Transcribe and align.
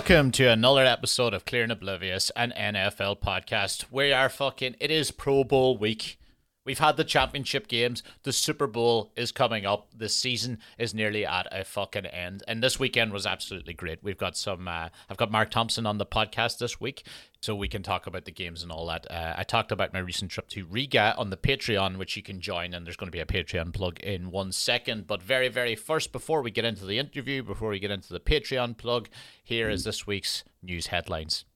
Welcome 0.00 0.32
to 0.32 0.46
another 0.46 0.86
episode 0.86 1.34
of 1.34 1.44
Clear 1.44 1.62
and 1.62 1.70
Oblivious, 1.70 2.30
an 2.34 2.54
NFL 2.56 3.20
podcast. 3.20 3.84
We 3.90 4.14
are 4.14 4.30
fucking. 4.30 4.76
It 4.80 4.90
is 4.90 5.10
Pro 5.10 5.44
Bowl 5.44 5.76
week. 5.76 6.18
We've 6.62 6.78
had 6.78 6.98
the 6.98 7.04
championship 7.04 7.68
games. 7.68 8.02
The 8.22 8.34
Super 8.34 8.66
Bowl 8.66 9.12
is 9.16 9.32
coming 9.32 9.64
up. 9.64 9.88
The 9.96 10.10
season 10.10 10.58
is 10.78 10.92
nearly 10.92 11.24
at 11.24 11.48
a 11.50 11.64
fucking 11.64 12.04
end, 12.04 12.42
and 12.46 12.62
this 12.62 12.78
weekend 12.78 13.12
was 13.12 13.24
absolutely 13.24 13.72
great. 13.72 14.02
We've 14.02 14.18
got 14.18 14.36
some. 14.36 14.68
Uh, 14.68 14.90
I've 15.08 15.16
got 15.16 15.30
Mark 15.30 15.50
Thompson 15.50 15.86
on 15.86 15.96
the 15.96 16.04
podcast 16.04 16.58
this 16.58 16.78
week, 16.78 17.04
so 17.40 17.56
we 17.56 17.66
can 17.66 17.82
talk 17.82 18.06
about 18.06 18.26
the 18.26 18.30
games 18.30 18.62
and 18.62 18.70
all 18.70 18.86
that. 18.88 19.10
Uh, 19.10 19.34
I 19.38 19.42
talked 19.42 19.72
about 19.72 19.94
my 19.94 20.00
recent 20.00 20.30
trip 20.30 20.48
to 20.50 20.66
Riga 20.66 21.14
on 21.16 21.30
the 21.30 21.38
Patreon, 21.38 21.96
which 21.96 22.14
you 22.14 22.22
can 22.22 22.42
join, 22.42 22.74
and 22.74 22.84
there's 22.84 22.96
going 22.96 23.10
to 23.10 23.16
be 23.16 23.20
a 23.20 23.24
Patreon 23.24 23.72
plug 23.72 23.98
in 24.00 24.30
one 24.30 24.52
second. 24.52 25.06
But 25.06 25.22
very, 25.22 25.48
very 25.48 25.74
first, 25.74 26.12
before 26.12 26.42
we 26.42 26.50
get 26.50 26.66
into 26.66 26.84
the 26.84 26.98
interview, 26.98 27.42
before 27.42 27.70
we 27.70 27.78
get 27.78 27.90
into 27.90 28.12
the 28.12 28.20
Patreon 28.20 28.76
plug, 28.76 29.08
here 29.42 29.70
is 29.70 29.84
this 29.84 30.06
week's 30.06 30.44
news 30.62 30.88
headlines. 30.88 31.46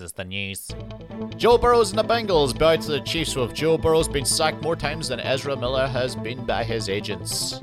Is 0.00 0.12
the 0.12 0.24
news. 0.24 0.70
Joe 1.36 1.58
Burrows 1.58 1.90
and 1.90 1.98
the 1.98 2.04
Bengals 2.04 2.58
bow 2.58 2.76
to 2.76 2.90
the 2.90 3.00
Chiefs 3.00 3.36
with 3.36 3.52
Joe 3.52 3.76
Burrows 3.76 4.08
being 4.08 4.24
sacked 4.24 4.62
more 4.62 4.74
times 4.74 5.08
than 5.08 5.20
Ezra 5.20 5.54
Miller 5.54 5.86
has 5.86 6.16
been 6.16 6.46
by 6.46 6.64
his 6.64 6.88
agents. 6.88 7.60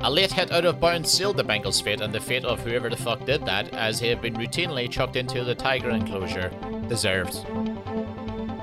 A 0.00 0.10
late 0.10 0.32
hit 0.32 0.50
out 0.50 0.64
of 0.64 0.80
bounds 0.80 1.12
sealed 1.12 1.36
the 1.36 1.44
Bengals' 1.44 1.80
fate 1.80 2.00
and 2.00 2.12
the 2.12 2.18
fate 2.18 2.44
of 2.44 2.58
whoever 2.60 2.90
the 2.90 2.96
fuck 2.96 3.24
did 3.24 3.46
that, 3.46 3.72
as 3.72 4.00
he 4.00 4.08
had 4.08 4.20
been 4.20 4.34
routinely 4.34 4.90
chucked 4.90 5.14
into 5.14 5.44
the 5.44 5.54
Tiger 5.54 5.90
enclosure. 5.90 6.50
Deserved. 6.88 7.34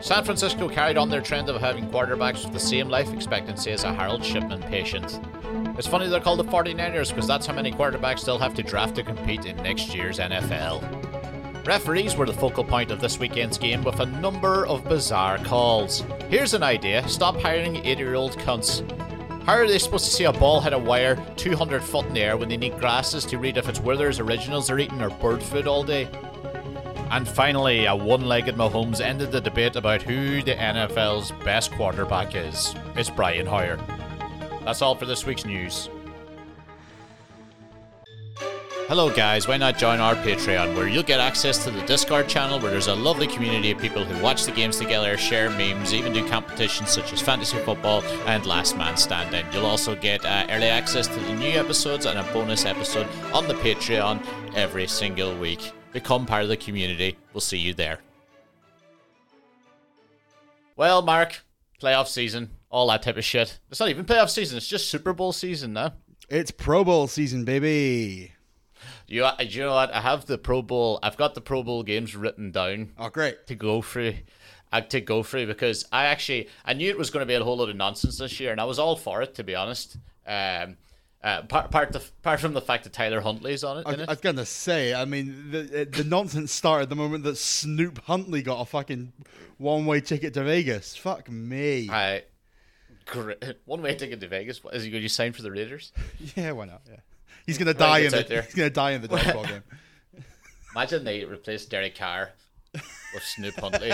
San 0.02 0.26
Francisco 0.26 0.68
carried 0.68 0.98
on 0.98 1.10
their 1.10 1.22
trend 1.22 1.48
of 1.50 1.62
having 1.62 1.90
quarterbacks 1.90 2.44
with 2.44 2.52
the 2.52 2.60
same 2.60 2.90
life 2.90 3.14
expectancy 3.14 3.72
as 3.72 3.86
a 3.86 3.94
Harold 3.94 4.24
Shipman 4.24 4.64
patient. 4.64 5.22
It's 5.78 5.88
funny 5.88 6.10
they're 6.10 6.20
called 6.20 6.40
the 6.40 6.44
49ers 6.44 7.10
because 7.10 7.28
that's 7.28 7.46
how 7.46 7.54
many 7.54 7.72
quarterbacks 7.72 8.26
they'll 8.26 8.38
have 8.38 8.54
to 8.56 8.64
draft 8.64 8.96
to 8.96 9.04
compete 9.04 9.46
in 9.46 9.56
next 9.58 9.96
year's 9.96 10.20
NFL. 10.20 11.13
Referees 11.66 12.18
were 12.18 12.26
the 12.26 12.34
focal 12.34 12.66
point 12.66 12.92
of 12.92 13.00
this 13.00 13.20
weekend's 13.20 13.58
game 13.58 13.86
with 13.86 14.02
a 14.02 14.06
number 14.06 14.68
of 14.68 14.84
bizarre 14.84 15.38
calls. 15.38 16.04
Here's 16.30 16.54
an 16.54 16.62
idea 16.62 17.08
stop 17.08 17.40
hiring 17.40 17.78
80 17.78 18.02
year 18.02 18.16
old 18.16 18.38
cunts. 18.40 18.84
How 19.44 19.54
are 19.54 19.68
they 19.68 19.80
supposed 19.80 20.04
to 20.06 20.12
see 20.12 20.26
a 20.26 20.34
ball 20.34 20.60
hit 20.60 20.74
a 20.74 20.78
wire 20.78 21.16
200 21.38 21.82
foot 21.82 22.06
in 22.08 22.16
the 22.16 22.20
air 22.20 22.36
when 22.36 22.50
they 22.50 22.58
need 22.58 22.80
glasses 22.80 23.24
to 23.26 23.38
read 23.38 23.56
if 23.56 23.70
it's 23.70 23.80
Werther's 23.80 24.20
Originals 24.20 24.68
they're 24.68 24.80
eating 24.80 25.02
or 25.02 25.10
bird 25.10 25.42
food 25.42 25.66
all 25.66 25.84
day? 25.84 26.10
And 27.12 27.26
finally, 27.26 27.86
a 27.86 27.96
one 27.96 28.26
legged 28.26 28.56
Mahomes 28.56 29.00
ended 29.00 29.32
the 29.32 29.40
debate 29.40 29.78
about 29.78 30.02
who 30.02 30.42
the 30.42 30.56
NFL's 30.56 31.32
best 31.46 31.72
quarterback 31.74 32.36
is. 32.36 32.76
It's 32.98 33.10
Brian 33.10 33.46
Hoyer. 33.46 33.80
That's 34.66 34.82
all 34.82 34.96
for 34.96 35.06
this 35.06 35.26
week's 35.26 35.46
news. 35.46 35.90
Hello, 38.90 39.10
guys. 39.10 39.48
Why 39.48 39.56
not 39.56 39.78
join 39.78 40.02
our 40.02 40.14
Patreon 40.14 40.76
where 40.76 40.90
you'll 40.90 41.04
get 41.04 41.22
access 41.22 41.64
to 41.64 41.72
the 41.72 41.82
Discord 41.84 42.28
channel 42.28 42.60
where 42.60 42.70
there's 42.70 42.88
a 42.88 42.94
lovely 42.94 43.28
community 43.28 43.72
of 43.72 43.78
people 43.80 44.04
who 44.04 44.22
watch 44.22 44.44
the 44.44 44.52
games 44.52 44.78
together, 44.78 45.18
share 45.18 45.50
memes, 45.50 45.94
even 45.94 46.12
do 46.12 46.28
competitions 46.28 46.90
such 46.90 47.14
as 47.14 47.22
fantasy 47.22 47.58
football 47.60 48.04
and 48.28 48.46
Last 48.46 48.76
Man 48.78 48.98
Standing. 48.98 49.46
You'll 49.54 49.68
also 49.68 49.96
get 49.96 50.26
uh, 50.26 50.48
early 50.50 50.68
access 50.68 51.08
to 51.08 51.18
the 51.18 51.34
new 51.36 51.52
episodes 51.58 52.06
and 52.06 52.20
a 52.20 52.24
bonus 52.34 52.66
episode 52.66 53.08
on 53.34 53.48
the 53.48 53.54
Patreon 53.56 54.22
every 54.54 54.86
single 54.88 55.34
week. 55.38 55.72
Become 55.94 56.26
part 56.26 56.44
of 56.44 56.50
the 56.50 56.58
community. 56.58 57.18
We'll 57.34 57.40
see 57.40 57.60
you 57.60 57.74
there. 57.74 58.00
Well, 60.76 61.02
Mark, 61.04 61.42
playoff 61.82 62.08
season, 62.08 62.50
all 62.70 62.88
that 62.90 63.02
type 63.02 63.16
of 63.16 63.24
shit. 63.24 63.60
It's 63.72 63.80
not 63.80 63.88
even 63.88 64.04
playoff 64.04 64.30
season, 64.30 64.58
it's 64.58 64.68
just 64.68 64.90
Super 64.90 65.14
Bowl 65.14 65.32
season 65.32 65.72
now. 65.72 65.94
It's 66.28 66.52
Pro 66.52 66.84
Bowl 66.84 67.08
season, 67.08 67.46
baby. 67.46 68.33
You, 69.14 69.26
uh, 69.26 69.36
you 69.48 69.62
know 69.62 69.74
what? 69.74 69.94
I 69.94 70.02
have 70.02 70.26
the 70.26 70.40
Pro 70.40 70.64
Bowl. 70.64 70.98
I've 71.04 71.18
got 71.18 71.36
the 71.36 71.42
Pro 71.42 71.62
Bowl 71.62 71.84
games 71.84 72.16
written 72.16 72.50
down 72.50 72.94
Oh, 72.98 73.10
great. 73.10 73.46
to 73.46 73.54
go 73.56 73.82
through. 73.82 74.16
Uh, 74.72 74.82
to 74.82 75.02
go 75.02 75.22
through 75.22 75.46
because 75.46 75.86
I 75.92 76.06
actually 76.06 76.50
I 76.66 76.74
knew 76.74 76.90
it 76.90 76.98
was 76.98 77.12
going 77.12 77.22
to 77.22 77.28
be 77.28 77.36
a 77.36 77.44
whole 77.44 77.58
lot 77.58 77.70
of 77.70 77.76
nonsense 77.76 78.18
this 78.18 78.40
year, 78.40 78.52
and 78.52 78.60
I 78.60 78.64
was 78.64 78.80
all 78.80 78.96
for 78.96 79.22
it 79.22 79.36
to 79.36 79.44
be 79.44 79.54
honest. 79.54 79.98
Um, 80.26 80.78
uh, 81.24 81.44
part 81.44 81.70
part 81.70 81.92
the, 81.92 82.00
apart 82.00 82.40
from 82.40 82.54
the 82.54 82.62
fact 82.62 82.86
that 82.86 82.94
Tyler 82.94 83.22
Huntley's 83.22 83.64
on 83.64 83.78
it. 83.78 83.84
I. 83.86 84.04
I 84.04 84.06
was 84.08 84.20
gonna 84.20 84.48
say. 84.48 84.96
I 84.96 85.06
mean, 85.06 85.52
the 85.52 85.88
the 85.90 86.04
nonsense 86.04 86.52
started 86.52 86.90
the 86.90 86.96
moment 86.96 87.24
that 87.26 87.38
Snoop 87.38 88.04
Huntley 88.06 88.42
got 88.42 88.62
a 88.62 88.66
fucking 88.66 89.14
one 89.60 89.86
way 89.86 90.02
ticket 90.02 90.34
to 90.34 90.44
Vegas. 90.44 90.96
Fuck 90.96 91.30
me. 91.30 91.88
I, 91.92 92.24
great. 93.06 93.44
one 93.66 93.84
way 93.84 93.94
ticket 93.94 94.22
to 94.22 94.28
Vegas. 94.28 94.60
Is 94.74 94.84
he 94.84 94.90
going 94.90 95.04
to 95.04 95.10
sign 95.10 95.34
for 95.34 95.44
the 95.44 95.52
Raiders? 95.52 95.94
yeah, 96.36 96.52
why 96.52 96.66
not? 96.66 96.82
Yeah, 96.90 96.98
he's 97.46 97.58
gonna 97.58 97.74
die 97.74 98.00
in 98.00 98.04
gets 98.12 98.14
the 98.14 98.20
out 98.22 98.28
there. 98.28 98.42
he's 98.44 98.56
gonna 98.56 98.70
die 98.70 98.92
in 98.92 99.02
the 99.02 99.08
dodgeball 99.08 99.48
game. 99.48 99.64
Imagine 100.76 101.04
they 101.04 101.24
replace 101.26 101.66
Derek 101.66 101.96
Carr 101.96 102.32
with 102.74 103.24
Snoop 103.24 103.56
Huntley. 103.56 103.92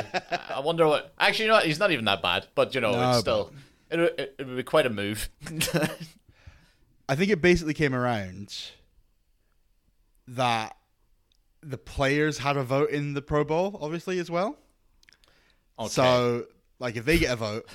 I 0.50 0.60
wonder 0.62 0.88
what. 0.88 1.14
Actually, 1.20 1.46
you 1.46 1.50
know 1.50 1.56
what? 1.58 1.66
He's 1.66 1.80
not 1.80 1.92
even 1.92 2.06
that 2.06 2.22
bad, 2.22 2.48
but 2.56 2.74
you 2.74 2.82
know, 2.82 2.92
No, 2.94 3.10
it's 3.12 3.20
still. 3.20 3.52
It, 3.92 3.98
would- 4.00 4.20
it, 4.20 4.36
it 4.40 4.48
would 4.48 4.56
be 4.58 4.64
quite 4.64 4.86
a 4.86 4.90
move. 4.90 5.30
I 7.10 7.16
think 7.16 7.32
it 7.32 7.42
basically 7.42 7.74
came 7.74 7.96
around 7.96 8.56
that 10.28 10.76
the 11.62 11.78
players 11.78 12.38
had 12.38 12.56
a 12.56 12.64
vote 12.64 12.92
in 12.92 13.14
the 13.14 13.22
Pro 13.22 13.44
Bowl, 13.44 13.78
obviously 13.82 14.20
as 14.20 14.30
well. 14.30 14.58
Okay. 15.78 15.90
So, 15.90 16.46
like, 16.78 16.96
if 16.96 17.06
they 17.06 17.18
get 17.18 17.34
a 17.34 17.36
vote, 17.36 17.68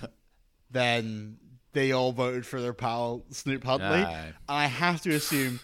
then 0.71 1.37
they 1.75 1.93
all 1.93 2.13
voted 2.13 2.47
for 2.47 2.61
their 2.61 2.73
pal 2.73 3.25
Snoop 3.31 3.65
Huntley. 3.65 4.03
Aye. 4.03 4.25
And 4.27 4.35
I 4.49 4.67
have 4.67 5.03
to 5.03 5.11
assume 5.11 5.61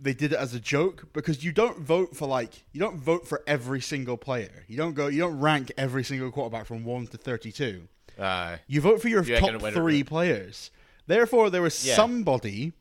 they 0.00 0.14
did 0.14 0.32
it 0.32 0.38
as 0.38 0.54
a 0.54 0.60
joke 0.60 1.08
because 1.12 1.44
you 1.44 1.52
don't 1.52 1.78
vote 1.80 2.16
for 2.16 2.26
like 2.26 2.64
you 2.72 2.80
don't 2.80 2.96
vote 2.96 3.28
for 3.28 3.42
every 3.46 3.80
single 3.82 4.16
player. 4.16 4.64
You 4.68 4.76
don't 4.76 4.94
go 4.94 5.08
you 5.08 5.20
don't 5.20 5.38
rank 5.40 5.72
every 5.76 6.04
single 6.04 6.30
quarterback 6.30 6.66
from 6.66 6.84
one 6.84 7.06
to 7.08 7.16
thirty-two. 7.18 7.86
Aye. 8.18 8.60
You 8.66 8.80
vote 8.80 9.02
for 9.02 9.08
your 9.08 9.22
You 9.22 9.36
top 9.38 9.60
three 9.72 10.02
players. 10.04 10.70
Therefore, 11.06 11.50
there 11.50 11.62
was 11.62 11.84
Yeah. 11.84 11.96
somebody 11.96 12.72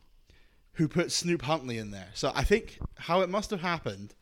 who 0.73 0.87
put 0.87 1.11
Snoop 1.11 1.41
Huntley 1.41 1.77
in 1.77 1.91
there. 1.91 2.09
So 2.13 2.31
I 2.33 2.43
think 2.43 2.79
how 2.97 3.21
it 3.21 3.29
must 3.29 3.49
have 3.49 3.61
happened 3.61 4.13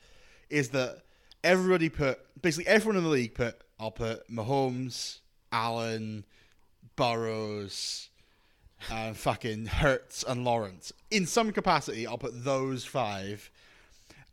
is 0.50 0.70
that 0.70 1.04
everybody 1.44 1.90
put 1.90 2.20
basically 2.42 2.68
everyone 2.68 2.98
in 2.98 3.04
the 3.04 3.10
league 3.10 3.36
put 3.36 3.62
I'll 3.80 3.92
put 3.92 4.28
Mahomes, 4.28 5.20
Allen, 5.52 6.26
Burrows, 6.96 8.10
and 8.92 9.18
fucking 9.18 9.68
Hurts 9.68 10.24
and 10.24 10.44
Lawrence 10.44 10.94
in 11.12 11.26
some 11.26 11.52
capacity. 11.52 12.06
I'll 12.08 12.18
put 12.18 12.44
those 12.44 12.86
five, 12.86 13.50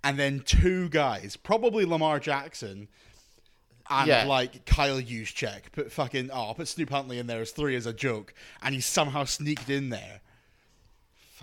and 0.02 0.18
then 0.18 0.40
two 0.40 0.88
guys, 0.88 1.36
probably 1.36 1.84
Lamar 1.84 2.20
Jackson. 2.20 2.88
And 3.90 4.08
Yeah. 4.08 4.24
like 4.24 4.64
Kyle 4.64 4.98
Juszczyk, 4.98 5.72
put 5.72 5.92
fucking 5.92 6.30
oh, 6.30 6.34
I'll 6.34 6.54
put 6.54 6.68
Snoop 6.68 6.88
Huntley 6.88 7.18
in 7.18 7.26
there 7.26 7.42
as 7.42 7.50
three 7.50 7.76
as 7.76 7.84
a 7.84 7.92
joke, 7.92 8.32
and 8.62 8.74
he 8.74 8.80
somehow 8.80 9.24
sneaked 9.24 9.68
in 9.68 9.90
there. 9.90 10.20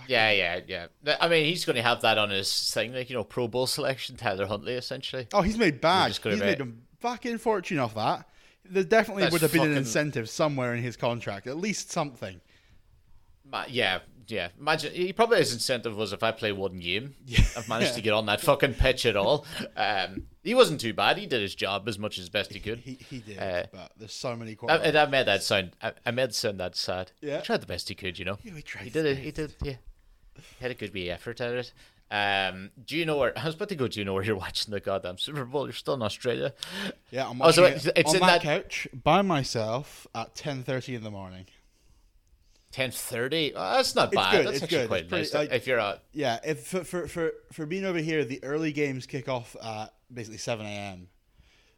Yeah, 0.08 0.32
yeah, 0.32 0.60
yeah. 0.68 1.18
I 1.20 1.28
mean, 1.28 1.46
he's 1.46 1.66
going 1.66 1.76
to 1.76 1.82
have 1.84 2.02
that 2.02 2.18
on 2.18 2.30
his 2.30 2.72
thing, 2.74 2.94
like 2.94 3.10
you 3.10 3.16
know, 3.16 3.24
Pro 3.24 3.48
Bowl 3.48 3.68
selection, 3.68 4.16
Tyler 4.16 4.48
Huntley, 4.48 4.74
essentially. 4.74 5.28
Oh, 5.34 5.42
he's 5.42 5.58
made 5.58 5.82
bad. 5.82 6.08
He's 6.08 6.40
made 6.40 6.62
a 6.62 6.68
fucking 7.00 7.38
fortune 7.38 7.78
off 7.78 7.94
that. 7.96 8.28
There 8.66 8.84
definitely 8.84 9.24
That's 9.24 9.34
would 9.34 9.42
have 9.42 9.54
been 9.54 9.70
an 9.70 9.78
incentive 9.78 10.30
somewhere 10.30 10.74
in 10.74 10.82
his 10.82 10.96
contract, 10.96 11.46
at 11.48 11.58
least 11.58 11.92
something. 11.92 12.42
Yeah, 13.70 14.00
yeah. 14.28 14.50
Imagine 14.60 14.94
he 14.94 15.14
probably 15.14 15.38
his 15.40 15.54
incentive 15.54 15.96
was 15.96 16.14
if 16.14 16.24
I 16.24 16.32
play 16.32 16.52
one 16.52 16.80
game, 16.80 17.16
Yeah. 17.26 17.42
I've 17.58 17.68
managed 17.70 17.96
to 17.96 18.02
get 18.02 18.14
on 18.14 18.26
that 18.28 18.42
fucking 18.42 18.76
pitch 18.76 19.06
at 19.06 19.16
all. 19.16 19.46
Um, 19.76 20.28
he 20.44 20.56
wasn't 20.56 20.80
too 20.82 20.94
bad. 20.94 21.18
He 21.18 21.28
did 21.28 21.42
his 21.42 21.54
job 21.56 21.88
as 21.88 22.00
much 22.00 22.18
as 22.18 22.30
best 22.30 22.54
he 22.54 22.60
could. 22.60 22.80
He 22.80 22.98
he 23.10 23.20
did, 23.20 23.38
Uh, 23.40 23.64
but 23.72 23.92
there's 23.98 24.14
so 24.14 24.36
many 24.36 24.58
I, 24.68 24.76
and 24.78 24.96
I 24.98 25.06
made 25.06 25.28
that 25.28 25.44
sound. 25.44 25.76
I, 25.82 25.94
I 26.06 26.12
made 26.12 26.34
sound 26.34 26.60
that 26.60 26.76
sad. 26.76 27.12
Yeah. 27.22 27.38
he 27.38 27.44
tried 27.44 27.62
the 27.62 27.68
best 27.68 27.90
he 27.90 27.96
could. 27.96 28.18
You 28.18 28.26
know. 28.26 28.38
Yeah, 28.44 28.54
he 28.56 28.62
tried 28.62 28.84
He 28.86 28.90
did 28.90 29.06
it. 29.06 29.18
He 29.18 29.32
did. 29.32 29.54
Yeah. 29.62 29.76
He 30.36 30.44
had 30.62 30.72
a 30.72 30.76
good 30.76 30.94
wee 30.94 31.10
effort 31.10 31.42
at 31.42 31.52
it. 31.54 31.74
Um, 32.10 32.72
do 32.86 32.98
you 32.98 33.06
know 33.06 33.18
where? 33.18 33.38
I 33.38 33.46
was 33.46 33.56
about 33.56 33.70
to 33.70 33.76
go. 33.76 33.88
Do 33.88 34.00
you 34.00 34.06
know 34.06 34.14
where 34.14 34.24
you're 34.24 34.36
watching 34.36 34.72
the 34.72 34.80
goddamn 34.82 35.18
Super 35.18 35.46
Bowl? 35.46 35.66
You're 35.66 35.74
still 35.74 35.94
in 35.94 36.02
Australia. 36.02 36.54
yeah, 37.10 37.30
I'm 37.30 37.42
Oh, 37.42 37.46
watching 37.46 37.64
it's- 37.66 37.86
it 37.86 37.94
it's 37.98 38.10
on 38.10 38.16
in 38.18 38.22
that- 38.22 38.42
couch 38.42 38.88
by 38.94 39.22
myself 39.22 40.08
at 40.16 40.36
10:30 40.36 40.96
in 40.96 41.04
the 41.04 41.12
morning. 41.12 41.46
Ten 42.72 42.92
thirty. 42.92 43.52
Oh, 43.56 43.74
that's 43.78 43.96
not 43.96 44.12
bad. 44.12 44.32
good, 44.32 44.46
That's 44.46 44.56
it's 44.58 44.64
actually 44.64 44.78
good, 44.80 44.88
quite 44.88 45.10
pretty, 45.10 45.24
nice. 45.24 45.34
like- 45.34 45.52
if 45.52 45.68
you're 45.68 45.78
a 45.80 46.00
Yeah, 46.14 46.40
if 46.46 46.68
for, 46.68 46.84
for 46.86 47.08
for 47.08 47.34
for 47.52 47.66
being 47.66 47.84
over 47.86 48.00
here, 48.00 48.24
the 48.24 48.42
early 48.44 48.72
games 48.72 49.06
kick 49.06 49.28
off 49.28 49.56
at 49.62 49.94
basically 50.14 50.38
7 50.38 50.66
a.m. 50.66 51.08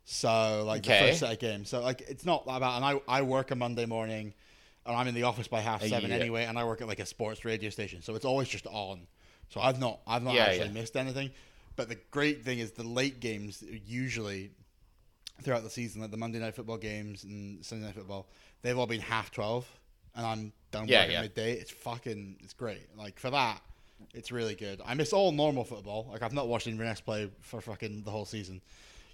So 0.06 0.64
like 0.68 0.84
the 0.84 0.90
first 0.90 1.20
set 1.20 1.32
of 1.34 1.40
games. 1.40 1.70
So 1.70 1.82
like 1.82 2.02
it's 2.02 2.26
not 2.26 2.46
that 2.46 2.60
bad. 2.60 2.76
And 2.78 2.86
I 2.86 3.02
I 3.08 3.22
work 3.24 3.52
a 3.52 3.56
Monday 3.56 3.86
morning, 3.86 4.34
and 4.86 4.96
I'm 4.96 5.08
in 5.08 5.16
the 5.16 5.24
office 5.24 5.48
by 5.48 5.62
half 5.62 5.82
seven 5.84 6.10
yeah. 6.10 6.16
anyway, 6.18 6.46
and 6.46 6.60
I 6.60 6.66
work 6.66 6.82
at 6.82 6.88
like 6.88 7.00
a 7.00 7.06
sports 7.06 7.46
radio 7.46 7.70
station, 7.70 8.02
so 8.02 8.14
it's 8.16 8.26
always 8.26 8.48
just 8.50 8.68
on. 8.68 9.08
So 9.50 9.62
I've 9.62 9.80
not 9.80 10.00
I've 10.06 10.24
not 10.24 10.34
Yeah, 10.36 10.44
actually 10.46 10.68
yeah. 10.68 10.72
missed 10.74 10.96
anything. 10.98 11.32
But 11.76 11.90
the 11.90 11.98
great 12.12 12.44
thing 12.44 12.60
is 12.60 12.72
the 12.74 12.84
late 12.84 13.20
games 13.20 13.64
usually 13.88 14.52
throughout 15.42 15.64
the 15.64 15.70
season, 15.72 16.02
like 16.02 16.12
the 16.12 16.18
Monday 16.18 16.38
night 16.40 16.56
football 16.56 16.78
games 16.78 17.24
and 17.24 17.66
Sunday 17.66 17.86
night 17.86 17.96
football, 17.96 18.28
they've 18.62 18.78
all 18.78 18.86
been 18.88 19.02
half 19.02 19.32
twelve, 19.32 19.66
and 20.16 20.26
I'm 20.26 20.54
done 20.72 20.88
Yeah, 20.88 21.04
work 21.04 21.12
yeah. 21.12 21.22
midday. 21.22 21.54
It's 21.54 21.72
fucking, 21.72 22.38
it's 22.42 22.54
great. 22.54 22.88
Like 22.98 23.20
for 23.20 23.30
that, 23.30 23.62
it's 24.14 24.32
really 24.32 24.56
good. 24.56 24.82
I 24.86 24.94
miss 24.94 25.14
all 25.14 25.32
normal 25.32 25.64
football. 25.64 26.08
Like 26.12 26.22
I've 26.22 26.34
not 26.34 26.48
watched 26.48 26.68
Inverness 26.68 27.02
play 27.02 27.30
for 27.42 27.62
fucking 27.62 28.04
the 28.04 28.12
whole 28.12 28.26
season 28.26 28.62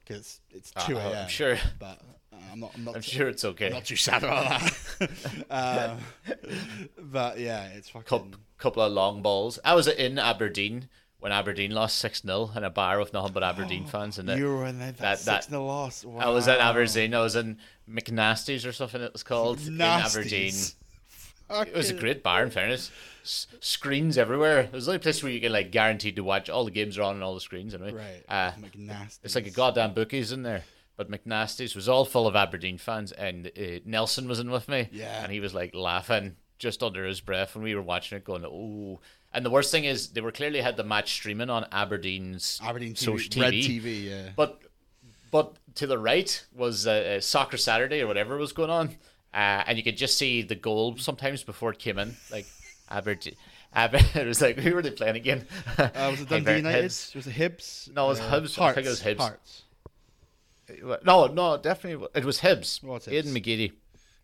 because 0.05 0.39
it's 0.51 0.71
uh, 0.75 0.83
a.m. 0.87 1.17
I'm 1.23 1.27
sure. 1.29 1.57
but 1.79 2.01
uh, 2.33 2.35
I'm 2.51 2.59
not. 2.59 2.71
I'm 2.75 2.83
not. 2.85 2.95
I'm 2.95 3.01
sure 3.01 3.27
it's 3.27 3.45
okay. 3.45 3.67
I'm 3.67 3.73
not 3.73 3.85
too 3.85 3.95
sad 3.95 4.23
about 4.23 4.61
that. 4.99 5.09
um, 5.49 5.97
but 6.97 7.39
yeah, 7.39 7.65
it's 7.67 7.89
fucking. 7.89 8.05
Couple, 8.07 8.31
couple 8.57 8.83
of 8.83 8.91
long 8.91 9.21
balls. 9.21 9.59
I 9.63 9.75
was 9.75 9.87
in 9.87 10.17
Aberdeen 10.19 10.89
when 11.19 11.31
Aberdeen 11.31 11.71
lost 11.71 11.97
six 11.99 12.21
0 12.21 12.51
in 12.55 12.63
a 12.63 12.69
bar 12.69 12.97
with 12.99 13.13
nothing 13.13 13.33
but 13.33 13.43
Aberdeen 13.43 13.85
fans, 13.87 14.17
and 14.17 14.29
You 14.29 14.47
were 14.55 14.65
in 14.65 14.79
that, 14.79 14.97
that- 14.97 15.19
six 15.19 15.49
nil 15.51 15.65
loss. 15.65 16.05
I 16.17 16.29
was 16.29 16.47
in 16.47 16.55
Aberdeen. 16.55 17.13
I 17.13 17.19
was 17.21 17.35
in 17.35 17.57
McNasty's 17.89 18.65
or 18.65 18.71
something. 18.71 19.01
It 19.01 19.13
was 19.13 19.23
called 19.23 19.59
in 19.61 19.79
Aberdeen. 19.79 20.53
It 21.49 21.73
was 21.75 21.89
a 21.89 21.93
great 21.93 22.21
bar, 22.23 22.43
in 22.43 22.49
fairness. 22.51 22.91
S- 23.23 23.47
screens 23.59 24.17
everywhere. 24.17 24.59
It 24.61 24.71
was 24.71 24.85
the 24.85 24.91
only 24.93 24.99
place 24.99 25.21
where 25.23 25.31
you 25.31 25.39
get 25.39 25.51
like 25.51 25.71
guaranteed 25.71 26.15
to 26.15 26.23
watch 26.23 26.49
all 26.49 26.63
the 26.65 26.71
games 26.71 26.97
are 26.97 27.03
on 27.03 27.15
and 27.15 27.23
all 27.23 27.33
the 27.33 27.41
screens. 27.41 27.73
Anyway, 27.73 27.93
Right. 27.93 28.23
Uh, 28.27 28.51
McNasty. 28.59 29.19
it's 29.23 29.35
like 29.35 29.47
a 29.47 29.51
goddamn 29.51 29.93
bookies 29.93 30.31
in 30.31 30.43
there. 30.43 30.63
But 30.97 31.09
McNasty's 31.09 31.75
was 31.75 31.87
all 31.87 32.03
full 32.05 32.27
of 32.27 32.35
Aberdeen 32.35 32.77
fans, 32.77 33.11
and 33.13 33.47
uh, 33.57 33.79
Nelson 33.85 34.27
was 34.27 34.39
in 34.39 34.51
with 34.51 34.67
me. 34.67 34.89
Yeah. 34.91 35.23
and 35.23 35.31
he 35.31 35.39
was 35.39 35.53
like 35.53 35.73
laughing 35.73 36.35
just 36.57 36.83
under 36.83 37.05
his 37.05 37.21
breath 37.21 37.55
when 37.55 37.63
we 37.63 37.73
were 37.73 37.81
watching 37.81 38.17
it, 38.17 38.25
going, 38.25 38.43
"Oh!" 38.45 38.99
And 39.33 39.45
the 39.45 39.49
worst 39.49 39.71
thing 39.71 39.85
is, 39.85 40.09
they 40.09 40.19
were 40.21 40.31
clearly 40.33 40.59
had 40.59 40.75
the 40.75 40.83
match 40.83 41.13
streaming 41.13 41.49
on 41.49 41.65
Aberdeen's 41.71 42.59
Aberdeen 42.63 42.93
TV, 42.95 42.97
social 42.97 43.41
Red 43.41 43.53
TV. 43.53 43.81
TV. 43.81 44.03
Yeah. 44.09 44.29
But 44.35 44.59
but 45.31 45.55
to 45.75 45.87
the 45.87 45.97
right 45.97 46.43
was 46.53 46.85
uh, 46.87 47.15
uh, 47.17 47.19
Soccer 47.21 47.55
Saturday 47.57 48.01
or 48.01 48.07
whatever 48.07 48.35
was 48.37 48.51
going 48.51 48.69
on, 48.71 48.95
uh, 49.33 49.63
and 49.67 49.77
you 49.77 49.83
could 49.83 49.97
just 49.97 50.17
see 50.17 50.41
the 50.41 50.55
goal 50.55 50.97
sometimes 50.97 51.43
before 51.43 51.71
it 51.71 51.79
came 51.79 51.99
in, 51.99 52.15
like 52.31 52.45
Aberdeen. 52.89 53.35
It 53.75 54.25
was 54.27 54.41
like 54.41 54.57
who 54.57 54.73
were 54.73 54.81
they 54.81 54.89
playing 54.89 55.15
again? 55.15 55.45
Uh, 55.77 55.89
was 56.09 56.21
it 56.21 56.29
Dundee 56.29 56.55
United? 56.57 56.85
Hibs. 56.85 57.15
Was 57.15 57.27
it 57.27 57.35
Hibs? 57.35 57.93
No, 57.93 58.05
it 58.05 58.09
was 58.09 58.19
Uh, 58.19 58.31
Hibs. 58.31 58.59
I 58.59 58.73
think 58.73 58.87
it 58.87 58.89
was 58.89 59.01
Hibs. 59.03 59.17
Hearts. 59.19 59.63
No, 61.05 61.27
no, 61.27 61.57
definitely 61.57 62.07
it 62.15 62.25
was 62.25 62.39
Hibs. 62.39 62.81
What's 62.83 63.07
Hibs? 63.07 63.23
Aiden 63.25 63.33
McGeady 63.37 63.71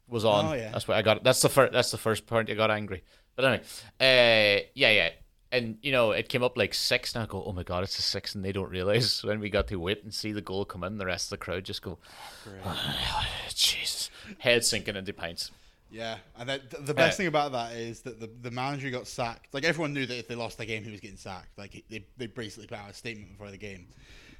was 0.08 0.26
on. 0.26 0.46
Oh, 0.46 0.54
yeah. 0.54 0.72
That's 0.72 0.88
why 0.88 0.96
I 0.98 1.02
got. 1.04 1.18
It. 1.18 1.24
That's 1.24 1.42
the 1.42 1.50
first. 1.50 1.74
That's 1.74 1.92
the 1.92 1.98
first 1.98 2.26
point 2.28 2.50
I 2.50 2.54
got 2.56 2.72
angry. 2.72 3.04
But 3.36 3.46
anyway, 3.46 3.64
uh, 4.00 4.66
yeah, 4.74 4.92
yeah. 4.92 5.10
And 5.52 5.78
you 5.82 5.92
know, 5.92 6.12
it 6.12 6.28
came 6.28 6.44
up 6.44 6.58
like 6.58 6.74
six, 6.74 7.14
and 7.16 7.24
I 7.24 7.28
go, 7.28 7.44
"Oh 7.46 7.54
my 7.54 7.64
god, 7.64 7.84
it's 7.84 7.98
a 7.98 8.02
six, 8.02 8.36
and 8.36 8.44
they 8.44 8.52
don't 8.52 8.70
realize 8.70 9.24
when 9.24 9.40
we 9.40 9.50
got 9.50 9.68
to 9.68 9.78
wait 9.78 10.04
and 10.04 10.14
see 10.14 10.32
the 10.32 10.42
goal 10.42 10.66
come 10.66 10.84
in. 10.84 10.98
The 10.98 11.06
rest 11.06 11.28
of 11.28 11.30
the 11.32 11.38
crowd 11.38 11.64
just 11.64 11.82
go, 11.82 11.98
Jesus, 13.54 14.10
head 14.40 14.64
sinking 14.66 14.96
into 14.96 15.14
pints. 15.14 15.52
Yeah, 15.92 16.18
and 16.38 16.50
that, 16.50 16.86
the 16.86 16.94
best 16.94 17.16
Uh, 17.16 17.18
thing 17.18 17.28
about 17.28 17.52
that 17.54 17.74
is 17.74 18.02
that 18.02 18.20
the, 18.20 18.30
the 18.42 18.52
manager 18.52 18.90
got 18.90 19.08
sacked. 19.08 19.54
Like 19.54 19.64
everyone 19.64 19.94
knew 19.94 20.06
that 20.06 20.18
if 20.18 20.28
they 20.28 20.36
lost 20.36 20.58
the 20.58 20.66
game, 20.66 20.84
he 20.84 20.92
was 20.92 21.00
getting 21.00 21.16
sacked. 21.18 21.58
Like 21.58 21.84
they, 21.90 22.06
they 22.18 22.28
basically 22.28 22.68
put 22.68 22.78
out 22.80 22.90
a 22.90 22.94
statement 22.94 23.32
before 23.32 23.52
the 23.52 23.58
game 23.58 23.88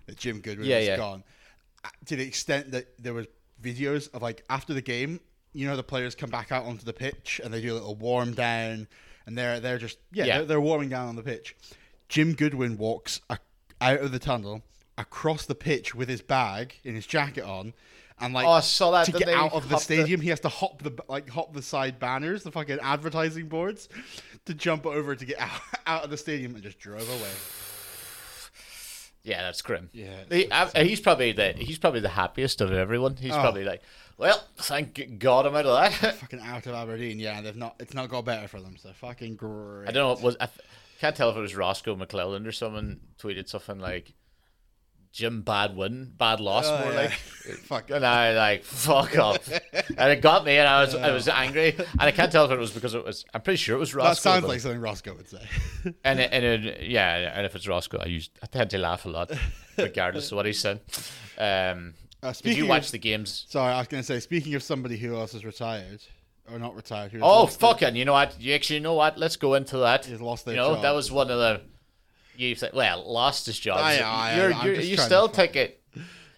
that 0.08 0.18
Jim 0.18 0.40
Goodwin 0.42 0.68
Yeah, 0.68 0.80
was 0.80 0.88
yeah. 0.88 0.98
gone. 0.98 1.24
Uh, 1.84 1.90
To 2.08 2.16
the 2.16 2.24
extent 2.28 2.72
that 2.72 2.88
there 3.02 3.14
was 3.14 3.28
videos 3.62 4.14
of 4.14 4.22
like 4.22 4.44
after 4.50 4.74
the 4.74 4.82
game, 4.82 5.20
you 5.54 5.68
know, 5.68 5.78
the 5.78 5.84
players 5.84 6.16
come 6.16 6.30
back 6.32 6.52
out 6.52 6.66
onto 6.66 6.84
the 6.84 6.94
pitch 6.94 7.40
and 7.44 7.54
they 7.54 7.62
do 7.62 7.72
a 7.72 7.76
little 7.76 7.96
warm 7.96 8.34
down, 8.34 8.88
and 9.26 9.38
they're 9.38 9.60
they're 9.60 9.78
just 9.78 9.98
yeah, 10.12 10.26
Yeah. 10.26 10.38
They're, 10.40 10.46
they're 10.46 10.62
warming 10.62 10.90
down 10.90 11.08
on 11.08 11.16
the 11.16 11.24
pitch. 11.24 11.56
Jim 12.10 12.34
Goodwin 12.34 12.78
walks 12.78 13.22
a, 13.30 13.38
out 13.82 14.00
of 14.00 14.12
the 14.12 14.20
tunnel 14.20 14.62
across 14.98 15.46
the 15.46 15.56
pitch 15.56 15.94
with 15.96 16.08
his 16.08 16.22
bag 16.22 16.76
in 16.84 16.96
his 16.96 17.06
jacket 17.08 17.44
on. 17.44 17.74
And 18.20 18.34
like 18.34 18.46
Oh, 18.46 18.52
I 18.52 18.60
saw 18.62 18.92
that. 18.92 19.06
to 19.08 19.12
get 19.12 19.28
out 19.28 19.52
of 19.52 19.64
the 19.64 19.76
hop 19.76 19.80
the- 19.80 19.84
stadium, 19.84 20.22
he 20.22 20.30
has 20.30 20.40
to 20.42 20.50
hop 20.50 20.82
the 20.84 20.94
like 21.10 21.28
hop 21.30 21.54
the 21.54 21.62
side 21.62 22.00
banners, 22.00 22.44
the 22.44 22.52
fucking 22.52 22.80
advertising 22.82 23.48
boards, 23.50 23.90
to 24.46 24.54
jump 24.54 24.86
over 24.86 25.16
to 25.16 25.26
get 25.26 25.38
out, 25.40 25.62
out 25.86 26.04
of 26.06 26.10
the 26.12 26.18
stadium 26.18 26.54
and 26.54 26.64
just 26.64 26.80
drove 26.80 27.02
away. 27.10 27.32
Yeah, 29.26 29.42
that's 29.42 29.62
grim. 29.62 29.90
Yeah, 29.92 30.12
He, 30.32 30.50
uh, 30.50 30.70
he's 30.84 31.02
probably 31.02 31.32
the 31.34 31.54
he's 31.54 31.78
probably 31.80 32.00
the 32.00 32.10
happiest 32.10 32.62
of 32.62 32.72
everyone. 32.72 33.16
He's 33.18 33.34
Oh. 33.34 33.42
probably 33.42 33.64
like, 33.66 33.82
well, 34.18 34.42
thank 34.58 35.18
God 35.20 35.46
I'm 35.48 35.56
out 35.56 35.66
of 35.66 36.02
that. 36.02 36.16
Fucking 36.16 36.40
out 36.40 36.66
of 36.68 36.74
Aberdeen, 36.76 37.20
yeah. 37.20 37.42
They've 37.42 37.56
not. 37.56 37.76
It's 37.80 37.94
not 37.94 38.08
got 38.10 38.24
better 38.24 38.48
for 38.48 38.62
them. 38.62 38.78
So 38.78 38.92
fucking 38.94 39.36
great. 39.36 39.90
I 39.90 39.92
don't 39.92 39.96
know. 40.04 40.10
What 40.10 40.22
was 40.22 40.38
I 40.40 40.48
can't 41.02 41.16
tell 41.16 41.30
if 41.32 41.36
it 41.36 41.42
was 41.42 41.56
Roscoe 41.56 41.96
McClelland 41.96 42.46
or 42.48 42.52
someone 42.52 43.00
tweeted 43.20 43.50
something 43.50 43.80
like 43.80 44.14
Jim 45.16 45.44
bad 45.44 45.78
win, 45.78 46.12
bad 46.18 46.42
loss, 46.42 46.66
Oh, 46.68 46.78
more 46.78 46.92
yeah. 46.92 46.98
like. 47.04 47.12
Fuck. 47.64 47.90
And 47.96 48.06
I 48.06 48.34
like 48.34 48.64
fuck 48.64 49.18
off, 49.20 49.48
and 49.98 50.12
it 50.12 50.22
got 50.22 50.44
me, 50.46 50.58
and 50.58 50.68
I 50.68 50.82
was 50.82 50.94
I 50.96 51.12
was 51.12 51.28
angry, 51.30 51.76
and 51.78 52.02
I 52.02 52.12
can't 52.12 52.32
tell 52.32 52.44
if 52.46 52.52
it 52.52 52.58
was 52.60 52.72
because 52.72 52.94
it 52.96 53.06
was. 53.06 53.24
I'm 53.34 53.42
pretty 53.42 53.58
sure 53.58 53.76
it 53.76 53.80
was 53.80 53.94
Roscoe. 53.96 54.10
That 54.10 54.18
sounds 54.18 54.42
but- 54.42 54.48
like 54.50 54.60
something 54.62 54.82
Roscoe 54.82 55.14
would 55.16 55.30
say. 55.30 55.42
and 56.04 56.20
it, 56.20 56.30
and 56.34 56.44
it, 56.44 56.82
yeah, 56.84 57.32
and 57.38 57.46
if 57.46 57.56
it's 57.56 57.68
Roscoe, 57.68 58.00
I 58.00 58.08
use 58.08 58.30
I 58.44 58.48
tend 58.48 58.72
to 58.72 58.78
laugh 58.80 59.06
a 59.06 59.10
lot, 59.10 59.32
regardless 59.78 60.32
of 60.32 60.36
what 60.38 60.46
he 60.48 60.54
said. 60.54 60.82
Um, 61.38 61.94
Uh, 62.24 62.34
did 62.42 62.58
you 62.58 62.64
of- 62.64 62.70
watch 62.70 62.90
the 62.92 62.98
games? 62.98 63.46
Sorry, 63.48 63.72
I 63.74 63.78
was 63.80 63.88
going 63.88 64.02
to 64.02 64.08
say. 64.08 64.20
Speaking 64.20 64.56
of 64.56 64.64
somebody 64.64 64.98
who 64.98 65.16
else 65.16 65.34
is 65.36 65.46
retired 65.46 66.02
or 66.52 66.58
not 66.60 66.76
retired, 66.76 67.12
who 67.12 67.20
Oh 67.22 67.46
fucking! 67.46 67.96
You 67.96 68.06
know 68.06 68.14
what? 68.14 68.36
You 68.42 68.56
actually 68.56 68.80
know 68.80 68.96
what? 68.96 69.18
Let's 69.20 69.36
go 69.38 69.54
into 69.54 69.78
that. 69.78 70.06
He's 70.06 70.20
lost 70.20 70.46
their 70.46 70.56
You 70.56 70.62
know 70.62 70.74
job. 70.74 70.82
that 70.82 70.92
was 70.92 71.12
one 71.12 71.30
of 71.30 71.38
the. 71.38 71.62
You 72.38 72.56
said, 72.56 72.72
well, 72.74 73.12
lost 73.12 73.46
his 73.46 73.60
job. 73.60 73.80
Aye, 73.80 74.02
aye, 74.04 74.38
you're, 74.38 74.54
I'm 74.54 74.66
you're, 74.66 74.76
just 74.76 74.88
you 74.88 74.96
trying 74.96 75.06
to 75.06 75.10
still 75.10 75.28
fuck- 75.28 75.36
take 75.36 75.56
it. 75.56 75.82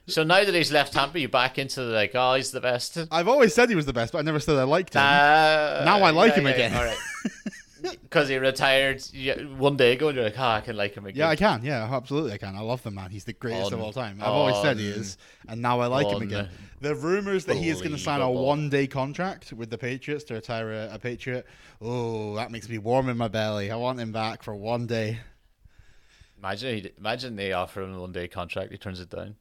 So 0.10 0.24
now 0.24 0.44
that 0.44 0.56
he's 0.56 0.72
left 0.72 0.94
Tampa, 0.94 1.20
you 1.20 1.28
back 1.28 1.60
into 1.60 1.82
the 1.84 1.92
like, 1.92 2.12
oh, 2.16 2.36
he's 2.36 2.52
the 2.52 2.62
best. 2.62 2.98
I've 3.12 3.28
always 3.28 3.54
said 3.54 3.70
he 3.70 3.76
was 3.76 3.86
the 3.86 3.92
best, 3.94 4.14
but 4.14 4.20
I 4.20 4.22
never 4.22 4.40
said 4.40 4.56
I 4.56 4.64
liked 4.64 4.94
him. 4.94 5.02
Uh, 5.02 5.84
Now 5.84 6.02
I 6.02 6.12
like 6.12 6.32
yeah, 6.32 6.40
him 6.40 6.46
yeah, 6.46 6.54
again. 6.54 6.74
All 6.76 6.84
right. 6.86 6.98
Because 7.80 8.28
he 8.28 8.38
retired 8.38 9.04
yeah, 9.14 9.36
one 9.44 9.78
day 9.78 9.94
ago, 9.94 10.08
and 10.08 10.16
you're 10.16 10.26
like, 10.26 10.40
oh, 10.40 10.44
I 10.44 10.62
can 10.62 10.76
like 10.76 10.96
him 10.96 11.06
again. 11.06 11.20
Yeah, 11.20 11.30
I 11.30 11.36
can. 11.36 11.64
Yeah, 11.64 11.88
absolutely, 11.90 12.34
I 12.34 12.38
can. 12.38 12.56
I 12.56 12.62
love 12.62 12.82
the 12.82 12.90
man. 12.90 13.12
He's 13.12 13.24
the 13.24 13.34
greatest 13.34 13.72
of 13.72 13.80
On- 13.80 13.86
all 13.86 13.94
time. 13.94 14.18
I've 14.20 14.30
always 14.30 14.60
said 14.62 14.78
he 14.78 14.92
on- 14.92 15.00
is, 15.00 15.18
and 15.48 15.62
now 15.62 15.80
I 15.80 15.86
like 15.88 16.08
him 16.08 16.22
again. 16.22 16.50
The 16.80 16.94
rumors 16.94 17.46
that 17.46 17.56
he 17.58 17.70
is 17.70 17.80
going 17.80 17.94
to 17.94 17.98
sign 17.98 18.22
a 18.22 18.30
one-day 18.30 18.86
contract 18.86 19.52
with 19.52 19.72
the 19.72 19.80
Patriots 19.80 20.24
to 20.26 20.36
retire 20.36 20.72
a, 20.74 20.94
a 20.94 21.00
Patriot. 21.00 21.48
Oh, 21.82 22.36
that 22.36 22.52
makes 22.52 22.70
me 22.70 22.78
warm 22.78 23.10
in 23.10 23.18
my 23.18 23.28
belly. 23.28 23.72
I 23.72 23.76
want 23.78 24.00
him 24.00 24.12
back 24.12 24.44
for 24.44 24.54
one 24.54 24.86
day. 24.86 25.20
Imagine, 26.40 26.76
he, 26.78 26.92
imagine 26.98 27.36
they 27.36 27.52
offer 27.54 27.82
him 27.82 27.94
a 27.96 28.00
one 28.00 28.12
day 28.12 28.28
contract, 28.28 28.72
he 28.72 28.78
turns 28.78 29.00
it 29.00 29.10
down. 29.10 29.36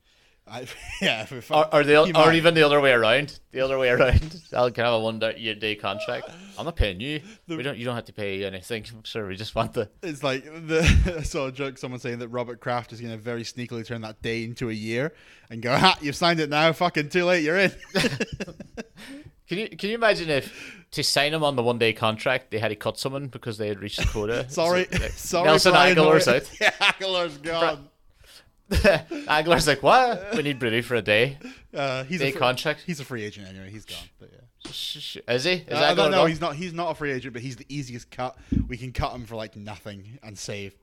I, 0.48 0.64
yeah, 1.02 1.26
Or, 1.50 1.74
or, 1.74 1.82
the, 1.82 1.96
or 2.02 2.12
might. 2.12 2.36
even 2.36 2.54
the 2.54 2.62
other 2.62 2.80
way 2.80 2.92
around. 2.92 3.40
The 3.50 3.60
other 3.60 3.78
way 3.78 3.88
around. 3.90 4.40
I'll 4.54 4.70
can 4.70 4.84
have 4.84 4.94
a 4.94 5.00
one 5.00 5.18
day, 5.18 5.54
day 5.54 5.74
contract. 5.74 6.30
I'm 6.56 6.64
not 6.64 6.76
paying 6.76 7.00
you. 7.00 7.20
we 7.48 7.62
don't. 7.64 7.76
You 7.76 7.84
don't 7.84 7.96
have 7.96 8.04
to 8.04 8.12
pay 8.12 8.44
anything. 8.44 8.84
Sure, 9.02 9.26
we 9.26 9.34
just 9.34 9.56
want 9.56 9.72
the. 9.72 9.90
It's 10.02 10.22
like 10.22 10.44
the 10.44 11.16
I 11.18 11.22
saw 11.22 11.46
a 11.48 11.52
joke. 11.52 11.78
Someone 11.78 11.98
saying 11.98 12.20
that 12.20 12.28
Robert 12.28 12.60
Kraft 12.60 12.92
is 12.92 13.00
going 13.00 13.12
to 13.12 13.18
very 13.18 13.42
sneakily 13.42 13.84
turn 13.84 14.02
that 14.02 14.22
day 14.22 14.44
into 14.44 14.70
a 14.70 14.72
year 14.72 15.14
and 15.50 15.60
go, 15.60 15.76
"Ha, 15.76 15.98
you've 16.00 16.16
signed 16.16 16.38
it 16.38 16.48
now. 16.48 16.72
Fucking 16.72 17.08
too 17.08 17.24
late. 17.24 17.42
You're 17.42 17.58
in." 17.58 17.72
Can 19.48 19.58
you 19.58 19.68
can 19.68 19.88
you 19.90 19.94
imagine 19.94 20.28
if 20.28 20.52
to 20.90 21.02
sign 21.04 21.32
him 21.34 21.44
on 21.44 21.54
the 21.56 21.62
one 21.62 21.78
day 21.78 21.92
contract 21.92 22.50
they 22.50 22.58
had 22.58 22.68
to 22.68 22.76
cut 22.76 22.98
someone 22.98 23.28
because 23.28 23.58
they 23.58 23.68
had 23.68 23.80
reached 23.80 23.98
the 24.00 24.06
quota? 24.06 24.46
sorry, 24.50 24.86
So, 24.90 24.98
like, 25.02 25.10
sorry. 25.12 25.44
Nelson 25.46 25.72
Brian 25.72 25.96
Aguilar's 25.96 26.24
Hoyer. 26.26 26.36
out. 26.36 26.50
Yeah, 26.60 26.70
Aguilar's 26.80 27.38
gone. 27.38 27.88
Aguilar's 29.28 29.66
like, 29.66 29.82
what? 29.82 30.34
We 30.34 30.42
need 30.42 30.58
Brady 30.58 30.82
for 30.82 30.96
a 30.96 31.02
day. 31.02 31.38
Uh, 31.72 32.04
he's 32.04 32.18
Day 32.20 32.30
a 32.30 32.32
fr- 32.32 32.38
contract? 32.38 32.82
He's 32.86 32.98
a 33.00 33.04
free 33.04 33.24
agent 33.24 33.46
anyway. 33.48 33.70
He's 33.70 33.84
gone. 33.84 33.98
But 34.18 34.30
yeah. 34.32 34.40
Is 34.68 35.44
he? 35.44 35.52
Is 35.52 35.64
Uh, 35.70 35.94
no, 35.94 36.08
no, 36.08 36.24
he's 36.24 36.40
not. 36.40 36.56
He's 36.56 36.72
not 36.72 36.90
a 36.90 36.94
free 36.96 37.12
agent, 37.12 37.32
but 37.32 37.42
he's 37.42 37.54
the 37.54 37.66
easiest 37.68 38.10
cut. 38.10 38.36
We 38.66 38.76
can 38.76 38.90
cut 38.92 39.14
him 39.14 39.24
for 39.24 39.36
like 39.36 39.54
nothing 39.54 40.18
and 40.24 40.36
save 40.36 40.74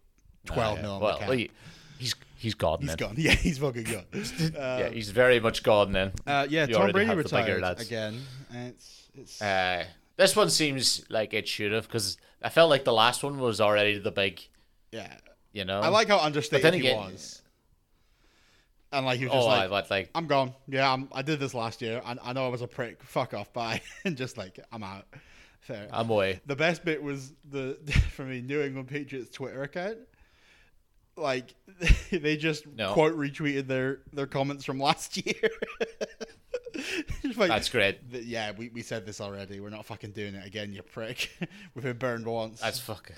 twelve 0.46 0.80
Ah, 0.80 0.82
mil. 0.82 1.00
yeah. 1.02 1.08
on 1.16 1.20
Well, 1.28 1.32
he, 1.32 1.52
he's 2.00 2.16
he's 2.44 2.54
gone. 2.56 2.80
He's 2.82 2.90
then. 2.90 2.98
gone. 2.98 3.16
Yeah, 3.18 3.32
he's 3.32 3.58
fucking 3.58 3.84
gone. 3.84 4.06
Uh, 4.14 4.78
yeah, 4.82 4.90
he's 4.90 5.10
very 5.10 5.40
much 5.40 5.64
gone 5.64 5.92
then. 5.94 6.12
uh, 6.28 6.46
yeah, 6.50 6.68
You 6.68 6.74
Tom 6.76 6.92
Brady 6.92 7.08
the 7.10 7.16
bigger 7.16 7.24
retired 7.24 7.62
lads. 7.62 7.82
again. 7.88 8.22
It's 8.52 9.08
it's 9.16 9.42
Uh, 9.42 9.86
this 10.18 10.36
one 10.36 10.50
seems 10.50 11.04
like 11.10 11.34
it 11.34 11.48
should 11.48 11.72
have 11.72 11.88
because 11.88 12.18
I 12.42 12.50
felt 12.50 12.70
like 12.70 12.84
the 12.84 12.94
last 12.94 13.24
one 13.24 13.40
was 13.40 13.60
already 13.62 13.98
the 13.98 14.12
big, 14.12 14.42
yeah. 14.92 15.12
you 15.54 15.66
know. 15.66 15.80
I 15.80 15.88
like 15.88 16.08
how 16.10 16.20
understated 16.20 16.64
then 16.66 16.74
he 16.74 16.80
again- 16.82 16.98
was. 16.98 17.42
And 18.92 19.08
like 19.08 19.18
he 19.18 19.26
was 19.26 19.34
Oh, 19.34 19.38
just 19.38 19.48
I 19.50 19.58
like, 19.62 19.70
but 19.72 19.90
like 19.90 20.10
I'm 20.14 20.28
gone. 20.28 20.54
Yeah, 20.68 20.92
I'm, 20.94 21.10
I 21.12 21.24
did 21.24 21.40
this 21.40 21.56
last 21.56 21.82
year. 21.82 22.00
I, 22.06 22.16
I 22.22 22.34
know 22.34 22.46
I 22.46 22.50
was 22.50 22.62
a 22.62 22.68
prick. 22.68 23.02
Fuck 23.04 23.34
off. 23.34 23.52
Bye. 23.52 23.82
and 24.06 24.16
just 24.16 24.38
like 24.38 24.60
I'm 24.72 24.84
out. 24.84 25.06
Fair. 25.62 25.88
I'm 25.92 26.10
away. 26.12 26.42
The 26.46 26.56
best 26.56 26.86
bit 26.86 27.02
was 27.02 27.34
the 27.50 27.76
for 28.12 28.24
me 28.24 28.42
New 28.42 28.62
England 28.62 28.88
Patriots 28.90 29.32
Twitter 29.32 29.64
account. 29.64 29.98
Like 31.16 31.54
they 32.12 32.38
just 32.38 32.66
No. 32.68 32.94
quote 32.94 33.16
retweeted 33.18 33.68
their 33.68 34.00
their 34.12 34.28
comments 34.28 34.66
from 34.66 34.80
last 34.90 35.18
year. 35.26 35.36
Like, 37.38 37.50
That's 37.50 37.70
great. 37.70 38.00
yeah, 38.12 38.52
we, 38.52 38.70
we 38.70 38.82
said 38.82 39.06
this 39.06 39.22
already. 39.22 39.60
We're 39.60 39.70
not 39.70 39.86
fucking 39.86 40.12
doing 40.12 40.34
it 40.36 40.46
again, 40.46 40.74
you 40.74 40.82
prick. 40.82 41.30
We've 41.76 41.84
been 41.84 41.98
burned 41.98 42.26
once. 42.26 42.60
That's 42.60 42.80
fucking. 42.80 43.16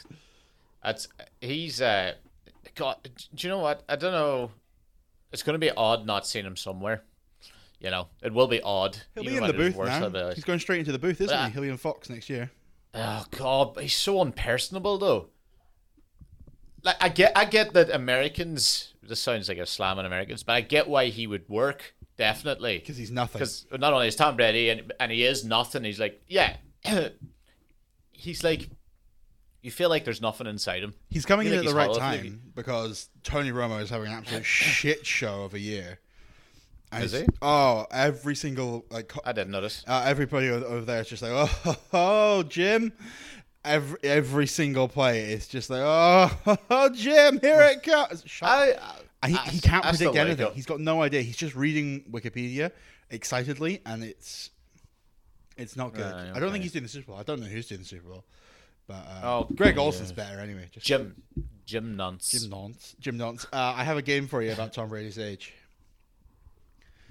That's 0.84 1.08
he's 1.42 1.82
uh, 1.82 2.14
God, 2.76 2.98
do 3.34 3.48
you 3.48 3.50
know 3.54 3.60
what? 3.60 3.84
I 3.88 3.96
don't 3.96 4.12
know. 4.12 4.52
It's 5.32 5.42
going 5.42 5.54
to 5.56 5.60
be 5.60 5.72
odd 5.72 6.06
not 6.06 6.28
seeing 6.28 6.46
him 6.46 6.56
somewhere. 6.58 7.04
You 7.80 7.92
know, 7.92 8.08
it 8.22 8.34
will 8.34 8.48
be 8.48 8.62
odd. 8.62 8.98
He'll 9.16 9.24
be 9.24 9.38
in 9.38 9.48
the 9.48 9.54
booth 9.54 9.76
worse, 9.76 9.88
now. 9.88 10.08
Like, 10.08 10.36
He's 10.36 10.44
going 10.44 10.60
straight 10.60 10.80
into 10.80 10.92
the 10.92 11.00
booth, 11.00 11.22
isn't 11.22 11.46
he? 11.46 11.52
He'll 11.52 11.62
be 11.62 11.70
in 11.70 11.78
Fox 11.78 12.10
next 12.10 12.30
year. 12.30 12.52
Oh 12.94 13.26
God, 13.32 13.74
but 13.74 13.84
he's 13.84 13.96
so 13.96 14.24
unpersonable 14.24 15.00
though. 15.00 15.28
Like 16.86 16.96
I 17.02 17.10
get, 17.10 17.34
I 17.36 17.46
get 17.46 17.74
that 17.74 17.90
Americans. 17.90 18.94
This 19.04 19.20
sounds 19.20 19.50
like 19.50 19.58
a 19.58 19.66
slam 19.66 20.00
on 20.00 20.06
Americans, 20.06 20.44
but 20.44 20.54
I 20.54 20.62
get 20.62 20.88
why 20.88 21.08
he 21.08 21.28
would 21.28 21.48
work 21.50 21.96
definitely. 22.18 22.80
Because 22.80 22.98
he's 22.98 23.12
nothing. 23.12 23.40
Because 23.40 23.66
not 23.72 23.94
only 23.94 24.08
is 24.08 24.16
Tom 24.16 24.36
Brady 24.36 24.70
and 24.70 24.94
and 25.00 25.12
he 25.12 25.24
is 25.24 25.44
nothing. 25.44 25.84
He's 25.84 26.00
like, 26.00 26.22
yeah, 26.28 26.58
he's 28.12 28.44
like, 28.44 28.70
you 29.62 29.72
feel 29.72 29.90
like 29.90 30.06
there's 30.06 30.22
nothing 30.22 30.48
inside 30.48 30.84
him. 30.84 30.94
He's 31.10 31.26
coming 31.26 31.48
in 31.48 31.54
feel 31.54 31.62
at 31.62 31.66
the 31.68 31.76
right 31.76 31.94
time 31.94 32.42
because 32.54 33.10
Tony 33.24 33.52
Romo 33.52 33.82
is 33.82 33.90
having 33.90 34.08
an 34.08 34.14
absolute 34.14 34.46
shit 34.46 35.06
show 35.06 35.44
of 35.44 35.54
a 35.54 35.60
year. 35.60 36.00
And 36.92 37.04
Is 37.04 37.14
he? 37.14 37.26
Oh, 37.42 37.88
every 37.92 38.36
single 38.36 38.86
like 38.90 39.10
co- 39.10 39.22
I 39.26 39.34
didn't 39.34 39.52
notice. 39.52 39.84
uh, 39.88 40.04
everybody 40.06 40.50
over 40.50 40.86
there 40.86 41.02
is 41.02 41.10
just 41.10 41.24
like, 41.24 41.32
oh, 41.34 41.76
oh, 41.94 42.44
Jim. 42.44 42.94
Every 43.66 43.98
every 44.04 44.48
single 44.48 44.88
play 44.88 45.32
is 45.34 45.48
just 45.48 45.70
like, 45.70 45.82
oh, 45.84 46.58
oh 46.70 46.90
Jim, 46.94 47.40
here 47.42 47.62
it 47.62 47.84
comes. 47.84 48.24
Shut 48.26 48.48
I, 48.48 48.72
And 49.24 49.32
he, 49.34 49.38
I- 49.38 49.50
he 49.50 49.60
can't 49.60 49.86
I 49.86 49.90
predict 49.90 50.16
anything. 50.16 50.52
He's 50.54 50.66
got 50.66 50.80
no 50.80 51.02
idea. 51.02 51.22
He's 51.22 51.38
just 51.38 51.56
reading 51.56 52.04
Wikipedia 52.12 52.72
excitedly, 53.10 53.82
and 53.86 54.04
it's 54.04 54.52
it's 55.58 55.76
not 55.76 55.94
good. 55.94 56.12
Right, 56.14 56.32
I 56.34 56.40
don't 56.40 56.52
think 56.52 56.64
he's 56.64 56.74
doing 56.74 56.84
the 56.84 56.90
Super 56.90 57.08
Bowl. 57.12 57.18
I 57.20 57.24
don't 57.24 57.40
know 57.40 57.48
who's 57.48 57.68
doing 57.68 57.82
the 57.82 57.88
Super 57.88 58.08
Bowl, 58.10 58.24
but 58.88 58.96
uh, 58.96 59.22
Oh, 59.24 59.48
Greg 59.56 59.76
yeah. 59.76 59.82
Olsen's 59.82 60.12
better 60.12 60.40
anyway. 60.40 60.68
Just 60.72 60.86
Jim, 60.86 61.16
Jim 61.66 61.96
Nunts. 61.96 62.32
Jim 62.32 62.52
Nantz. 62.52 63.00
Jim 63.00 63.18
Nantz. 63.18 63.46
Uh, 63.46 63.74
I 63.76 63.84
have 63.84 63.98
a 63.98 64.02
game 64.02 64.28
for 64.28 64.42
you 64.44 64.52
about 64.52 64.74
Tom 64.74 64.90
Brady's 64.90 65.18
age. 65.18 65.54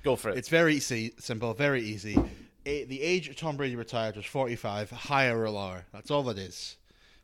Go 0.05 0.15
for 0.17 0.29
it. 0.31 0.37
It's 0.39 0.49
very 0.51 0.75
easy, 0.77 1.15
simple, 1.19 1.55
very 1.55 1.83
easy. 1.83 2.19
A- 2.67 2.85
the 2.85 3.03
age 3.03 3.35
Tom 3.37 3.57
Brady 3.57 3.77
retired 3.77 4.17
was 4.17 4.27
45, 4.27 4.91
higher 4.91 5.41
or 5.41 5.51
lower. 5.51 5.85
That's 5.93 6.11
all 6.11 6.29
it 6.31 6.39
is. 6.39 6.77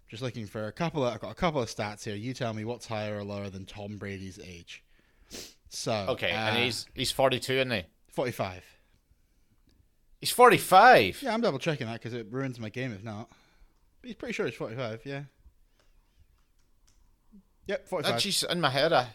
Just 0.09 0.23
looking 0.23 0.47
for 0.47 0.67
a 0.67 0.73
couple 0.73 1.05
of, 1.07 1.15
I've 1.15 1.21
got 1.21 1.31
a 1.31 1.35
couple 1.35 1.63
of 1.63 1.69
stats 1.69 2.05
here. 2.05 2.17
You 2.17 2.35
tell 2.35 2.53
me 2.53 2.65
what's 2.65 2.87
higher 2.87 3.19
or 3.19 3.25
lower 3.25 3.49
than 3.49 3.65
Tom 3.65 3.97
Brady's 3.97 4.39
age. 4.39 4.83
So, 5.69 5.93
okay, 6.11 6.31
and 6.31 6.57
uh, 6.57 6.61
he's 6.61 6.87
he's 6.95 7.13
42, 7.13 7.53
isn't 7.53 7.71
he? 7.71 7.83
45. 8.13 8.65
He's 10.21 10.33
45. 10.33 11.23
Yeah, 11.23 11.33
I'm 11.33 11.41
double 11.41 11.61
checking 11.61 11.87
that 11.87 11.95
because 11.95 12.13
it 12.13 12.27
ruins 12.31 12.59
my 12.59 12.69
game 12.71 12.93
if 12.93 13.05
not. 13.05 13.29
But 14.03 14.09
he's 14.09 14.17
pretty 14.17 14.33
sure 14.33 14.47
he's 14.47 14.57
45, 14.57 15.03
yeah. 15.05 15.23
Yep, 17.67 17.87
45. 17.87 18.13
That 18.13 18.21
jeez, 18.21 18.51
in 18.51 18.61
my 18.61 18.71
head, 18.71 18.93
I, 18.93 19.09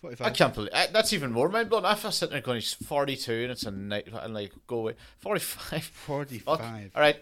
45. 0.00 0.26
I 0.26 0.30
can't 0.30 0.54
believe 0.54 0.70
I, 0.72 0.86
that's 0.86 1.12
even 1.12 1.32
more 1.32 1.48
mind 1.48 1.68
blowing. 1.70 1.84
I 1.84 1.94
feel 1.94 2.12
sitting 2.12 2.32
there 2.32 2.40
going, 2.40 2.56
he's 2.58 2.72
42 2.74 3.32
and 3.32 3.50
it's 3.50 3.64
a 3.64 3.70
night, 3.70 4.08
and 4.12 4.32
like, 4.34 4.52
go 4.66 4.78
away. 4.80 4.94
45. 5.18 5.84
Fuck. 5.84 5.92
45. 6.06 6.90
All 6.94 7.00
right. 7.00 7.16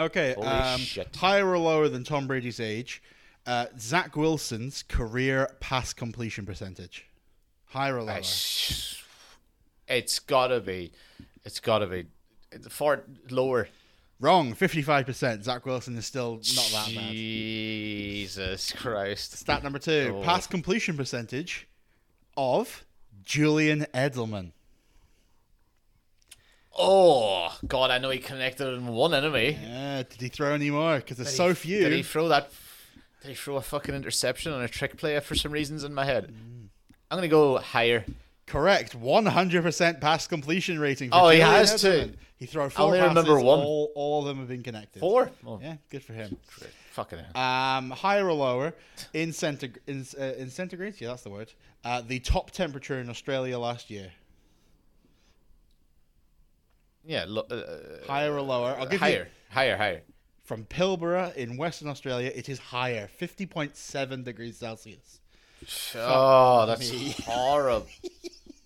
Okay, 0.00 0.32
Holy 0.34 0.46
um, 0.46 0.80
shit. 0.80 1.14
higher 1.16 1.46
or 1.46 1.58
lower 1.58 1.88
than 1.88 2.02
Tom 2.02 2.26
Brady's 2.26 2.60
age? 2.60 3.02
Uh, 3.46 3.66
Zach 3.78 4.16
Wilson's 4.16 4.82
career 4.84 5.50
pass 5.60 5.92
completion 5.92 6.46
percentage. 6.46 7.06
Higher 7.66 7.98
or 7.98 8.02
lower? 8.02 8.20
It's 9.88 10.18
gotta 10.20 10.60
be, 10.60 10.92
it's 11.44 11.60
gotta 11.60 11.86
be, 11.86 12.06
far 12.70 13.04
lower. 13.30 13.68
Wrong, 14.18 14.54
55%. 14.54 15.42
Zach 15.42 15.66
Wilson 15.66 15.98
is 15.98 16.06
still 16.06 16.36
not 16.36 16.70
that 16.72 16.92
bad. 16.94 17.10
Jesus 17.10 18.72
Christ. 18.72 19.36
Stat 19.36 19.62
number 19.62 19.80
two 19.80 20.16
Oh. 20.16 20.22
pass 20.22 20.46
completion 20.46 20.96
percentage 20.96 21.66
of 22.36 22.84
Julian 23.24 23.86
Edelman. 23.94 24.52
Oh 26.76 27.54
God, 27.66 27.90
I 27.90 27.98
know 27.98 28.10
he 28.10 28.18
connected 28.18 28.66
in 28.72 28.86
one 28.86 29.12
enemy. 29.12 29.58
Yeah, 29.62 30.04
did 30.08 30.20
he 30.20 30.28
throw 30.28 30.54
any 30.54 30.70
more? 30.70 30.96
Because 30.96 31.18
there's 31.18 31.28
Did 31.30 31.36
so 31.36 31.48
he- 31.48 31.54
few. 31.54 31.80
Did 31.80 31.92
he 31.92 32.02
throw 32.02 32.28
that? 32.28 32.50
Did 33.20 33.28
he 33.28 33.34
throw 33.34 33.56
a 33.56 33.60
fucking 33.62 33.94
interception 33.94 34.52
on 34.52 34.62
a 34.62 34.68
trick 34.68 34.96
play 34.96 35.18
for 35.20 35.34
some 35.34 35.52
reasons 35.52 35.84
in 35.84 35.92
my 35.94 36.04
head? 36.04 36.28
Mm. 36.32 36.68
I'm 37.10 37.18
gonna 37.18 37.28
go 37.28 37.58
higher. 37.58 38.04
Correct. 38.46 38.98
100% 38.98 40.00
pass 40.00 40.26
completion 40.26 40.78
rating. 40.80 41.10
For 41.10 41.16
Oh, 41.16 41.28
he 41.28 41.38
Julian 41.38 41.54
has 41.56 41.80
to. 41.82 42.10
He 42.38 42.46
threw 42.46 42.68
four 42.70 42.82
I 42.82 42.86
only 42.86 42.98
passes. 42.98 43.16
remember 43.16 43.40
one. 43.40 43.60
All, 43.60 43.92
all 43.94 44.20
of 44.20 44.26
them 44.26 44.38
have 44.38 44.48
been 44.48 44.62
connected. 44.62 44.98
Four. 45.00 45.30
Oh, 45.46 45.60
Yeah, 45.62 45.76
good 45.90 46.02
for 46.02 46.12
him. 46.14 46.36
great. 46.58 46.72
Fucking 46.92 47.18
hell. 47.34 47.42
Um, 47.42 47.90
higher 47.90 48.26
or 48.26 48.32
lower 48.34 48.74
in, 49.14 49.30
centig- 49.30 49.78
in, 49.86 50.06
uh, 50.20 50.34
in 50.38 50.50
centigrade? 50.50 50.94
Yeah, 51.00 51.08
that's 51.08 51.22
the 51.22 51.30
word. 51.30 51.52
Uh, 51.84 52.02
the 52.06 52.20
top 52.20 52.50
temperature 52.50 53.00
in 53.00 53.08
Australia 53.10 53.58
last 53.58 53.90
year. 53.90 54.12
Yeah. 57.04 57.24
Lo- 57.26 57.46
uh, 57.50 58.06
Higher 58.06 58.34
or 58.34 58.42
lower? 58.42 58.76
I'll 58.78 58.86
give 58.86 59.00
higher. 59.00 59.24
you 59.24 59.26
Higher. 59.50 59.76
Higher. 59.76 60.02
from 60.44 60.64
Pilbara 60.66 61.34
in 61.34 61.56
Western 61.56 61.88
Australia. 61.88 62.30
It 62.34 62.48
is 62.48 62.58
higher, 62.58 63.08
fifty 63.08 63.46
point 63.46 63.76
seven 63.76 64.22
degrees 64.22 64.58
Celsius. 64.58 65.20
Oh, 65.94 66.66
that's 66.66 66.90
me. 66.92 67.14
horrible. 67.26 67.86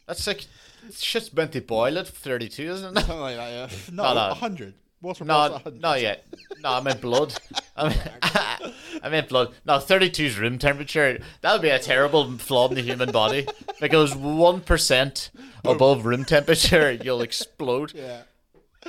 That's 0.06 0.26
like 0.26 0.46
shit's 0.92 1.32
meant 1.32 1.52
to 1.52 1.60
boil 1.60 1.98
at 1.98 2.06
32, 2.08 2.62
isn't 2.62 2.96
it? 2.96 3.00
Something 3.00 3.20
like 3.20 3.36
that. 3.36 3.50
Yeah. 3.52 3.76
No, 3.92 4.02
No, 4.14 4.28
no. 4.28 4.34
hundred. 4.34 4.74
Water 5.06 5.24
No, 5.24 5.38
100. 5.52 5.80
not 5.80 6.00
yet. 6.00 6.24
No, 6.62 6.72
I 6.72 6.80
meant 6.80 7.00
blood. 7.02 7.32
I 7.76 7.88
meant, 7.90 8.08
I 9.02 9.08
meant 9.10 9.28
blood. 9.28 9.54
No, 9.64 9.78
32 9.78 10.24
is 10.24 10.38
room 10.38 10.58
temperature. 10.58 11.18
That 11.42 11.52
would 11.52 11.62
be 11.62 11.68
a 11.68 11.78
terrible 11.78 12.38
flaw 12.38 12.68
in 12.68 12.74
the 12.74 12.80
human 12.80 13.12
body. 13.12 13.46
It 13.80 13.90
goes 13.90 14.14
1% 14.14 15.30
above 15.64 16.06
room 16.06 16.24
temperature, 16.24 16.90
you'll 16.90 17.20
explode. 17.20 17.92
Yeah. 17.94 18.22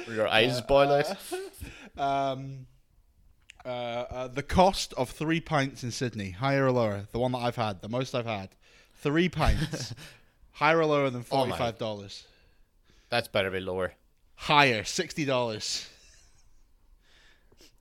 Or 0.07 0.13
your 0.13 0.27
eyes 0.27 0.61
boil 0.61 0.91
out. 0.91 1.17
Um, 1.97 2.67
uh, 3.65 3.67
uh, 3.67 4.27
the 4.29 4.43
cost 4.43 4.93
of 4.93 5.09
three 5.09 5.41
pints 5.41 5.83
in 5.83 5.91
Sydney, 5.91 6.31
higher 6.31 6.65
or 6.65 6.71
lower? 6.71 7.07
The 7.11 7.19
one 7.19 7.33
that 7.33 7.39
I've 7.39 7.57
had, 7.57 7.81
the 7.81 7.89
most 7.89 8.15
I've 8.15 8.25
had, 8.25 8.49
three 8.95 9.27
pints, 9.29 9.93
higher 10.53 10.79
or 10.79 10.85
lower 10.85 11.09
than 11.09 11.21
Oh 11.21 11.23
forty-five 11.45 11.77
dollars? 11.77 12.25
That's 13.09 13.27
better 13.27 13.51
be 13.51 13.59
lower. 13.59 13.93
higher, 14.35 14.83
sixty 14.83 15.25
dollars. 15.25 15.89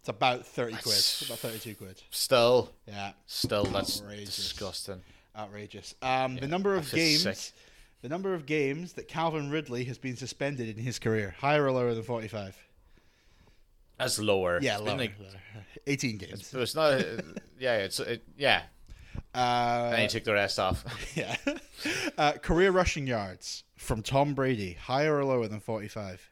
It's 0.06 0.10
about 0.16 0.46
thirty 0.46 0.76
quid. 0.76 0.94
It's 0.94 1.22
about 1.26 1.38
thirty-two 1.40 1.74
quid. 1.74 2.00
Still, 2.10 2.70
Yeah, 2.86 3.10
still, 3.26 3.64
that's 3.64 4.00
Outrageous. 4.00 4.36
disgusting. 4.36 5.02
outrageous. 5.36 5.96
Um, 6.00 6.36
the 6.36 6.46
number 6.46 6.76
of 6.76 6.88
games, 6.92 7.22
sick. 7.22 7.36
the 8.02 8.08
number 8.08 8.32
of 8.32 8.46
games 8.46 8.92
that 8.92 9.08
Calvin 9.08 9.50
Ridley 9.50 9.82
has 9.86 9.98
been 9.98 10.16
suspended 10.16 10.68
in 10.68 10.80
his 10.84 11.00
career, 11.00 11.34
higher 11.40 11.64
or 11.64 11.72
lower 11.72 11.92
than 11.92 12.04
forty-five? 12.04 12.56
That's 13.98 14.20
lower. 14.20 14.60
Yeah, 14.62 14.74
It's 14.76 14.82
lower. 14.84 14.96
like- 14.96 15.18
lower. 15.18 15.64
Eighteen 15.88 16.18
games. 16.18 16.46
So 16.46 16.60
it's 16.60 16.76
not. 16.76 16.92
uh, 16.92 17.22
yeah, 17.58 17.78
it's 17.78 17.98
it, 17.98 18.22
yeah. 18.38 18.62
Uh, 19.34 19.90
And 19.92 20.02
he 20.02 20.06
took 20.08 20.22
the 20.22 20.34
rest 20.34 20.60
off. 20.60 20.84
yeah. 21.16 21.34
uh, 22.16 22.34
career 22.34 22.70
rushing 22.70 23.08
yards 23.08 23.64
from 23.76 24.02
Tom 24.04 24.34
Brady, 24.34 24.74
higher 24.74 25.16
or 25.18 25.24
lower 25.24 25.48
than 25.48 25.58
forty-five? 25.58 26.30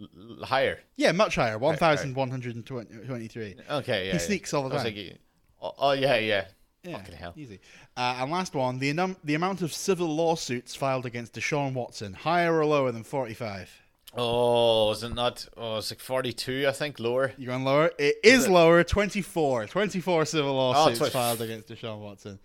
L- 0.00 0.44
Higher. 0.44 0.80
Yeah, 0.96 1.12
much 1.12 1.36
higher, 1.36 1.56
one 1.58 1.76
thousand 1.76 2.14
one 2.14 2.30
hundred 2.30 2.54
and 2.56 2.66
twenty-three. 2.66 3.56
Okay. 3.70 3.98
Yeah. 4.06 4.12
He 4.12 4.18
yeah. 4.18 4.18
sneaks 4.18 4.52
all 4.54 4.68
the 4.68 4.76
time. 4.76 4.84
like, 4.84 5.18
oh, 5.62 5.72
oh 5.78 5.92
yeah, 5.92 6.16
yeah. 6.18 6.44
Yeah, 6.82 6.98
Fucking 6.98 7.14
hell. 7.16 7.32
easy. 7.36 7.58
Uh, 7.96 8.18
and 8.20 8.30
last 8.30 8.54
one, 8.54 8.78
the 8.78 8.92
num- 8.92 9.16
the 9.24 9.34
amount 9.34 9.60
of 9.62 9.72
civil 9.72 10.06
lawsuits 10.14 10.76
filed 10.76 11.04
against 11.04 11.34
Deshaun 11.34 11.72
Watson, 11.72 12.12
higher 12.12 12.54
or 12.56 12.64
lower 12.64 12.92
than 12.92 13.02
45? 13.02 13.82
Oh, 14.18 14.92
is 14.92 15.02
it 15.02 15.12
not? 15.14 15.46
Oh, 15.56 15.78
it's 15.78 15.90
like 15.90 15.98
forty-two, 16.00 16.66
I 16.68 16.72
think. 16.72 17.00
Lower. 17.00 17.32
You're 17.36 17.48
going 17.52 17.64
lower? 17.64 17.90
It 17.98 18.16
is 18.22 18.48
lower, 18.48 18.82
24. 18.84 19.66
24 19.66 20.24
civil 20.26 20.54
lawsuits 20.54 20.98
twenty- 20.98 21.12
filed 21.12 21.40
against 21.42 21.68
Deshaun 21.68 21.98
Watson. 21.98 22.38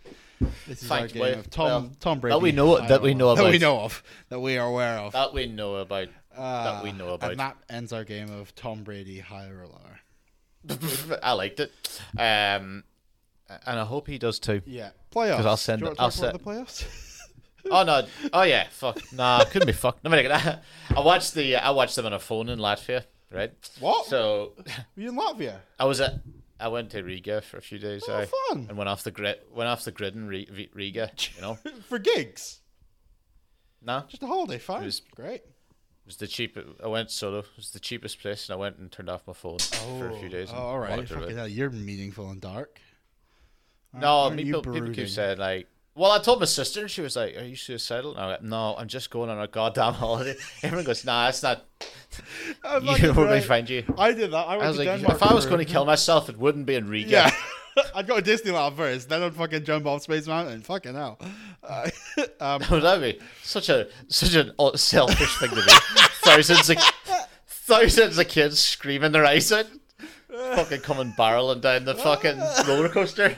This 0.68 0.82
is 0.82 0.88
Thank 0.90 1.02
our 1.04 1.08
game 1.10 1.22
Well- 1.22 1.34
of 1.40 1.50
Tom 1.52 1.68
well, 1.68 1.92
Tom 2.00 2.20
Brady. 2.20 2.34
that 2.34 2.40
we 2.42 2.52
know- 2.52 2.86
that 2.88 3.02
we 3.04 3.14
know 3.14 3.28
lower. 3.28 3.36
That 3.38 3.52
we 3.52 3.60
know 3.60 3.82
of. 3.82 4.04
That 4.30 4.40
we 4.40 4.58
are 4.58 4.68
aware 4.68 4.98
of. 4.98 5.14
That 5.14 5.34
we 5.36 5.46
know 5.46 5.76
about. 5.76 6.08
Uh, 6.42 6.64
that 6.74 6.84
we 6.84 6.92
know 6.92 7.14
about. 7.14 7.32
And 7.32 7.40
that 7.40 7.58
ends 7.70 7.94
our 7.94 8.04
game 8.04 8.32
of 8.32 8.54
Tom 8.56 8.84
Brady, 8.84 9.20
higher 9.20 9.62
or 9.62 9.68
lower. 9.68 10.00
I 11.24 11.34
liked 11.34 11.60
it. 11.60 11.72
Um, 12.18 12.84
and 13.66 13.80
I 13.80 13.84
hope 13.84 14.08
he 14.08 14.18
does 14.18 14.40
too. 14.40 14.62
Yeah. 14.66 14.92
Playoffs. 15.14 15.46
I'll 15.46 15.58
send 15.58 15.80
Do 15.82 15.86
you 15.88 15.92
it- 15.92 16.00
want 16.00 16.14
to 16.14 16.24
I'll 16.24 16.30
about 16.30 16.44
the 16.44 16.50
playoffs? 16.50 17.18
Oh 17.70 17.84
no! 17.84 18.08
Oh 18.34 18.42
yeah! 18.42 18.66
Fuck! 18.72 18.98
Nah, 19.14 19.44
couldn't 19.46 19.68
be 19.68 19.72
fucked. 19.72 20.04
No, 20.04 20.10
I 20.12 20.58
I 20.98 21.00
watched 21.00 21.36
the. 21.36 21.58
I 21.58 21.70
watched 21.70 21.96
them 21.96 22.08
on 22.08 22.14
a 22.14 22.18
phone 22.18 22.50
in 22.50 22.58
Latvia, 22.58 23.04
right? 23.32 23.52
what? 23.80 24.08
So 24.08 24.54
Were 24.58 25.04
you 25.04 25.10
in 25.10 25.16
Latvia? 25.16 25.58
I 25.78 25.86
was 25.86 26.02
at. 26.02 26.22
I 26.60 26.70
went 26.70 26.90
to 26.90 27.04
Riga 27.04 27.40
for 27.42 27.58
a 27.58 27.62
few 27.62 27.78
days. 27.78 28.04
Oh, 28.10 28.16
aye, 28.18 28.26
fun. 28.50 28.66
And 28.68 28.78
went 28.80 28.90
off 28.90 29.04
the 29.04 29.12
grid. 29.12 29.38
Went 29.54 29.70
off 29.70 29.84
the 29.84 29.92
grid 29.92 30.16
in 30.16 30.28
Riga. 30.28 31.12
You 31.36 31.42
know. 31.42 31.60
For 31.88 32.00
gigs? 32.00 32.62
no, 33.80 34.06
Just 34.08 34.24
a 34.24 34.28
holiday, 34.28 34.58
fine. 34.58 34.82
It 34.82 34.86
was- 34.86 35.02
Great. 35.16 35.44
It 36.04 36.08
was 36.08 36.18
the 36.18 36.28
cheap. 36.28 36.58
I 36.84 36.88
went 36.88 37.12
solo. 37.12 37.40
It 37.40 37.46
was 37.56 37.72
the 37.72 37.80
cheapest 37.80 38.20
place, 38.20 38.50
and 38.50 38.54
I 38.56 38.60
went 38.60 38.78
and 38.78 38.92
turned 38.92 39.10
off 39.10 39.22
my 39.28 39.34
phone 39.34 39.60
for 39.60 40.10
a 40.10 40.18
few 40.20 40.30
days. 40.30 40.50
Oh, 40.54 40.58
all 40.58 40.80
right. 40.80 41.08
Fucking 41.08 41.38
hell, 41.38 41.48
you're 41.48 41.70
meaningful 41.70 42.30
and 42.30 42.42
dark. 42.42 42.80
No, 43.94 44.08
Aren't 44.08 44.38
people, 44.38 44.62
brooding? 44.62 44.94
keep 44.94 45.10
saying 45.10 45.38
like. 45.38 45.68
Well, 45.94 46.12
I 46.12 46.20
told 46.20 46.40
my 46.40 46.46
sister, 46.46 46.80
and 46.80 46.90
she 46.90 47.02
was 47.02 47.18
like, 47.18 47.36
"Are 47.36 47.44
you 47.44 47.58
suicidal?" 47.58 48.12
And 48.12 48.22
I 48.22 48.28
went, 48.30 48.44
"No, 48.44 48.76
I'm 48.78 48.88
just 48.88 49.10
going 49.12 49.30
on 49.30 49.40
a 49.42 49.48
goddamn 49.48 49.94
holiday." 50.06 50.36
Everyone 50.64 50.86
goes, 50.86 51.04
"Nah, 51.04 51.28
it's 51.28 51.44
not. 51.44 51.66
I'm 52.64 52.84
You 52.86 52.92
fucking 52.92 53.08
know 53.08 53.14
where 53.14 53.26
we 53.28 53.34
right. 53.34 53.44
find 53.44 53.70
you." 53.70 53.84
I 53.98 54.14
did 54.14 54.32
that. 54.32 54.38
I 54.48 54.56
I 54.56 54.68
was 54.70 54.78
to 54.78 54.84
like, 54.86 55.00
Denmark 55.00 55.16
if 55.22 55.24
I 55.30 55.34
was 55.34 55.46
going 55.46 55.60
to 55.60 55.66
kill 55.66 55.84
myself, 55.84 56.30
it 56.30 56.38
wouldn't 56.38 56.66
be 56.66 56.76
in 56.76 56.88
Riga. 56.88 57.10
Yeah. 57.10 57.32
I'd 57.96 58.08
go 58.08 58.20
to 58.20 58.22
Disneyland 58.22 58.76
first, 58.78 59.10
then 59.10 59.22
I'd 59.22 59.34
fucking 59.36 59.66
jump 59.66 59.86
off 59.86 60.04
Space 60.04 60.28
Mountain. 60.28 60.62
Fucking 60.62 60.94
hell. 60.94 61.20
Uh, 61.62 61.90
um, 62.42 62.62
Would 62.72 62.84
that 62.84 63.00
be 63.00 63.20
such 63.44 63.70
a 63.70 63.88
such 64.08 64.34
an 64.34 64.52
selfish 64.76 65.38
thing 65.38 65.52
to 65.52 65.56
do? 65.56 65.62
thousands 66.24 66.70
of 66.72 66.78
thousands 67.48 68.18
of 68.18 68.28
kids 68.28 68.60
screaming 68.60 69.12
their 69.12 69.26
eyes 69.26 69.52
out, 69.52 69.68
fucking 70.30 70.82
coming 70.82 71.14
barreling 71.18 71.62
down 71.62 71.86
the 71.86 71.96
fucking 71.96 72.40
roller 72.68 72.90
coaster. 72.90 73.36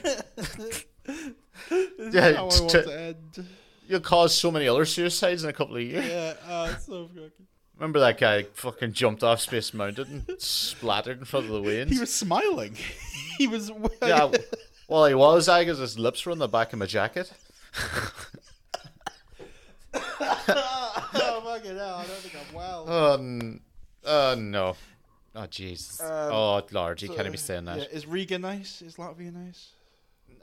yeah, 2.10 2.32
how 2.32 2.38
I 2.38 2.42
want 2.42 2.70
t- 2.70 2.82
to 2.82 2.98
end. 2.98 3.46
you'll 3.86 4.00
cause 4.00 4.34
so 4.34 4.50
many 4.50 4.66
other 4.66 4.86
suicides 4.86 5.44
in 5.44 5.50
a 5.50 5.52
couple 5.52 5.76
of 5.76 5.82
years. 5.82 6.06
Yeah, 6.06 6.34
uh, 6.48 6.74
so 6.76 7.08
fucking. 7.08 7.30
Remember 7.76 8.00
that 8.00 8.18
guy 8.18 8.44
fucking 8.54 8.92
jumped 8.92 9.22
off 9.22 9.40
Space 9.40 9.74
Mountain 9.74 10.24
and 10.28 10.40
splattered 10.40 11.18
in 11.18 11.24
front 11.24 11.46
of 11.46 11.52
the 11.52 11.60
waves? 11.60 11.92
He 11.92 11.98
was 11.98 12.12
smiling. 12.14 12.76
he 13.36 13.48
was. 13.48 13.70
yeah, 14.00 14.30
well, 14.88 15.04
he 15.06 15.14
was. 15.14 15.48
I 15.48 15.64
guess 15.64 15.78
his 15.78 15.98
lips 15.98 16.24
were 16.24 16.32
on 16.32 16.38
the 16.38 16.48
back 16.48 16.72
of 16.72 16.78
my 16.78 16.86
jacket. 16.86 17.32
oh 19.94 21.42
fucking 21.44 21.76
hell! 21.76 21.94
I 21.94 22.06
don't 22.06 22.16
think 22.16 22.34
I'm 22.48 22.54
well. 22.54 23.14
N- 23.14 23.60
oh 24.04 24.34
no. 24.36 24.76
Oh, 25.36 25.46
Jesus. 25.46 26.00
Um, 26.00 26.08
oh, 26.32 26.62
Lord, 26.70 27.02
you 27.02 27.08
can't 27.08 27.30
be 27.30 27.36
saying 27.36 27.64
that. 27.64 27.78
Yeah, 27.78 27.84
is 27.90 28.06
Riga 28.06 28.38
nice? 28.38 28.80
Is 28.82 28.94
Latvia 28.96 29.32
nice? 29.32 29.70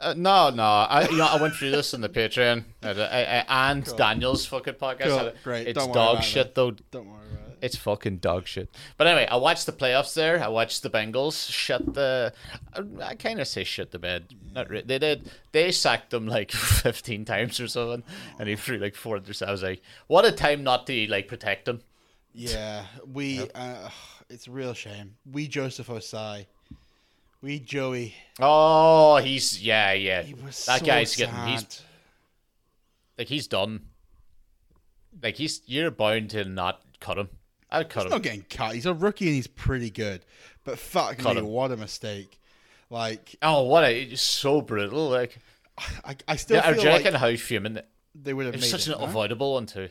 Uh, 0.02 0.14
no, 0.18 0.50
no. 0.50 0.64
I, 0.64 1.08
you 1.10 1.18
know, 1.18 1.28
I 1.28 1.42
went 1.42 1.54
through 1.54 1.72
this 1.72 1.94
in 1.94 2.02
the 2.02 2.10
Patreon 2.10 2.66
uh, 2.84 2.88
uh, 2.88 3.44
and 3.48 3.86
Daniel's 3.96 4.46
fucking 4.48 4.74
podcast. 4.74 5.04
Cool, 5.04 5.20
Uh, 5.20 5.32
great. 5.44 5.68
It's 5.68 5.88
dog 5.88 6.24
shit, 6.24 6.48
it. 6.48 6.56
though. 6.56 6.72
Don't 6.72 7.08
worry 7.08 7.20
about 7.32 7.36
it. 7.36 7.41
It's 7.62 7.76
fucking 7.76 8.18
dog 8.18 8.48
shit. 8.48 8.76
But 8.98 9.06
anyway, 9.06 9.28
I 9.30 9.36
watched 9.36 9.68
the 9.68 9.72
playoffs 9.72 10.16
there. 10.16 10.44
I 10.44 10.48
watched 10.48 10.82
the 10.82 10.90
Bengals 10.90 11.50
shut 11.52 11.94
the. 11.94 12.34
I, 12.74 13.10
I 13.10 13.16
kind 13.16 13.40
of 13.40 13.48
say 13.48 13.64
shut 13.64 13.92
the 13.92 14.00
bed. 14.00 14.34
Not 14.54 14.70
re- 14.70 14.82
they 14.82 14.98
did. 14.98 15.30
They 15.52 15.72
sacked 15.72 16.10
them 16.10 16.28
like 16.28 16.52
fifteen 16.84 17.24
times 17.24 17.60
or 17.60 17.68
something, 17.68 18.04
and 18.40 18.50
he 18.50 18.56
threw 18.56 18.78
like 18.78 18.96
four 18.96 19.20
interceptions. 19.20 19.48
I 19.48 19.52
was 19.52 19.64
like, 19.64 19.82
what 20.08 20.26
a 20.26 20.32
time 20.32 20.64
not 20.64 20.88
to 20.88 21.08
like 21.08 21.28
protect 21.28 21.66
them. 21.66 21.82
Yeah, 22.34 22.86
we. 23.06 23.48
Uh, 23.54 23.90
it's 24.30 24.48
a 24.48 24.52
real 24.52 24.74
shame. 24.74 25.16
We 25.30 25.48
Joseph 25.48 25.88
Ossai. 25.88 26.48
We 27.42 27.60
Joey. 27.60 28.16
Oh, 28.40 29.18
he's 29.18 29.62
yeah, 29.62 29.94
yeah. 29.94 30.24
He 30.24 30.34
was 30.34 30.66
that 30.66 30.80
so 30.80 30.86
guy's 30.86 31.14
sad. 31.14 31.30
getting. 31.30 31.48
He's 31.52 31.82
like 33.18 33.28
he's 33.28 33.48
done. 33.48 33.82
Like 35.22 35.36
he's 35.36 35.62
you're 35.66 35.92
bound 35.92 36.32
to 36.32 36.44
not 36.46 36.82
cut 37.00 37.18
him. 37.18 37.30
I'd 37.72 37.90
cut 37.90 38.04
He's 38.04 38.06
him. 38.06 38.12
not 38.12 38.24
getting 38.24 38.46
cut. 38.50 38.76
He's 38.76 38.86
a 38.86 38.94
rookie 38.94 39.28
and 39.28 39.36
he's 39.36 39.48
pretty 39.48 39.90
good. 39.90 40.26
But 40.64 40.78
fuck 40.78 41.18
Cut 41.18 41.36
me, 41.36 41.42
him. 41.42 41.48
what 41.48 41.72
a 41.72 41.78
mistake. 41.78 42.40
Like 42.90 43.36
Oh, 43.42 43.64
what 43.64 43.84
a 43.84 44.02
it's 44.02 44.22
so 44.22 44.62
brutal. 44.62 45.10
Like 45.10 45.38
I, 46.06 46.16
I 46.28 46.36
still 46.36 46.58
yeah, 46.58 46.74
feel 46.74 46.82
Jake 46.84 47.06
like 47.06 47.14
how 47.14 47.36
fuming. 47.36 47.80
they 48.14 48.34
would 48.34 48.46
have 48.46 48.56
It's 48.56 48.64
made 48.66 48.70
such 48.80 48.88
it. 48.88 48.98
an 48.98 49.02
avoidable 49.04 49.54
one 49.54 49.66
too. 49.66 49.90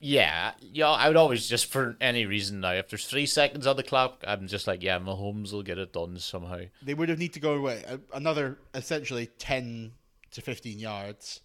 Yeah, 0.00 0.52
yeah. 0.60 0.88
I 0.90 1.08
would 1.08 1.16
always 1.16 1.48
just 1.48 1.66
for 1.66 1.96
any 2.00 2.24
reason 2.24 2.60
now. 2.60 2.72
If 2.72 2.88
there's 2.88 3.06
three 3.06 3.26
seconds 3.26 3.66
on 3.66 3.76
the 3.76 3.82
clock, 3.82 4.22
I'm 4.26 4.46
just 4.46 4.68
like, 4.68 4.80
yeah, 4.82 4.98
Mahomes 5.00 5.52
will 5.52 5.64
get 5.64 5.78
it 5.78 5.92
done 5.92 6.18
somehow. 6.18 6.60
They 6.82 6.94
would 6.94 7.08
have 7.08 7.18
need 7.18 7.32
to 7.32 7.40
go 7.40 7.54
away 7.54 7.82
uh, 7.88 7.96
another 8.14 8.58
essentially 8.74 9.26
ten 9.38 9.92
to 10.30 10.40
fifteen 10.40 10.78
yards, 10.78 11.40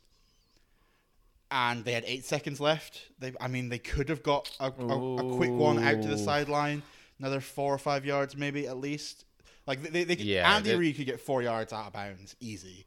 and 1.54 1.86
they 1.86 1.94
had 1.94 2.04
eight 2.08 2.26
seconds 2.26 2.60
left. 2.60 3.00
They, 3.20 3.32
I 3.39 3.48
mean, 3.48 3.70
they 3.70 3.78
could 3.78 4.10
have 4.10 4.24
got 4.24 4.50
a, 4.60 4.66
a, 4.66 5.16
a 5.18 5.36
quick 5.38 5.52
one 5.52 5.78
out 5.82 6.02
to 6.02 6.08
the 6.08 6.18
sideline, 6.18 6.82
another 7.20 7.39
four 7.39 7.72
or 7.74 7.78
five 7.78 8.06
yards 8.06 8.36
maybe 8.36 8.68
at 8.68 8.78
least. 8.78 9.24
Like 9.68 9.84
they, 9.84 10.04
they, 10.04 10.16
could, 10.16 10.26
Yeah, 10.26 10.52
Andy 10.52 10.76
Reid 10.76 10.98
could 10.98 11.06
get 11.06 11.22
four 11.22 11.44
yards 11.44 11.72
out 11.72 11.88
of 11.88 11.94
bounds 11.94 12.36
easy. 12.39 12.86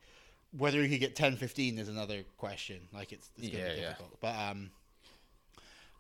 Whether 0.57 0.83
he 0.83 0.89
could 0.89 1.01
get 1.01 1.15
10, 1.17 1.37
15 1.37 1.79
is 1.79 1.89
another 1.89 2.25
question. 2.39 2.81
Like 2.93 3.13
it's, 3.13 3.31
it's 3.37 3.49
gonna 3.51 3.63
Yeah, 3.65 3.75
be 3.75 3.81
yeah. 3.81 3.89
difficult. 3.91 4.21
But 4.21 4.35
um, 4.37 4.71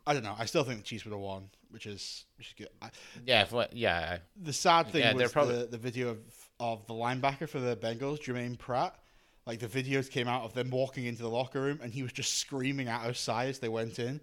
I 0.05 0.12
don't 0.12 0.24
know. 0.24 0.35
I 0.37 0.44
still 0.46 0.64
think 0.64 0.79
the 0.79 0.85
Chiefs 0.85 1.05
would 1.05 1.12
have 1.12 1.20
won, 1.20 1.48
which 1.70 1.87
is 1.87 2.24
which 2.37 2.48
is 2.48 2.55
good. 2.59 2.68
I, 2.83 2.90
Yeah, 3.24 3.46
yeah. 3.72 4.18
the 4.42 4.52
sad 4.52 4.88
thing 4.88 5.02
Yeah, 5.02 5.12
was 5.12 5.31
probably- 5.33 5.61
the, 5.61 5.66
the 5.66 5.79
video 5.79 6.09
of, 6.11 6.18
of 6.59 6.87
the 6.88 6.94
linebacker 6.94 7.48
for 7.48 7.61
the 7.61 7.76
Bengals, 7.76 8.20
Germaine 8.20 8.57
Pratt. 8.57 8.98
Like 9.46 9.61
the 9.61 9.68
videos 9.68 10.11
came 10.11 10.26
out 10.26 10.42
of 10.42 10.54
them 10.54 10.70
walking 10.70 11.06
into 11.06 11.22
the 11.22 11.28
locker 11.30 11.61
room, 11.61 11.78
and 11.82 11.92
he 11.92 12.02
was 12.02 12.12
just 12.12 12.35
screaming 12.38 12.88
at 12.88 13.02
Ossai 13.02 13.46
as 13.48 13.61
they 13.61 13.68
went 13.68 13.98
in, 13.98 14.20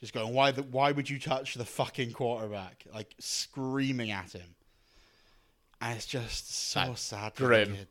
just 0.00 0.12
going, 0.12 0.34
"Why? 0.34 0.50
The, 0.50 0.62
why 0.62 0.92
would 0.92 1.08
you 1.08 1.18
touch 1.18 1.54
the 1.54 1.64
fucking 1.64 2.12
quarterback?" 2.12 2.84
Like 2.92 3.14
screaming 3.18 4.10
at 4.10 4.32
him. 4.32 4.54
And 5.80 5.96
it's 5.96 6.06
just 6.06 6.54
so 6.54 6.94
sad. 6.94 7.34
grim. 7.36 7.74
kid. 7.74 7.88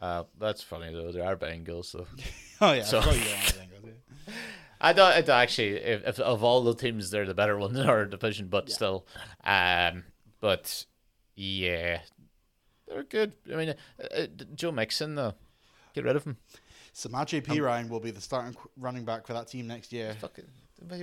Uh, 0.00 0.24
that's 0.38 0.62
funny 0.62 0.92
though. 0.92 1.12
They 1.12 1.20
are 1.20 1.36
Bengals, 1.36 1.86
so. 1.86 2.06
Oh 2.60 2.72
yeah, 2.72 2.82
So- 2.84 2.98
I 2.98 3.02
forgot 3.02 3.16
you 3.16 3.20
were 3.22 3.36
on 3.36 3.40
the 3.46 3.52
Bengals. 3.88 3.92
Yeah. 4.26 4.34
I 4.80 4.92
don't, 4.92 5.12
I 5.12 5.20
don't 5.22 5.36
actually. 5.36 5.76
If, 5.76 6.06
if 6.06 6.20
of 6.20 6.44
all 6.44 6.62
the 6.62 6.74
teams, 6.74 7.10
they're 7.10 7.26
the 7.26 7.34
better 7.34 7.58
one 7.58 7.74
in 7.76 7.86
our 7.88 8.04
division, 8.04 8.46
but 8.46 8.70
still, 8.70 9.06
um, 9.44 10.04
but 10.40 10.84
yeah, 11.34 12.00
they're 12.86 13.02
good. 13.02 13.32
I 13.52 13.56
mean, 13.56 13.68
uh, 13.70 13.74
uh, 14.16 14.26
Joe 14.54 14.70
Mixon 14.70 15.16
though, 15.16 15.34
get 16.02 16.06
rid 16.06 16.16
of 16.16 16.24
him. 16.24 16.36
So 16.92 17.08
Matt 17.08 17.28
J.P. 17.28 17.60
Ryan 17.60 17.88
will 17.88 18.00
be 18.00 18.10
the 18.10 18.20
starting 18.20 18.56
running 18.76 19.04
back 19.04 19.26
for 19.26 19.32
that 19.32 19.46
team 19.48 19.66
next 19.68 19.92
year. 19.92 20.16
Fucking, 20.20 20.44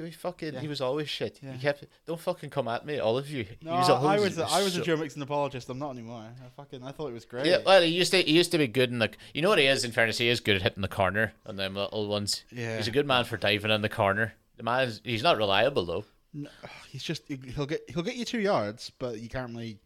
he 0.06 0.12
fucking, 0.12 0.54
Yeah. 0.54 0.60
he 0.60 0.68
was 0.68 0.82
always 0.82 1.10
shit. 1.10 1.40
Yeah. 1.42 1.54
He 1.54 1.60
kept, 1.60 1.86
don't 2.06 2.20
fucking 2.20 2.50
come 2.50 2.68
at 2.68 2.86
me, 2.86 3.00
all 3.00 3.18
of 3.18 3.30
you. 3.30 3.46
No, 3.62 3.72
was 3.74 3.90
I 3.90 4.20
was 4.20 4.38
a, 4.38 4.46
I 4.46 4.64
was 4.64 4.76
a 4.76 4.82
Joe 4.82 4.98
Mixon 4.98 5.22
apologist. 5.22 5.70
I'm 5.70 5.80
not 5.80 5.92
anymore. 5.92 6.22
I 6.24 6.50
fucking 6.56 6.84
I 6.84 6.92
thought 6.92 7.08
it 7.10 7.14
was 7.14 7.26
great. 7.26 7.46
Yeah, 7.46 7.60
well, 7.66 7.82
he 7.82 7.90
used 7.90 8.12
to 8.12 8.22
he 8.22 8.32
used 8.34 8.52
to 8.52 8.58
be 8.58 8.68
good 8.68 8.90
in 8.92 9.00
the. 9.00 9.10
You 9.34 9.42
know 9.42 9.50
what 9.50 9.60
he 9.60 9.68
is? 9.68 9.84
In 9.86 9.92
fairness, 9.92 10.18
he 10.18 10.28
is 10.28 10.40
good 10.40 10.56
at 10.58 10.62
hitting 10.64 10.82
the 10.82 10.88
corner 10.88 11.34
and 11.46 11.58
them 11.60 11.76
little 11.76 12.08
ones. 12.08 12.44
Yeah. 12.52 12.78
he's 12.78 12.88
a 12.88 12.92
good 12.92 13.06
man 13.08 13.26
for 13.26 13.38
diving 13.38 13.72
in 13.72 13.82
the 13.82 13.90
corner. 13.90 14.34
The 14.58 14.64
man 14.64 14.88
is 14.88 15.02
he's 15.04 15.24
not 15.24 15.38
reliable 15.38 15.86
though. 15.86 16.06
No, 16.34 16.50
he's 16.90 17.04
just 17.04 17.24
he'll 17.28 17.66
get 17.66 17.82
he'll 17.90 18.04
get 18.04 18.16
you 18.16 18.26
two 18.26 18.40
yards, 18.42 18.92
but 19.00 19.20
you 19.20 19.30
can't 19.30 19.52
really. 19.52 19.80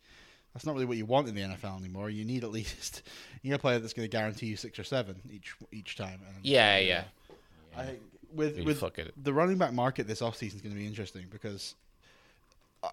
That's 0.53 0.65
not 0.65 0.73
really 0.73 0.85
what 0.85 0.97
you 0.97 1.05
want 1.05 1.27
in 1.27 1.35
the 1.35 1.41
NFL 1.41 1.79
anymore. 1.79 2.09
You 2.09 2.25
need 2.25 2.43
at 2.43 2.51
least 2.51 3.03
you 3.41 3.51
need 3.51 3.55
a 3.55 3.59
player 3.59 3.79
that's 3.79 3.93
going 3.93 4.07
to 4.07 4.11
guarantee 4.11 4.47
you 4.47 4.55
six 4.57 4.77
or 4.79 4.83
seven 4.83 5.15
each 5.31 5.53
each 5.71 5.95
time. 5.95 6.19
And, 6.27 6.43
Yeah, 6.45 6.77
yeah. 6.79 7.03
I 7.77 7.83
think 7.85 7.99
with 8.33 8.59
with 8.63 8.83
it. 8.83 9.13
the 9.23 9.33
running 9.33 9.57
back 9.57 9.73
market 9.73 10.07
this 10.07 10.21
offseason 10.21 10.55
is 10.55 10.61
going 10.61 10.73
to 10.73 10.79
be 10.79 10.87
interesting 10.87 11.25
because 11.31 11.75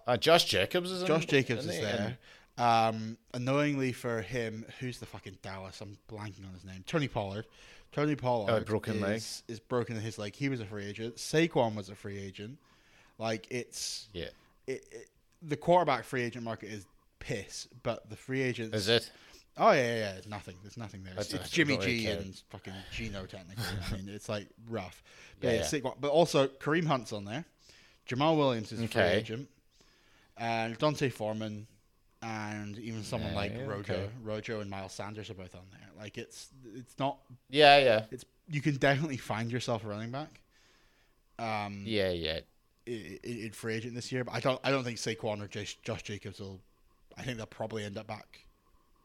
Uh, 0.05 0.17
Josh 0.17 0.45
Jacobs 0.45 0.91
is 0.91 1.01
in, 1.01 1.07
Josh 1.07 1.25
Jacobs 1.25 1.61
isn't 1.65 1.71
is 1.71 1.77
he? 1.77 1.81
there. 1.83 2.17
Um, 2.59 3.17
annoyingly 3.33 3.91
for 3.93 4.21
him, 4.21 4.65
who's 4.79 4.97
the 4.99 5.05
fucking 5.05 5.37
Dallas? 5.43 5.79
I'm 5.79 5.97
blanking 6.11 6.45
on 6.47 6.53
his 6.53 6.65
name. 6.65 6.83
Tony 6.87 7.07
Pollard. 7.07 7.45
Tony 7.91 8.15
Pollard 8.15 8.51
Oh, 8.51 8.59
broken 8.65 8.95
is, 8.95 9.01
leg. 9.01 9.21
is 9.47 9.59
broken 9.59 9.95
in 9.95 10.01
his 10.01 10.17
leg. 10.17 10.35
He 10.35 10.49
was 10.49 10.59
a 10.59 10.65
free 10.65 10.85
agent. 10.85 11.15
Saquon 11.17 11.75
was 11.75 11.89
a 11.89 11.95
free 11.95 12.17
agent. 12.19 12.57
Like 13.19 13.47
it's 13.49 14.09
Yeah. 14.13 14.25
it, 14.67 14.83
it, 14.91 15.07
the 15.41 15.55
quarterback 15.55 16.03
free 16.03 16.23
agent 16.23 16.43
market 16.43 16.69
is 16.71 16.85
piss, 17.27 17.67
but 17.83 18.09
the 18.09 18.15
free 18.15 18.41
agents 18.41 18.75
Is 18.75 18.87
it? 18.87 19.11
Oh 19.57 19.71
yeah, 19.71 19.81
yeah, 19.81 19.95
yeah. 19.97 20.11
There's 20.13 20.27
nothing. 20.27 20.55
There's 20.61 20.77
nothing 20.77 21.03
there. 21.03 21.13
It's, 21.17 21.33
it's 21.33 21.49
Jimmy 21.49 21.77
G 21.77 22.03
care. 22.03 22.17
and 22.17 22.35
fucking 22.49 22.73
Geno 22.91 23.25
technically. 23.25 23.63
I 23.91 23.93
mean, 23.95 24.07
it's 24.09 24.29
like 24.29 24.47
rough. 24.69 25.03
But, 25.39 25.47
Yeah, 25.47 25.53
yeah, 25.53 25.59
yeah. 25.59 25.65
sick 25.65 25.83
one. 25.83 25.95
but 25.99 26.09
also 26.11 26.47
Kareem 26.47 26.85
Hunt's 26.85 27.11
on 27.11 27.25
there. 27.25 27.43
Jamaal 28.07 28.37
Williams 28.37 28.71
is 28.71 28.81
a 28.81 28.87
free 28.87 29.01
Okay. 29.01 29.17
agent, 29.17 29.49
and 30.37 30.77
D'Onta 30.77 31.11
Foreman, 31.11 31.67
and 32.21 32.77
even 32.79 33.03
someone 33.03 33.33
like 33.33 33.51
Yeah, 33.53 33.65
Rojo, 33.65 33.93
okay. 33.93 34.09
Rojo 34.23 34.61
and 34.61 34.69
Miles 34.69 34.93
Sanders 34.93 35.29
are 35.29 35.33
both 35.33 35.55
on 35.55 35.63
there. 35.71 35.89
Like 35.97 36.17
it's 36.17 36.49
it's 36.75 36.97
not. 36.99 37.17
Yeah, 37.49 37.77
yeah, 37.79 38.05
It's 38.11 38.23
you 38.49 38.61
can 38.61 38.75
definitely 38.77 39.17
find 39.17 39.51
yourself 39.51 39.83
a 39.83 39.87
running 39.87 40.11
back. 40.11 40.39
Um, 41.39 41.81
yeah, 41.85 42.09
yeah. 42.11 42.39
in, 42.85 43.19
in 43.23 43.51
free 43.51 43.75
agent 43.75 43.93
this 43.95 44.11
year, 44.11 44.23
but 44.23 44.33
I 44.35 44.39
don't. 44.39 44.59
I 44.63 44.71
don't 44.71 44.83
think 44.83 44.97
Saquon 44.97 45.41
or 45.43 45.47
Josh, 45.47 45.77
Josh 45.83 46.03
Jacobs 46.03 46.39
will. 46.39 46.59
I 47.17 47.23
think 47.23 47.37
they'll 47.37 47.45
probably 47.45 47.83
end 47.83 47.97
up 47.97 48.07
back. 48.07 48.45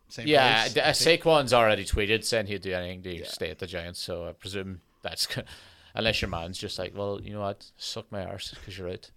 Same 0.09 0.27
Yeah, 0.27 0.64
place, 0.68 0.77
uh, 0.77 0.90
Saquon's 0.90 1.53
already 1.55 1.85
tweeted 1.85 2.22
saying 2.25 2.46
he'd 2.46 2.61
do 2.62 2.72
anything 2.75 3.03
to 3.05 3.16
Yeah. 3.20 3.27
stay 3.29 3.51
at 3.51 3.59
the 3.59 3.66
Giants, 3.66 4.01
so 4.01 4.29
I 4.29 4.33
presume 4.33 4.83
that's 5.03 5.27
unless 5.94 6.20
your 6.20 6.29
man's 6.29 6.59
just 6.59 6.79
like, 6.79 6.94
well, 6.94 7.20
you 7.22 7.33
know 7.33 7.40
what, 7.40 7.64
suck 7.77 8.11
my 8.12 8.25
arse 8.25 8.51
because 8.55 8.77
you're 8.77 8.90
out. 8.90 9.11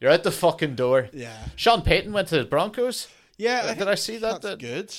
You're 0.00 0.10
out 0.10 0.22
the 0.22 0.30
fucking 0.32 0.74
door. 0.74 1.08
Yeah. 1.14 1.36
Sean 1.56 1.80
Payton 1.82 2.12
went 2.12 2.28
to 2.28 2.36
the 2.38 2.44
Broncos. 2.44 3.08
Yeah, 3.38 3.66
I 3.70 3.74
did 3.74 3.88
I 3.88 3.94
see 3.94 4.18
that? 4.18 4.42
That's 4.42 4.44
That- 4.44 4.58
good, 4.58 4.94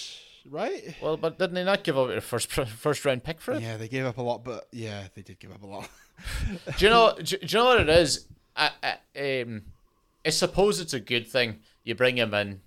right? 0.50 0.96
Well, 1.02 1.16
but 1.18 1.38
didn't 1.38 1.54
they 1.56 1.64
not 1.64 1.84
give 1.84 1.98
up 1.98 2.10
a 2.10 2.22
first 2.22 2.52
first 2.52 3.06
round 3.06 3.24
pick 3.24 3.40
for 3.40 3.54
it? 3.54 3.62
Yeah, 3.62 3.78
they 3.78 3.88
gave 3.88 4.06
up 4.06 4.18
a 4.18 4.22
lot, 4.24 4.44
but 4.44 4.68
yeah, 4.72 5.08
they 5.14 5.22
did 5.22 5.40
give 5.40 5.52
up 5.52 5.62
a 5.62 5.68
lot. 5.68 5.88
Do 6.78 6.86
you 6.86 6.90
know? 6.90 7.14
Do, 7.18 7.24
do 7.24 7.38
you 7.42 7.58
know 7.58 7.66
what 7.66 7.82
it 7.82 7.90
is? 7.90 8.28
I, 8.56 8.72
I, 9.16 9.42
um, 9.42 9.64
I 10.26 10.30
suppose 10.32 10.80
it's 10.80 10.94
a 10.94 11.00
good 11.00 11.28
thing. 11.28 11.60
You 11.84 11.94
bring 11.94 12.18
him 12.18 12.34
in, 12.34 12.62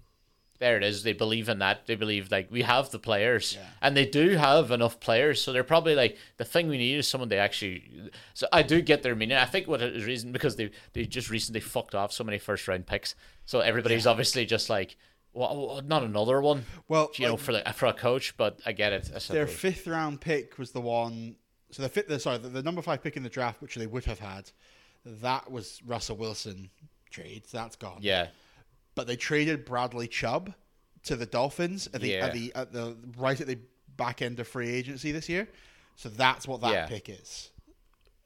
there 0.59 0.77
it 0.77 0.83
is. 0.85 1.03
They 1.05 1.13
believe 1.13 1.49
in 1.49 1.59
that. 1.61 1.87
They 1.87 1.95
believe 1.95 2.31
like 2.31 2.51
we 2.51 2.63
have 2.63 2.91
the 2.91 2.99
players, 2.99 3.55
Yeah. 3.59 3.67
and 3.81 3.97
they 3.97 4.07
do 4.07 4.31
have 4.37 4.71
enough 4.71 4.99
players. 5.01 5.41
So 5.41 5.53
they're 5.53 5.63
probably 5.65 5.95
like 5.95 6.17
the 6.37 6.45
thing 6.45 6.69
we 6.69 6.79
need 6.79 6.97
is 6.99 7.07
someone 7.09 7.29
they 7.29 7.39
actually. 7.39 8.11
So 8.35 8.47
I 8.53 8.63
do 8.63 8.81
get 8.81 9.03
their 9.03 9.15
meaning. 9.15 9.37
I 9.37 9.45
think 9.45 9.69
what 9.69 9.81
is 9.83 10.05
reason 10.05 10.33
because 10.33 10.57
they 10.57 10.71
they 10.95 11.05
just 11.05 11.31
recently 11.31 11.61
fucked 11.61 11.95
off 11.95 12.13
so 12.13 12.25
many 12.25 12.39
first 12.39 12.67
round 12.67 12.87
picks. 12.87 13.15
So 13.47 13.61
everybody's 13.61 14.07
obviously 14.07 14.45
just 14.47 14.69
like, 14.69 14.97
well, 15.33 15.81
not 15.87 16.03
another 16.03 16.41
one. 16.41 16.65
Well, 16.89 17.11
you 17.15 17.27
know, 17.27 17.37
for 17.37 17.53
the 17.53 17.63
for 17.75 17.87
a 17.87 17.93
coach, 17.93 18.37
but 18.37 18.61
I 18.67 18.73
get 18.73 18.93
it. 18.93 19.11
I 19.15 19.33
Their 19.33 19.47
fifth 19.47 19.87
round 19.87 20.21
pick 20.21 20.59
was 20.59 20.73
the 20.73 20.81
one. 20.81 21.37
So 21.71 21.83
the 21.83 21.89
fifth, 21.89 22.09
the, 22.09 22.19
sorry, 22.19 22.39
the, 22.39 22.49
the 22.49 22.63
number 22.63 22.81
five 22.83 23.03
pick 23.03 23.17
in 23.17 23.23
the 23.23 23.29
draft, 23.29 23.61
which 23.61 23.75
they 23.75 23.87
would 23.87 24.07
have 24.07 24.19
had, 24.19 24.51
that 25.05 25.51
was 25.51 25.81
Russell 25.87 26.17
Wilson 26.17 26.71
trade. 27.11 27.47
So 27.47 27.59
that's 27.59 27.77
gone. 27.77 27.99
yeah, 28.01 28.29
But 28.99 29.07
they 29.07 29.15
traded 29.17 29.65
Bradley 29.65 30.09
Chubb 30.09 30.53
to 31.05 31.15
the 31.15 31.25
Dolphins 31.25 31.89
at 31.95 32.01
the 32.01 32.09
Yeah. 32.09 32.27
at 32.27 32.33
the 32.33 32.53
at 32.57 32.73
the 32.73 32.97
right 33.17 33.41
at 33.41 33.47
the 33.47 33.59
back 33.97 34.23
end 34.23 34.41
of 34.41 34.49
free 34.49 34.69
agency 34.71 35.13
this 35.13 35.29
year. 35.29 35.47
So 35.95 36.09
that's 36.09 36.49
what 36.49 36.61
that 36.63 36.73
Yeah. 36.73 36.87
pick 36.87 37.09
is. 37.09 37.51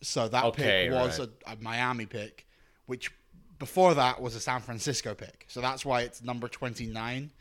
So 0.00 0.28
that 0.28 0.44
Okay, 0.46 0.86
pick 0.88 0.92
was 0.94 1.18
right. 1.20 1.28
a, 1.46 1.52
a 1.52 1.56
Miami 1.56 2.06
pick, 2.06 2.46
which 2.86 3.10
before 3.58 3.92
that 3.94 4.22
was 4.22 4.34
a 4.34 4.40
San 4.40 4.62
Francisco 4.62 5.14
pick. 5.14 5.44
So 5.48 5.60
that's 5.60 5.84
why 5.84 6.00
it's 6.02 6.22
number 6.22 6.48
twenty 6.48 6.86
nine 6.86 7.32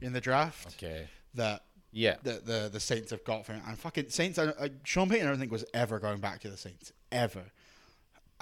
in 0.00 0.12
the 0.12 0.20
draft. 0.20 0.74
okay, 0.74 1.06
That 1.34 1.62
yeah. 1.92 2.16
the 2.24 2.32
the, 2.44 2.68
the 2.72 2.80
Saints 2.80 3.12
have 3.12 3.22
got 3.22 3.46
for 3.46 3.52
him. 3.52 3.62
And 3.64 3.78
fucking 3.78 4.08
Saints, 4.10 4.40
I, 4.40 4.48
I, 4.60 4.70
Sean 4.82 5.08
Payton, 5.08 5.26
I 5.28 5.30
don't 5.30 5.38
think 5.38 5.52
was 5.52 5.64
ever 5.72 6.00
going 6.00 6.18
back 6.18 6.40
to 6.40 6.50
the 6.50 6.56
Saints 6.56 6.92
ever. 7.12 7.44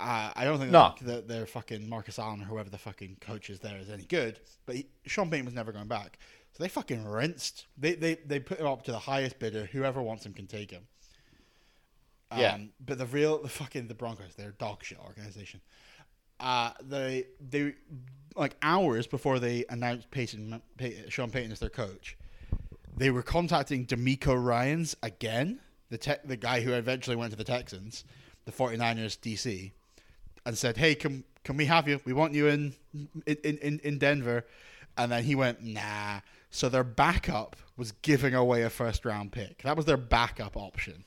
Uh, 0.00 0.32
I 0.34 0.44
don't 0.44 0.58
think 0.58 0.70
No. 0.70 0.94
that 1.02 1.28
their 1.28 1.44
fucking 1.46 1.88
Marcus 1.88 2.18
Allen 2.18 2.40
or 2.40 2.44
whoever 2.46 2.70
the 2.70 2.78
fucking 2.78 3.18
coach 3.20 3.50
is 3.50 3.60
there 3.60 3.76
is 3.78 3.90
any 3.90 4.04
good. 4.04 4.40
But 4.64 4.76
he, 4.76 4.86
Sean 5.06 5.30
Payton 5.30 5.44
was 5.44 5.54
never 5.54 5.72
going 5.72 5.88
back. 5.88 6.18
So 6.52 6.62
they 6.62 6.68
fucking 6.68 7.04
rinsed. 7.04 7.66
They 7.76 7.94
they 7.94 8.14
they 8.26 8.40
put 8.40 8.58
him 8.58 8.66
up 8.66 8.82
to 8.84 8.92
the 8.92 8.98
highest 8.98 9.38
bidder. 9.38 9.66
Whoever 9.66 10.00
wants 10.02 10.24
him 10.24 10.32
can 10.32 10.46
take 10.46 10.70
him. 10.70 10.86
Yeah. 12.36 12.54
Um, 12.54 12.70
But 12.84 12.98
the 12.98 13.06
real 13.06 13.42
the 13.42 13.48
fucking 13.48 13.88
the 13.88 13.94
Broncos, 13.94 14.34
they're 14.36 14.50
a 14.50 14.52
dog 14.52 14.82
shit 14.84 14.98
organization. 14.98 15.60
Uh, 16.38 16.72
they 16.82 17.26
they 17.40 17.74
like 18.36 18.56
hours 18.62 19.06
before 19.06 19.38
they 19.38 19.64
announced 19.68 20.10
Peyton, 20.10 20.62
Pey 20.78 21.04
Sean 21.08 21.30
Payton 21.30 21.52
as 21.52 21.58
their 21.58 21.68
coach, 21.68 22.16
they 22.96 23.10
were 23.10 23.22
contacting 23.22 23.84
DeMeco 23.86 24.42
Ryans 24.42 24.96
again, 25.02 25.60
the 25.90 26.18
the 26.24 26.36
guy 26.36 26.62
who 26.62 26.72
eventually 26.72 27.16
went 27.16 27.32
to 27.32 27.36
the 27.36 27.44
Texans, 27.44 28.04
the 28.46 28.52
49ers 28.52 29.18
DC, 29.18 29.72
and 30.46 30.56
said, 30.56 30.76
"Hey, 30.76 30.94
can 30.94 31.24
can 31.44 31.56
we 31.56 31.66
have 31.66 31.88
you? 31.88 32.00
We 32.04 32.12
want 32.12 32.34
you 32.34 32.46
in 32.48 32.74
in 33.26 33.36
in, 33.44 33.80
in 33.82 33.98
Denver." 33.98 34.46
And 34.96 35.10
then 35.12 35.24
he 35.24 35.34
went, 35.34 35.62
"Nah." 35.62 36.20
So 36.50 36.68
their 36.68 36.82
backup 36.84 37.54
was 37.76 37.92
giving 38.02 38.34
away 38.34 38.62
a 38.62 38.70
first 38.70 39.04
round 39.04 39.32
pick. 39.32 39.62
That 39.62 39.76
was 39.76 39.86
their 39.86 39.96
backup 39.96 40.56
option. 40.56 41.04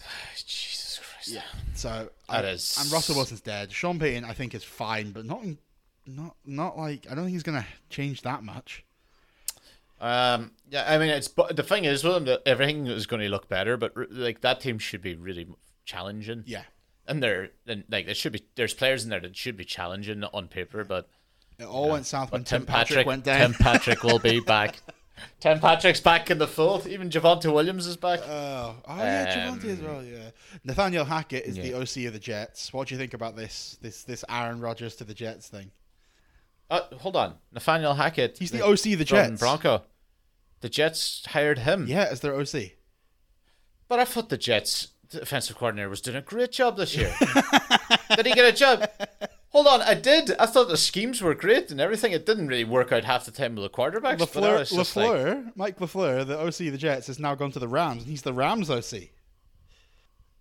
Jesus 0.36 1.00
Christ. 1.02 1.28
Yeah. 1.28 1.42
So 1.74 2.10
That 2.28 2.44
I- 2.44 2.48
is- 2.48 2.76
and 2.80 2.90
Russell 2.92 3.16
Wilson's 3.16 3.40
dead. 3.40 3.72
Sean 3.72 3.98
Payton, 3.98 4.24
I 4.24 4.32
think, 4.32 4.54
is 4.54 4.64
fine, 4.64 5.12
but 5.12 5.24
not 5.24 5.42
not 6.06 6.34
not 6.44 6.78
like 6.78 7.06
I 7.10 7.14
don't 7.14 7.24
think 7.24 7.34
he's 7.34 7.42
gonna 7.42 7.66
change 7.88 8.22
that 8.22 8.42
much. 8.42 8.84
Um, 10.00 10.52
yeah, 10.70 10.86
I 10.88 10.96
mean, 10.96 11.10
it's 11.10 11.28
but 11.28 11.54
the 11.56 11.62
thing 11.62 11.84
is 11.84 12.02
with 12.02 12.14
them 12.14 12.24
that 12.24 12.40
everything 12.46 12.86
is 12.86 13.06
going 13.06 13.20
to 13.20 13.28
look 13.28 13.50
better, 13.50 13.76
but 13.76 13.92
like 14.10 14.40
that 14.40 14.58
team 14.60 14.78
should 14.78 15.02
be 15.02 15.14
really 15.14 15.46
challenging. 15.84 16.42
Yeah. 16.46 16.62
And 17.10 17.22
they're 17.22 17.50
and 17.66 17.84
like 17.90 18.06
there 18.06 18.14
should 18.14 18.32
be 18.32 18.44
there's 18.54 18.72
players 18.72 19.04
in 19.04 19.10
there 19.10 19.20
that 19.20 19.36
should 19.36 19.56
be 19.56 19.64
challenging 19.64 20.22
on 20.24 20.48
paper, 20.48 20.84
but 20.84 21.08
It 21.58 21.64
all 21.64 21.90
went 21.90 22.06
south 22.06 22.30
when 22.32 22.42
but 22.42 22.48
Tim, 22.48 22.64
Patrick, 22.66 23.06
went 23.06 23.24
down. 23.24 23.40
Tim 23.40 23.54
Patrick 23.54 24.02
will 24.04 24.18
be 24.20 24.40
back. 24.40 24.76
Tim 25.40 25.60
Patrick's 25.60 26.00
back 26.00 26.30
in 26.30 26.38
the 26.38 26.46
fold. 26.46 26.86
Even 26.86 27.10
Javonte 27.10 27.52
Williams 27.52 27.86
is 27.86 27.96
back. 27.96 28.20
Oh, 28.26 28.76
oh 28.86 28.96
yeah, 28.96 29.48
Um, 29.50 29.58
Javonte 29.60 29.64
as 29.70 29.80
well. 29.80 30.02
Yeah, 30.02 30.30
Nathaniel 30.64 31.04
Hackett 31.04 31.44
is 31.44 31.56
the. 31.56 31.74
OC 31.74 32.06
of 32.06 32.12
the 32.14 32.18
Jets. 32.18 32.72
What 32.72 32.88
do 32.88 32.94
you 32.94 32.98
think 32.98 33.12
about 33.12 33.36
this 33.36 33.76
this 33.82 34.02
this 34.04 34.24
Aaron 34.30 34.60
Rodgers 34.60 34.94
to 34.96 35.04
the 35.04 35.12
Jets 35.12 35.48
thing? 35.48 35.72
Uh, 36.70 36.82
hold 36.98 37.16
on, 37.16 37.34
Nathaniel 37.52 37.94
Hackett. 37.94 38.38
He's 38.38 38.52
the 38.52 38.64
OC 38.64 38.86
of 38.92 38.98
the 38.98 39.04
Jets. 39.04 39.40
Bronco. 39.40 39.82
The 40.60 40.68
Jets 40.68 41.26
hired 41.26 41.58
him. 41.58 41.86
Yeah, 41.88 42.06
as 42.10 42.20
their 42.20 42.34
OC. 42.34 42.72
But 43.88 43.98
I 43.98 44.04
thought 44.04 44.28
the 44.28 44.38
Jets 44.38 44.88
defensive 45.10 45.56
coordinator 45.56 45.88
was 45.88 46.00
doing 46.00 46.16
a 46.16 46.22
great 46.22 46.52
job 46.52 46.76
this 46.76 46.96
year. 46.96 47.14
did 48.16 48.26
he 48.26 48.32
get 48.32 48.44
a 48.44 48.52
job? 48.52 48.88
Hold 49.50 49.66
on, 49.66 49.82
I 49.82 49.94
did. 49.94 50.32
I 50.38 50.46
thought 50.46 50.68
the 50.68 50.76
schemes 50.76 51.20
were 51.20 51.34
great 51.34 51.70
and 51.72 51.80
everything. 51.80 52.12
It 52.12 52.24
didn't 52.24 52.46
really 52.48 52.64
work 52.64 52.92
out 52.92 53.04
half 53.04 53.24
the 53.24 53.32
time 53.32 53.56
with 53.56 53.64
the 53.64 53.70
quarterbacks. 53.70 54.18
Lafleur, 54.18 55.44
like- 55.44 55.56
Mike 55.56 55.78
Lafleur, 55.78 56.24
the 56.26 56.38
OC 56.38 56.66
of 56.66 56.72
the 56.72 56.78
Jets, 56.78 57.08
has 57.08 57.18
now 57.18 57.34
gone 57.34 57.50
to 57.52 57.58
the 57.58 57.66
Rams, 57.68 58.02
and 58.02 58.10
he's 58.10 58.22
the 58.22 58.32
Rams 58.32 58.70
OC. 58.70 59.10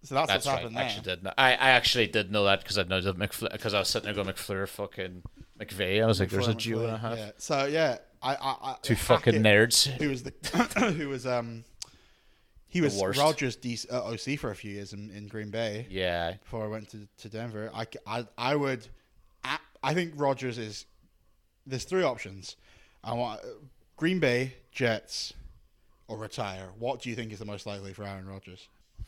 So 0.02 0.16
that's, 0.16 0.28
That's 0.28 0.46
what's 0.46 0.48
right. 0.48 0.58
happened 0.60 0.78
I 0.78 0.84
actually 0.84 1.04
did. 1.04 1.24
Know. 1.24 1.34
I, 1.38 1.50
I 1.52 1.70
actually 1.72 2.08
did 2.08 2.32
know 2.32 2.46
that 2.46 2.62
because 2.62 2.78
I 2.78 2.84
know 2.84 3.02
that 3.02 3.18
McFleur 3.18 3.52
because 3.52 3.74
I 3.74 3.80
was 3.80 3.90
sitting 3.90 4.06
there 4.06 4.14
going 4.24 4.34
McFleur 4.34 4.66
fucking 4.68 5.24
McVay. 5.60 6.02
I 6.02 6.06
was 6.06 6.22
like, 6.22 6.30
there's 6.30 6.48
a 6.48 6.54
Jew 6.54 6.84
and 6.84 6.94
a 6.94 6.98
half. 6.98 7.18
Yeah. 7.18 7.32
So 7.38 7.66
yeah, 7.66 7.98
I, 8.22 8.36
I, 8.36 8.56
I 8.62 8.76
Two 8.82 8.96
fucking 8.96 9.44
nerds. 9.44 9.88
Who 9.88 10.10
was 10.10 10.24
the 10.24 10.32
who 10.98 11.10
was 11.10 11.28
um 11.28 11.66
he 12.70 12.82
was 12.82 12.96
worst. 12.96 13.20
Rodgers 13.20 13.58
DC, 13.58 13.92
uh, 13.92 14.04
OC 14.06 14.40
for 14.40 14.52
a 14.52 14.56
few 14.56 14.72
years 14.72 14.94
in, 14.94 15.10
in 15.12 15.28
Green 15.28 15.50
Bay 15.50 15.88
Yeah. 15.90 16.34
before 16.42 16.64
I 16.64 16.68
went 16.68 16.90
to, 16.92 17.08
to 17.18 17.30
Denver. 17.30 17.72
I, 17.74 17.88
I, 18.08 18.26
I 18.38 18.56
would 18.56 18.88
I, 19.44 19.58
I 19.84 19.94
think 19.94 20.14
Rodgers 20.16 20.58
is 20.58 20.86
there's 21.66 21.84
three 21.84 22.04
options. 22.04 22.56
I 23.04 23.14
want 23.14 23.42
uh, 23.42 23.48
Green 23.98 24.20
Bay, 24.20 24.54
Jets, 24.72 25.34
or 26.08 26.18
retire. 26.18 26.70
What 26.78 27.02
do 27.02 27.10
you 27.10 27.16
think 27.16 27.32
is 27.32 27.40
the 27.40 27.46
most 27.46 27.66
likely 27.66 27.94
for 27.94 28.04
Aaron 28.04 28.28
Rodgers? 28.28 28.68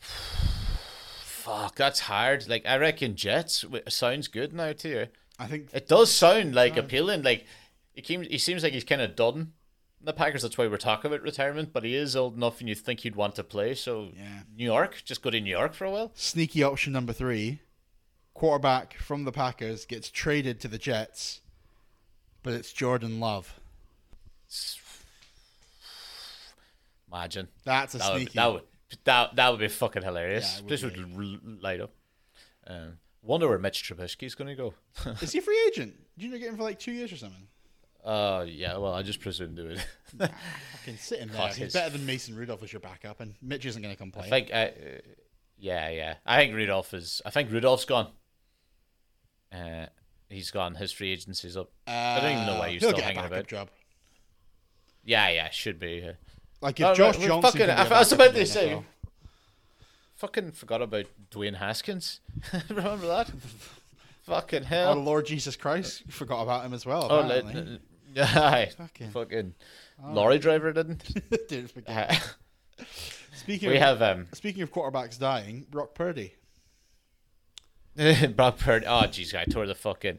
Fuck, 1.22 1.76
that's 1.76 2.00
hard. 2.00 2.48
Like 2.48 2.64
I 2.66 2.76
reckon 2.78 3.16
Jets 3.16 3.64
sounds 3.88 4.28
good 4.28 4.52
now 4.52 4.72
too. 4.72 5.06
I 5.38 5.46
think 5.46 5.68
It 5.72 5.88
does 5.88 6.10
sound 6.12 6.54
like 6.54 6.76
appealing. 6.76 7.22
Like 7.22 7.46
it 7.94 8.06
seems, 8.06 8.26
he 8.28 8.38
seems 8.38 8.62
like 8.62 8.72
he's 8.72 8.84
kind 8.84 9.00
of 9.02 9.16
done 9.16 9.52
the 10.04 10.12
Packers. 10.12 10.42
That's 10.42 10.56
why 10.58 10.66
we're 10.66 10.76
talking 10.76 11.10
about 11.10 11.22
retirement. 11.22 11.72
But 11.72 11.84
he 11.84 11.94
is 11.94 12.14
old 12.16 12.36
enough, 12.36 12.60
and 12.60 12.68
you 12.68 12.74
think 12.74 13.00
he'd 13.00 13.16
want 13.16 13.34
to 13.36 13.44
play. 13.44 13.74
So 13.74 14.10
Yeah. 14.16 14.40
New 14.56 14.64
York, 14.64 15.02
just 15.04 15.22
go 15.22 15.30
to 15.30 15.40
New 15.40 15.50
York 15.50 15.74
for 15.74 15.84
a 15.84 15.90
while. 15.90 16.12
sneaky 16.14 16.62
option 16.62 16.92
number 16.92 17.12
three, 17.12 17.60
quarterback 18.34 18.94
from 18.98 19.24
the 19.24 19.32
Packers 19.32 19.84
gets 19.84 20.10
traded 20.10 20.60
to 20.60 20.68
the 20.68 20.78
Jets, 20.78 21.40
but 22.42 22.52
it's 22.54 22.72
Jordan 22.72 23.20
Love. 23.20 23.58
Imagine 27.10 27.48
That's 27.64 27.94
a 27.94 27.98
that 27.98 28.12
would, 28.12 28.16
sneaky. 28.22 28.32
that 28.38 28.52
would 28.52 28.62
that 29.04 29.36
that 29.36 29.50
would 29.50 29.60
be 29.60 29.68
fucking 29.68 30.02
hilarious. 30.02 30.54
Yeah, 30.56 30.60
would 30.62 30.68
this 30.70 30.82
be. 30.82 31.02
would 31.14 31.62
light 31.62 31.80
up. 31.80 31.92
Um, 32.66 32.98
wonder 33.22 33.48
where 33.48 33.58
Mitch 33.58 33.82
Trubisky's 33.84 34.34
going 34.34 34.48
to 34.48 34.54
go. 34.54 34.74
Is 35.20 35.32
he 35.32 35.38
a 35.38 35.42
free 35.42 35.60
agent? 35.68 35.94
Did 36.16 36.24
you 36.24 36.30
not 36.30 36.40
get 36.40 36.48
him 36.50 36.56
for 36.56 36.62
like 36.62 36.78
two 36.78 36.92
years 36.92 37.12
or 37.12 37.16
something? 37.16 37.46
Uh, 38.04 38.44
yeah. 38.48 38.76
Well, 38.78 38.92
I 38.94 39.02
just 39.02 39.20
presumed 39.20 39.58
it 39.58 39.62
would. 39.66 39.84
Fucking 40.72 40.96
sit 40.98 41.20
him 41.20 41.28
there. 41.32 41.38
God, 41.38 41.48
He's 41.48 41.56
his- 41.58 41.72
better 41.72 41.90
than 41.90 42.04
Mason 42.06 42.34
Rudolph 42.36 42.62
as 42.62 42.72
your 42.72 42.80
backup, 42.80 43.20
and 43.20 43.34
Mitch 43.42 43.64
isn't 43.66 43.80
going 43.82 43.94
to. 43.96 44.18
I 44.18 44.28
think, 44.28 44.50
I, 44.52 44.64
uh, 44.66 44.70
yeah, 45.58 45.88
yeah. 45.90 46.14
I 46.26 46.36
think 46.38 46.54
Rudolph 46.54 46.92
is. 46.94 47.22
I 47.24 47.30
think 47.30 47.50
Rudolph's 47.50 47.84
gone. 47.84 48.08
Uh, 49.52 49.86
he's 50.28 50.50
gone. 50.50 50.74
His 50.74 50.92
free 50.92 51.12
agency's 51.12 51.56
up. 51.56 51.70
I 51.86 52.20
don't 52.20 52.32
even 52.32 52.46
know 52.46 52.54
why 52.58 52.66
Uh, 52.68 52.70
you're 52.70 52.80
he'll 52.80 52.88
still 52.88 52.92
get 52.92 53.00
a 53.00 53.04
hanging 53.04 53.16
backup 53.22 53.32
about. 53.32 53.46
job. 53.48 53.70
Yeah, 55.04 55.28
yeah, 55.30 55.50
should 55.50 55.78
be. 55.78 56.04
Uh, 56.08 56.12
Like 56.60 56.78
if 56.80 56.86
Oh, 56.86 56.94
Josh 56.94 57.18
right, 57.18 57.26
Johnson. 57.26 57.42
fucking- 57.42 57.66
can 57.66 57.68
be 57.68 57.72
I 57.72 57.86
a 57.86 57.88
was 57.98 58.08
backup 58.10 58.12
about 58.12 58.26
in 58.28 58.34
the 58.34 58.40
to 58.40 58.46
say- 58.46 58.68
NFL. 58.70 58.84
fucking 60.16 60.52
forgot 60.52 60.82
about 60.82 61.06
Dwayne 61.30 61.56
Haskins. 61.56 62.20
Remember 62.68 63.06
that? 63.08 63.30
fucking 64.22 64.62
hell. 64.64 64.90
Oh 64.90 64.94
hell. 64.94 65.02
Lord 65.02 65.26
Jesus 65.26 65.56
Christ! 65.56 66.04
Forgot 66.08 66.42
about 66.42 66.64
him 66.64 66.72
as 66.72 66.86
well. 66.86 67.08
Oh, 67.10 67.20
apparently. 67.20 67.80
Aye. 68.18 68.70
Fucking- 68.76 69.10
fucking 69.10 69.54
Oh. 70.04 70.12
lorry 70.12 70.38
driver 70.38 70.72
didn't. 70.72 71.04
Didn't 71.48 71.70
forget. 71.70 72.10
Uh, 72.80 72.84
Speaking 73.34 73.68
we 73.70 73.76
of 73.76 73.82
have 73.82 74.02
um 74.02 74.26
speaking 74.32 74.62
of 74.62 74.72
quarterbacks 74.72 75.18
dying, 75.18 75.66
Brock 75.70 75.94
Purdy. 75.94 76.34
Brock 78.36 78.58
Purdy. 78.58 78.86
Oh, 78.86 79.02
jeez, 79.02 79.32
guy 79.32 79.44
tore 79.44 79.66
the 79.66 79.74
fucking 79.74 80.18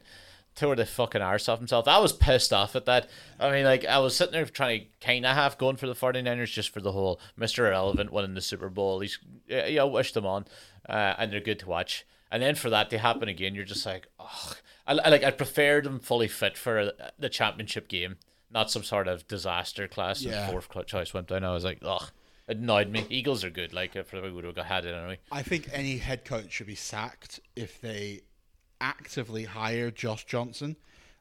tore 0.56 0.76
the 0.76 0.86
fucking 0.86 1.22
arse 1.22 1.50
off 1.50 1.58
himself. 1.60 1.88
I 1.88 1.98
was 2.00 2.14
pissed 2.14 2.54
off 2.54 2.76
at 2.76 2.86
that. 2.86 3.10
I 3.40 3.52
mean, 3.52 3.66
like 3.66 3.86
I 3.86 3.98
was 4.00 4.16
sitting 4.16 4.34
there 4.34 4.46
trying 4.46 4.82
to 4.82 4.86
kind 5.06 5.26
of 5.26 5.36
half 5.36 5.58
going 5.58 5.76
for 5.78 5.88
the 5.88 5.96
49ers 5.96 6.52
just 6.52 6.70
for 6.70 6.80
the 6.82 6.92
whole 6.92 7.20
Mr. 7.40 7.60
Irrelevant 7.68 8.12
winning 8.14 8.36
the 8.36 8.42
Super 8.42 8.70
Bowl. 8.70 9.00
He's 9.00 9.18
yeah, 9.48 9.66
yeah, 9.66 9.82
I 9.82 9.86
wish 9.86 10.14
them 10.14 10.26
on, 10.26 10.46
uh, 10.88 11.16
and 11.18 11.32
they're 11.34 11.40
good 11.40 11.60
to 11.60 11.68
watch. 11.68 12.06
And 12.32 12.42
then 12.42 12.56
for 12.56 12.70
that 12.70 12.90
to 12.92 12.98
happen 13.00 13.28
again, 13.30 13.54
you're 13.56 13.66
just 13.66 13.86
like, 13.86 14.08
oh, 14.20 14.54
I, 14.88 14.94
I 14.94 15.10
like 15.10 15.24
I 15.24 15.32
prefer 15.32 15.82
them 15.82 16.00
fully 16.00 16.28
fit 16.28 16.58
for 16.58 16.80
uh, 16.80 16.92
the 17.18 17.30
championship 17.30 17.88
game, 17.88 18.18
not 18.52 18.70
some 18.72 18.84
sort 18.84 19.08
of 19.08 19.28
disaster 19.28 19.88
class. 19.88 20.22
Yeah. 20.22 20.50
fourth 20.50 20.70
choice 20.88 21.14
went 21.14 21.28
down. 21.28 21.44
I 21.44 21.54
was 21.54 21.64
like, 21.64 21.80
ugh. 21.84 22.10
It 22.46 22.58
annoyed 22.58 22.90
me. 22.90 23.06
Eagles 23.10 23.46
are 23.46 23.50
good. 23.50 23.72
Like, 23.72 23.96
if 23.96 24.12
we 24.12 24.30
would 24.30 24.44
have 24.44 24.56
got 24.56 24.66
had 24.66 24.84
it 24.86 24.94
anyway. 24.94 25.20
I 25.32 25.44
think 25.44 25.70
any 25.72 25.98
head 25.98 26.26
coach 26.26 26.52
should 26.52 26.68
be 26.68 26.76
sacked 26.76 27.40
if 27.56 27.80
they 27.80 28.24
actively 28.82 29.46
hire 29.46 29.90
Josh 29.92 30.26
Johnson 30.26 30.76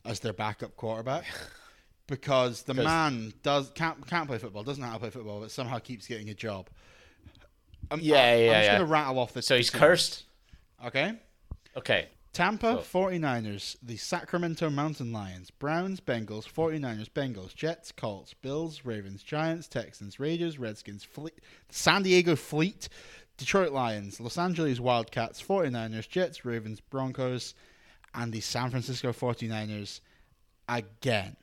as 0.04 0.18
their 0.18 0.32
backup 0.32 0.74
quarterback. 0.76 1.24
because 2.08 2.62
the 2.64 2.74
man 2.74 3.32
does 3.44 3.70
can't 3.74 4.04
can't 4.08 4.26
play 4.28 4.38
football, 4.38 4.64
doesn't 4.64 4.82
know 4.82 4.88
how 4.88 4.94
to 4.94 5.00
play 5.00 5.10
football, 5.10 5.40
but 5.40 5.50
somehow 5.52 5.78
keeps 5.78 6.08
getting 6.08 6.28
a 6.28 6.34
job. 6.34 6.68
I'm, 7.90 8.00
Yeah, 8.00 8.16
I- 8.16 8.18
yeah, 8.18 8.32
I'm 8.32 8.54
just 8.54 8.66
yeah. 8.66 8.72
gonna 8.78 8.84
rattle 8.90 9.18
off 9.20 9.32
this. 9.32 9.46
So 9.46 9.56
he's 9.56 9.70
teams. 9.70 9.80
cursed. 9.80 10.24
Okay. 10.84 11.14
Okay. 11.76 12.08
Tampa 12.32 12.82
So- 12.82 12.98
49ers, 13.00 13.76
the 13.82 13.96
Sacramento 13.98 14.70
Mountain 14.70 15.12
Lions, 15.12 15.50
Browns, 15.50 16.00
Bengals, 16.00 16.48
49ers, 16.48 17.10
Bengals, 17.10 17.54
Jets, 17.54 17.92
Colts, 17.92 18.32
Bills, 18.34 18.84
Ravens, 18.84 19.22
Giants, 19.22 19.68
Texans, 19.68 20.18
Raiders, 20.18 20.58
Redskins, 20.58 21.04
Fleet, 21.04 21.38
San 21.68 22.02
Diego 22.02 22.34
Fleet, 22.34 22.88
Detroit 23.36 23.72
Lions, 23.72 24.18
Los 24.18 24.38
Angeles 24.38 24.80
Wildcats, 24.80 25.42
49ers, 25.42 26.08
Jets, 26.08 26.44
Ravens, 26.44 26.80
Broncos, 26.80 27.54
and 28.14 28.32
the 28.32 28.40
San 28.40 28.70
Francisco 28.70 29.12
49ers 29.12 30.00
again. 30.68 31.36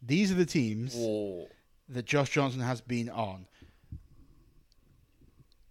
These 0.00 0.30
are 0.32 0.36
the 0.36 0.46
teams 0.46 0.94
Whoa. 0.94 1.48
that 1.90 2.06
Josh 2.06 2.30
Johnson 2.30 2.60
has 2.60 2.80
been 2.80 3.10
on. 3.10 3.46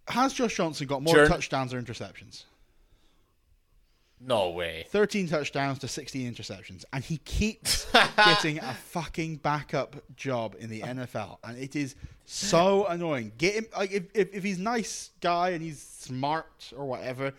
Has 0.08 0.32
Josh 0.34 0.56
Johnson 0.56 0.86
got 0.86 1.02
more 1.02 1.14
Journ- 1.14 1.28
touchdowns 1.28 1.74
or 1.74 1.82
interceptions? 1.82 2.44
No 4.20 4.50
way. 4.50 4.86
13 4.90 5.28
touchdowns 5.28 5.78
to 5.80 5.88
16 5.88 6.32
interceptions, 6.34 6.84
and 6.92 7.04
he 7.04 7.18
keeps 7.18 7.86
getting 8.16 8.58
a 8.58 8.72
fucking 8.72 9.36
backup 9.36 9.96
job 10.16 10.56
in 10.58 10.70
the 10.70 10.80
NFL, 10.80 11.38
and 11.44 11.58
it 11.58 11.76
is 11.76 11.94
so 12.24 12.86
annoying. 12.86 13.32
Get 13.36 13.54
him 13.54 13.66
like 13.76 13.92
if, 13.92 14.04
if, 14.14 14.34
if 14.34 14.42
he's 14.42 14.58
nice 14.58 15.10
guy 15.20 15.50
and 15.50 15.62
he's 15.62 15.80
smart 15.80 16.72
or 16.76 16.86
whatever, 16.86 17.32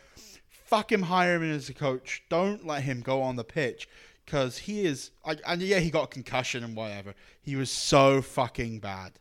fuck 0.50 0.92
him, 0.92 1.02
hire 1.04 1.36
him 1.36 1.52
as 1.52 1.68
a 1.70 1.74
coach. 1.74 2.24
Don't 2.30 2.66
let 2.66 2.84
him 2.84 3.02
go 3.02 3.22
on 3.22 3.36
the 3.36 3.44
pitch 3.44 3.90
because 4.26 4.58
he 4.60 4.86
is. 4.86 5.12
Like, 5.26 5.42
and 5.48 5.62
yeah, 5.62 5.80
he 5.80 5.90
got 5.90 6.04
a 6.04 6.08
concussion 6.08 6.64
and 6.64 6.76
whatever. 6.76 7.16
He 7.42 7.56
was 7.56 7.72
so 7.72 8.22
fucking 8.22 8.80
bad. 8.80 9.14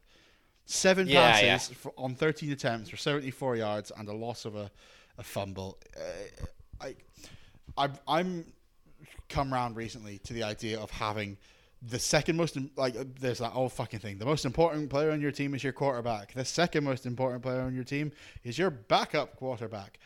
Seven 0.67 1.07
Yeah, 1.07 1.33
passes 1.33 1.71
yeah. 1.71 1.77
For, 1.77 1.93
on 1.97 2.17
13 2.17 2.51
attempts 2.51 2.91
for 2.91 2.97
74 2.97 3.57
yards 3.57 3.93
and 3.97 4.09
a 4.09 4.13
loss 4.13 4.45
of 4.45 4.57
a, 4.57 4.71
a 5.17 5.23
fumble. 5.23 5.79
Uh, 5.97 6.45
I, 6.81 6.95
I, 7.77 7.91
I'm 8.07 8.53
come 9.29 9.53
round 9.53 9.77
recently 9.77 10.19
to 10.19 10.33
the 10.33 10.43
idea 10.43 10.79
of 10.79 10.91
having 10.91 11.37
the 11.83 11.99
second 11.99 12.37
most 12.37 12.57
like 12.77 12.95
there's 13.21 13.39
that 13.39 13.53
old 13.55 13.73
fucking 13.73 14.01
thing. 14.01 14.19
The 14.19 14.25
most 14.25 14.45
important 14.45 14.91
player 14.91 15.11
on 15.11 15.21
your 15.21 15.31
team 15.31 15.55
is 15.55 15.63
your 15.63 15.73
quarterback. 15.73 16.33
The 16.33 16.45
second 16.45 16.85
most 16.85 17.07
important 17.07 17.43
player 17.43 17.61
on 17.61 17.75
your 17.75 17.85
team 17.85 18.13
is 18.45 18.59
your 18.59 18.71
backup 18.71 19.37
quarterback. 19.37 19.99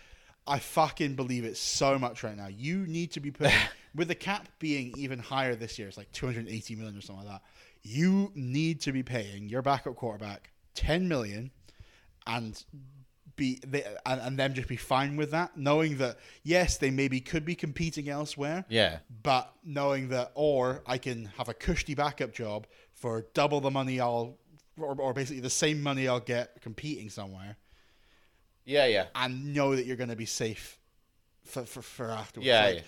I 0.46 0.58
fucking 0.58 1.14
believe 1.14 1.44
it 1.44 1.56
so 1.56 1.98
much 1.98 2.24
right 2.24 2.36
now. 2.36 2.48
You 2.48 2.86
need 2.86 3.12
to 3.12 3.20
be 3.20 3.30
putting 3.30 3.54
with 3.94 4.08
the 4.08 4.14
cap 4.14 4.48
being 4.58 4.92
even 4.96 5.18
higher 5.18 5.54
this 5.54 5.78
year. 5.78 5.86
It's 5.86 5.96
like 5.96 6.10
280 6.12 6.74
million 6.76 6.96
or 6.96 7.00
something 7.00 7.24
like 7.24 7.34
that. 7.34 7.42
You 7.82 8.32
need 8.34 8.80
to 8.82 8.92
be 8.92 9.02
paying 9.02 9.48
your 9.48 9.62
backup 9.62 9.96
quarterback 9.96 10.50
10 10.74 11.08
million 11.08 11.50
and 12.26 12.62
be 13.40 13.58
they, 13.66 13.82
and, 14.06 14.20
and 14.20 14.38
them 14.38 14.54
just 14.54 14.68
be 14.68 14.76
fine 14.76 15.16
with 15.16 15.32
that, 15.32 15.56
knowing 15.56 15.96
that 15.98 16.18
yes, 16.44 16.76
they 16.76 16.90
maybe 16.90 17.20
could 17.20 17.44
be 17.44 17.56
competing 17.56 18.08
elsewhere, 18.08 18.64
Yeah. 18.68 18.98
but 19.22 19.52
knowing 19.64 20.10
that, 20.10 20.30
or 20.34 20.82
I 20.86 20.98
can 20.98 21.24
have 21.38 21.48
a 21.48 21.54
cushy 21.54 21.94
backup 21.96 22.32
job 22.32 22.68
for 22.94 23.26
double 23.34 23.60
the 23.60 23.70
money 23.70 23.98
I'll, 23.98 24.36
or, 24.78 24.94
or 24.94 25.12
basically 25.12 25.40
the 25.40 25.50
same 25.50 25.82
money 25.82 26.06
I'll 26.06 26.20
get 26.20 26.60
competing 26.62 27.10
somewhere, 27.10 27.56
Yeah, 28.64 28.86
yeah. 28.86 29.06
and 29.14 29.54
know 29.54 29.74
that 29.74 29.86
you're 29.86 29.96
going 29.96 30.10
to 30.10 30.16
be 30.16 30.26
safe 30.26 30.78
for, 31.44 31.64
for, 31.64 31.82
for 31.82 32.10
afterwards. 32.10 32.46
Yeah, 32.46 32.64
Like, 32.66 32.74
yeah. 32.76 32.82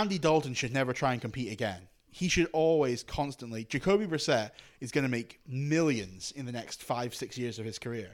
Andy 0.00 0.18
Dalton 0.18 0.54
should 0.54 0.72
never 0.72 0.92
try 0.92 1.12
and 1.12 1.20
compete 1.20 1.50
again. 1.52 1.88
He 2.10 2.28
should 2.28 2.48
always 2.52 3.02
constantly. 3.02 3.64
Jacoby 3.64 4.06
Brissett 4.06 4.50
is 4.80 4.92
going 4.92 5.02
to 5.02 5.10
make 5.10 5.40
millions 5.48 6.32
in 6.36 6.46
the 6.46 6.52
next 6.52 6.82
five, 6.82 7.12
six 7.12 7.36
years 7.36 7.58
of 7.58 7.64
his 7.64 7.78
career 7.78 8.10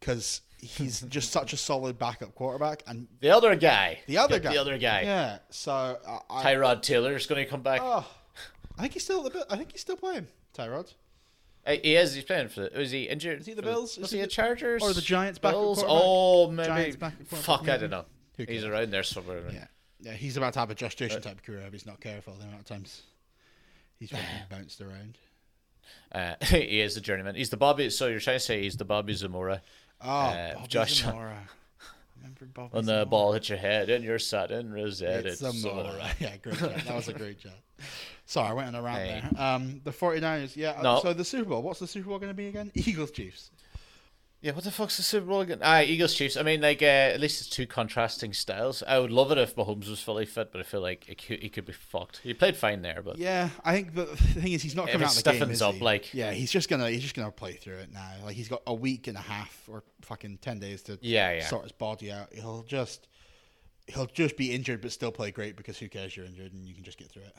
because 0.00 0.40
he's 0.60 1.00
just 1.08 1.30
such 1.32 1.52
a 1.52 1.56
solid 1.56 1.98
backup 1.98 2.34
quarterback. 2.34 2.82
And 2.86 3.06
The 3.20 3.30
other 3.30 3.54
guy. 3.56 4.00
the 4.06 4.18
other 4.18 4.38
guy, 4.38 4.52
The 4.52 4.58
other 4.60 4.78
guy. 4.78 5.02
yeah. 5.02 5.38
So 5.50 5.72
uh, 5.72 6.18
I, 6.30 6.44
Tyrod 6.44 6.82
Taylor's 6.82 7.26
going 7.26 7.44
to 7.44 7.50
come 7.50 7.62
back. 7.62 7.80
oh, 7.82 8.06
I 8.76 8.82
think 8.82 8.94
he's 8.94 9.04
still 9.04 9.22
the. 9.22 9.46
I 9.50 9.56
think 9.56 9.72
he's 9.72 9.80
still 9.80 9.96
playing 9.96 10.28
Tyrod. 10.56 10.94
Uh, 11.66 11.72
he 11.82 11.96
is. 11.96 12.14
He's 12.14 12.24
playing 12.24 12.48
for. 12.48 12.62
The, 12.68 12.78
was 12.78 12.90
he 12.90 13.04
injured? 13.04 13.40
Is 13.40 13.46
he 13.46 13.54
the 13.54 13.62
Bills? 13.62 13.98
Was 13.98 14.06
Is 14.06 14.10
he 14.12 14.16
he 14.18 14.22
the- 14.22 14.28
Chargers 14.28 14.82
or 14.82 14.92
the 14.92 15.00
Giants 15.00 15.38
backup 15.38 15.60
Bills? 15.60 15.84
Oh, 15.86 16.50
maybe. 16.50 16.68
Giants 16.68 16.96
backup 16.96 17.26
Fuck, 17.26 17.68
I 17.68 17.76
don't 17.76 17.90
know. 17.90 18.04
He's 18.36 18.64
around 18.64 18.90
there 18.92 19.02
somewhere. 19.02 19.42
Yeah, 19.52 19.66
yeah. 20.00 20.12
He's 20.12 20.36
about 20.36 20.52
to 20.52 20.60
have 20.60 20.70
a 20.70 20.74
Jason 20.76 21.20
type 21.20 21.42
career 21.42 21.62
if 21.66 21.72
he's 21.72 21.86
not 21.86 22.00
careful. 22.00 22.34
The 22.34 22.44
amount 22.44 22.60
of 22.60 22.66
times 22.66 23.02
he's 23.98 24.12
bounced 24.50 24.80
around. 24.80 25.18
Uh, 26.12 26.34
he 26.44 26.80
is 26.80 26.96
a 26.96 27.00
journeyman. 27.00 27.34
He's 27.34 27.50
the 27.50 27.56
Bobby. 27.56 27.90
So 27.90 28.06
you're 28.06 28.20
trying 28.20 28.36
to 28.36 28.44
say 28.44 28.62
he's 28.62 28.76
the 28.76 28.84
Bobby 28.84 29.12
Zamora 29.14 29.60
Oh, 30.00 30.08
Uh, 30.08 30.66
Josh- 30.68 31.02
Zamora. 31.02 31.38
Remember 32.16 32.46
Bobby 32.52 32.68
when 32.72 32.84
the 32.84 33.06
ball 33.06 33.32
hits 33.32 33.48
your 33.48 33.58
head 33.58 33.88
and 33.90 34.04
you're 34.04 34.18
sudden 34.18 34.66
in 34.66 34.72
Rosette. 34.72 35.24
It's 35.26 35.38
Zamora. 35.40 35.84
Zamora. 35.92 36.10
Yeah, 36.20 36.36
great 36.38 36.58
job. 36.58 36.72
That 36.80 36.94
was 36.94 37.08
a 37.08 37.12
great 37.12 37.38
job. 37.38 37.52
Sorry, 38.26 38.48
I 38.50 38.52
went 38.52 38.68
on 38.68 38.74
a 38.74 38.82
rant 38.82 38.98
Hey. 38.98 39.22
there. 39.32 39.40
Um, 39.42 39.80
the 39.84 39.90
49ers, 39.92 40.56
yeah. 40.56 40.80
No. 40.82 41.00
So 41.00 41.12
the 41.14 41.24
Super 41.24 41.48
Bowl, 41.50 41.62
what's 41.62 41.80
the 41.80 41.86
Super 41.86 42.08
Bowl 42.10 42.18
going 42.18 42.30
to 42.30 42.34
be 42.36 42.48
again? 42.48 42.70
Eagles 42.74 43.10
Chiefs. 43.12 43.50
Yeah, 44.48 44.54
what 44.54 44.64
the 44.64 44.70
fuck's 44.70 44.96
the 44.96 45.02
Super 45.02 45.26
Bowl 45.26 45.42
again? 45.42 45.58
Ah, 45.60 45.82
Eagles 45.82 46.14
Chiefs. 46.14 46.34
I 46.38 46.42
mean, 46.42 46.62
like, 46.62 46.80
uh, 46.80 46.86
at 46.86 47.20
least 47.20 47.42
it's 47.42 47.50
two 47.50 47.66
contrasting 47.66 48.32
styles. 48.32 48.82
I 48.88 48.98
would 48.98 49.10
love 49.10 49.30
it 49.30 49.36
if 49.36 49.54
Mahomes 49.54 49.90
was 49.90 50.00
fully 50.00 50.24
fit, 50.24 50.52
but 50.52 50.60
I 50.62 50.64
feel 50.64 50.80
like 50.80 51.06
it 51.06 51.22
could, 51.22 51.42
he 51.42 51.50
could 51.50 51.66
be 51.66 51.74
fucked. 51.74 52.20
He 52.22 52.32
played 52.32 52.56
fine 52.56 52.80
there, 52.80 53.02
but 53.02 53.18
Yeah, 53.18 53.50
I 53.62 53.74
think 53.74 53.94
the, 53.94 54.06
the 54.06 54.16
thing 54.16 54.52
is 54.52 54.62
he's 54.62 54.74
not 54.74 54.88
coming 54.88 55.04
out 55.06 55.14
of 55.18 55.22
the 55.22 55.32
game. 55.32 55.50
is 55.50 55.60
up, 55.60 55.74
he? 55.74 55.80
like- 55.84 56.14
yeah, 56.14 56.30
he's 56.30 56.50
just 56.50 56.70
gonna 56.70 56.88
he's 56.88 57.02
just 57.02 57.14
gonna 57.14 57.30
play 57.30 57.52
through 57.56 57.76
it 57.76 57.92
now. 57.92 58.10
Like 58.24 58.36
he's 58.36 58.48
got 58.48 58.62
a 58.66 58.72
week 58.72 59.06
and 59.06 59.18
a 59.18 59.20
half 59.20 59.68
or 59.70 59.84
fucking 60.00 60.38
ten 60.40 60.58
days 60.60 60.80
to 60.84 60.98
Yeah, 61.02 61.32
yeah. 61.32 61.46
sort 61.46 61.64
his 61.64 61.72
body 61.72 62.10
out. 62.10 62.32
He'll 62.32 62.62
just 62.62 63.06
he'll 63.86 64.06
just 64.06 64.38
be 64.38 64.54
injured 64.54 64.80
but 64.80 64.92
still 64.92 65.12
play 65.12 65.30
great 65.30 65.56
because 65.56 65.76
who 65.76 65.90
cares 65.90 66.16
you're 66.16 66.24
injured 66.24 66.54
and 66.54 66.66
you 66.66 66.74
can 66.74 66.84
just 66.84 66.96
get 66.96 67.10
through 67.10 67.24
it. 67.24 67.36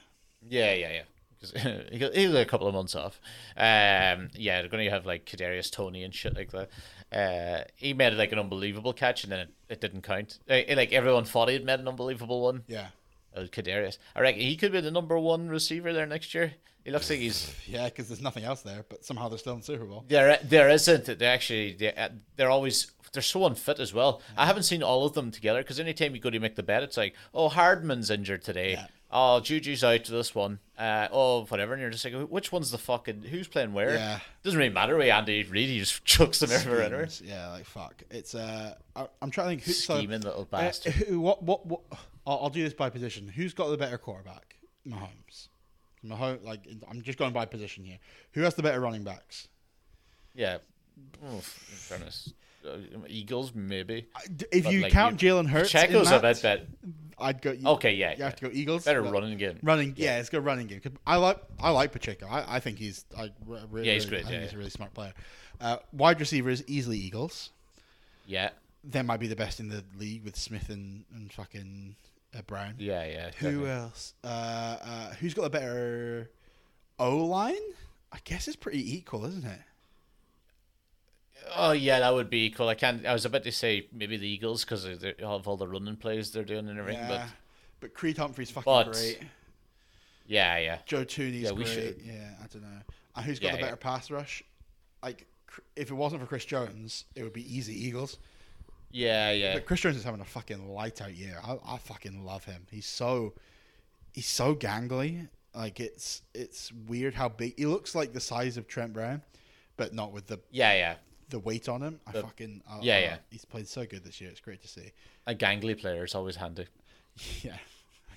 yeah, 0.47 0.73
yeah, 0.75 0.91
yeah. 0.91 1.01
'Cause 1.41 1.51
he 1.91 1.97
got, 1.99 2.13
he 2.15 2.27
got 2.27 2.35
a 2.41 2.45
couple 2.45 2.67
of 2.67 2.73
months 2.73 2.95
off. 2.95 3.19
Um, 3.55 4.29
yeah, 4.33 4.59
they're 4.61 4.67
going 4.69 4.83
to 4.85 4.91
have 4.91 5.05
like 5.05 5.25
Kadarius 5.25 5.71
Toney 5.71 6.03
and 6.03 6.13
shit 6.13 6.35
like 6.35 6.51
that. 6.51 6.69
Uh, 7.11 7.63
he 7.75 7.93
made 7.93 8.13
like 8.13 8.31
an 8.31 8.39
unbelievable 8.39 8.93
catch, 8.93 9.23
and 9.23 9.31
then 9.31 9.39
it, 9.39 9.49
it 9.69 9.81
didn't 9.81 10.01
count. 10.03 10.39
Uh, 10.49 10.59
like 10.75 10.91
everyone 10.93 11.25
thought 11.25 11.49
he'd 11.49 11.65
made 11.65 11.79
an 11.79 11.87
unbelievable 11.87 12.41
one. 12.41 12.63
Yeah, 12.67 12.87
Uh, 13.35 13.41
Kadarius, 13.41 13.97
I 14.15 14.21
reckon 14.21 14.41
he 14.41 14.55
could 14.57 14.71
be 14.71 14.81
the 14.81 14.91
number 14.91 15.17
one 15.17 15.47
receiver 15.49 15.93
there 15.93 16.05
next 16.05 16.33
year. 16.33 16.53
He 16.85 16.91
looks 16.91 17.09
like 17.09 17.19
he's 17.19 17.53
yeah, 17.67 17.85
because 17.85 18.07
there's 18.09 18.21
nothing 18.21 18.43
else 18.43 18.61
there. 18.61 18.85
But 18.89 19.05
somehow 19.05 19.29
they're 19.29 19.37
still 19.37 19.53
in 19.53 19.59
the 19.59 19.65
Super 19.65 19.85
Bowl. 19.85 20.05
There, 20.07 20.37
there 20.43 20.69
isn't. 20.69 21.05
They 21.19 21.25
actually, 21.25 21.73
they, 21.73 21.93
uh, 21.93 22.09
they're 22.35 22.49
always 22.51 22.91
they're 23.11 23.23
so 23.23 23.45
unfit 23.47 23.79
as 23.79 23.91
well. 23.91 24.21
I 24.37 24.45
haven't 24.45 24.63
seen 24.63 24.83
all 24.83 25.03
of 25.05 25.13
them 25.13 25.31
together 25.31 25.61
because 25.63 25.79
anytime 25.79 26.13
you 26.13 26.21
go 26.21 26.29
to 26.29 26.39
make 26.39 26.55
the 26.55 26.61
bet, 26.63 26.83
it's 26.83 26.95
like, 26.97 27.15
oh, 27.33 27.49
Hardman's 27.49 28.11
injured 28.11 28.43
today. 28.43 28.73
Yeah. 28.73 28.85
Oh, 29.11 29.39
Juju's 29.39 29.83
out 29.83 30.03
to 30.03 30.11
this 30.11 30.35
one. 30.35 30.59
Uh, 30.77 31.07
oh, 31.11 31.45
whatever. 31.45 31.73
And 31.73 31.81
you're 31.81 31.89
just 31.89 32.05
like, 32.05 32.13
which 32.29 32.51
one's 32.51 32.69
the 32.69 32.77
fucking 32.77 33.23
who's 33.23 33.47
playing 33.47 33.73
where? 33.73 33.95
Yeah. 33.95 34.19
Doesn't 34.43 34.57
really 34.57 34.71
matter. 34.71 34.95
Way 34.97 35.09
Andy 35.09 35.43
Reid, 35.43 35.69
he 35.69 35.79
just 35.79 36.05
chucks 36.05 36.39
them 36.39 36.51
everywhere. 36.51 36.83
anyway. 36.83 37.07
Yeah, 37.23 37.49
like 37.49 37.65
fuck. 37.65 38.03
It's 38.11 38.35
uh, 38.35 38.75
I, 38.95 39.07
I'm 39.21 39.31
trying 39.31 39.47
to 39.47 39.49
think. 39.49 39.63
Who, 39.63 39.71
so, 39.71 39.97
Scheming 39.97 40.21
little 40.21 40.41
uh, 40.51 40.57
bastard. 40.57 40.93
who, 40.93 41.19
what, 41.19 41.41
what, 41.41 41.65
what? 41.65 41.81
I'll, 42.27 42.39
I'll 42.43 42.49
do 42.49 42.63
this 42.63 42.73
by 42.73 42.89
position. 42.91 43.27
Who's 43.27 43.53
got 43.53 43.69
the 43.69 43.77
better 43.77 43.97
quarterback? 43.97 44.57
Mahomes. 44.87 45.47
Mahomes. 46.05 46.43
Like 46.43 46.67
I'm 46.89 47.01
just 47.01 47.17
going 47.17 47.33
by 47.33 47.45
position 47.45 47.83
here. 47.83 47.97
Who 48.33 48.41
has 48.41 48.53
the 48.53 48.63
better 48.63 48.79
running 48.79 49.03
backs? 49.03 49.47
Yeah. 50.35 50.59
In 51.23 51.39
fairness, 51.39 52.29
uh, 52.29 52.38
Eagles 53.07 53.53
maybe. 53.55 54.07
If 54.51 54.65
But, 54.65 54.73
you 54.73 54.81
like, 54.81 54.91
count 54.91 55.19
Jalen 55.19 55.47
Hurts, 55.47 55.69
Checo's 55.69 56.11
a 56.11 56.19
bit 56.19 56.41
bet. 56.41 56.67
I'd 57.21 57.41
go. 57.41 57.55
Okay, 57.73 57.93
yeah, 57.95 58.11
You 58.11 58.15
yeah. 58.19 58.25
have 58.25 58.35
to 58.37 58.45
go 58.47 58.51
Eagles. 58.53 58.85
Better 58.85 59.01
running 59.01 59.37
game. 59.37 59.59
Running, 59.61 59.93
yeah, 59.97 60.19
it's 60.19 60.29
a 60.29 60.31
good 60.31 60.45
running 60.45 60.67
game. 60.67 60.81
I 61.05 61.17
like, 61.17 61.37
I 61.59 61.69
like 61.71 61.91
Pacheco. 61.91 62.27
I, 62.27 62.55
I 62.55 62.59
think 62.61 62.77
he's, 62.77 63.03
I 63.17 63.31
really, 63.45 63.87
Yeah, 63.87 63.93
he's 63.95 64.05
great, 64.05 64.21
I 64.21 64.29
think 64.29 64.35
yeah, 64.35 64.41
he's 64.43 64.53
a 64.53 64.57
really 64.57 64.69
smart 64.69 64.93
player. 64.93 65.13
Uh, 65.59 65.77
wide 65.91 66.19
receivers 66.21 66.63
easily 66.67 66.97
Eagles. 66.97 67.49
Yeah, 68.25 68.51
They 68.83 69.01
might 69.01 69.19
be 69.19 69.27
the 69.27 69.35
best 69.35 69.59
in 69.59 69.67
the 69.69 69.83
league 69.97 70.23
with 70.23 70.37
Smith 70.37 70.69
and, 70.69 71.03
and 71.13 71.31
fucking 71.33 71.95
uh, 72.37 72.41
Brown. 72.43 72.75
yeah, 72.77 73.05
yeah. 73.05 73.31
Who 73.39 73.65
else? 73.65 74.13
Uh, 74.23 74.27
uh, 74.27 75.13
who's 75.19 75.33
got 75.33 75.43
a 75.43 75.49
better 75.49 76.29
O 76.99 77.17
line? 77.25 77.55
I 78.13 78.19
guess 78.23 78.47
it's 78.47 78.55
pretty 78.55 78.95
equal, 78.95 79.25
isn't 79.25 79.45
it? 79.45 79.59
Oh 81.55 81.71
yeah, 81.71 81.99
that 81.99 82.13
would 82.13 82.29
be 82.29 82.49
cool. 82.49 82.67
I 82.67 82.75
can't. 82.75 83.05
I 83.05 83.13
was 83.13 83.25
about 83.25 83.43
to 83.43 83.51
say 83.51 83.87
maybe 83.93 84.17
the 84.17 84.27
Eagles 84.27 84.63
because 84.63 84.85
of 84.85 84.99
the- 85.01 85.23
of 85.25 85.47
all 85.47 85.57
the 85.57 85.67
running 85.67 85.95
plays 85.95 86.31
they're 86.31 86.43
doing 86.43 86.67
and 86.69 86.79
everything. 86.79 87.01
Yeah. 87.09 87.27
But 87.27 87.27
But 87.81 87.93
Creed 87.93 88.17
Humphrey's 88.17 88.51
fucking 88.51 88.65
But- 88.71 88.91
great. 88.91 89.19
yeah, 90.27 90.57
yeah, 90.57 90.79
Joe 90.85 91.05
Thuney's 91.05 91.43
Yeah, 91.43 91.51
we 91.51 91.63
great. 91.63 91.73
should- 91.73 92.01
Yeah, 92.03 92.33
I 92.43 92.47
don't 92.47 92.61
know. 92.61 92.81
And 93.15 93.25
who's 93.25 93.39
got 93.39 93.47
Yeah, 93.47 93.51
the 93.53 93.57
yeah. 93.59 93.63
better 93.65 93.75
pass 93.77 94.11
rush? 94.11 94.43
Like, 95.01 95.25
if 95.75 95.89
it 95.89 95.93
wasn't 95.93 96.21
for 96.21 96.27
Chris 96.27 96.45
Jones, 96.45 97.05
it 97.15 97.23
would 97.23 97.33
be 97.33 97.55
easy 97.55 97.73
Eagles. 97.73 98.17
yeah, 98.91 99.31
yeah. 99.31 99.53
But 99.53 99.65
Chris 99.65 99.79
Jones 99.81 99.95
is 99.97 100.03
having 100.03 100.19
a 100.21 100.25
fucking 100.25 100.69
light 100.69 101.01
out 101.01 101.13
year. 101.13 101.39
I, 101.43 101.57
I 101.65 101.77
fucking 101.77 102.23
love 102.25 102.43
him. 102.45 102.65
He's 102.69 102.85
so, 102.85 103.33
he's 104.13 104.27
so 104.27 104.55
gangly. 104.55 105.29
Like 105.55 105.79
it's 105.79 106.21
it's 106.35 106.71
weird 106.71 107.15
how 107.15 107.27
big 107.29 107.57
he 107.57 107.65
looks 107.65 107.95
like 107.95 108.13
the 108.13 108.19
size 108.19 108.55
of 108.57 108.67
Trent 108.67 108.93
Brown, 108.93 109.23
but 109.77 109.93
not 109.93 110.11
with 110.11 110.27
the 110.27 110.39
Yeah, 110.51 110.73
yeah. 110.73 110.95
The 111.29 111.39
weight 111.39 111.69
on 111.69 111.81
him. 111.81 111.99
I 112.07 112.11
The- 112.11 112.21
fucking 112.23 112.63
I- 112.69 112.79
yeah, 112.81 112.95
I- 112.95 112.99
yeah. 112.99 113.17
He's 113.29 113.45
played 113.45 113.67
so 113.67 113.85
good 113.85 114.03
this 114.03 114.19
year. 114.21 114.29
It's 114.29 114.39
great 114.41 114.61
to 114.61 114.67
see. 114.67 114.91
A 115.27 115.35
gangly 115.35 115.79
player 115.79 116.03
is 116.03 116.15
always 116.15 116.35
handy. 116.37 116.65
Yeah, 117.43 117.57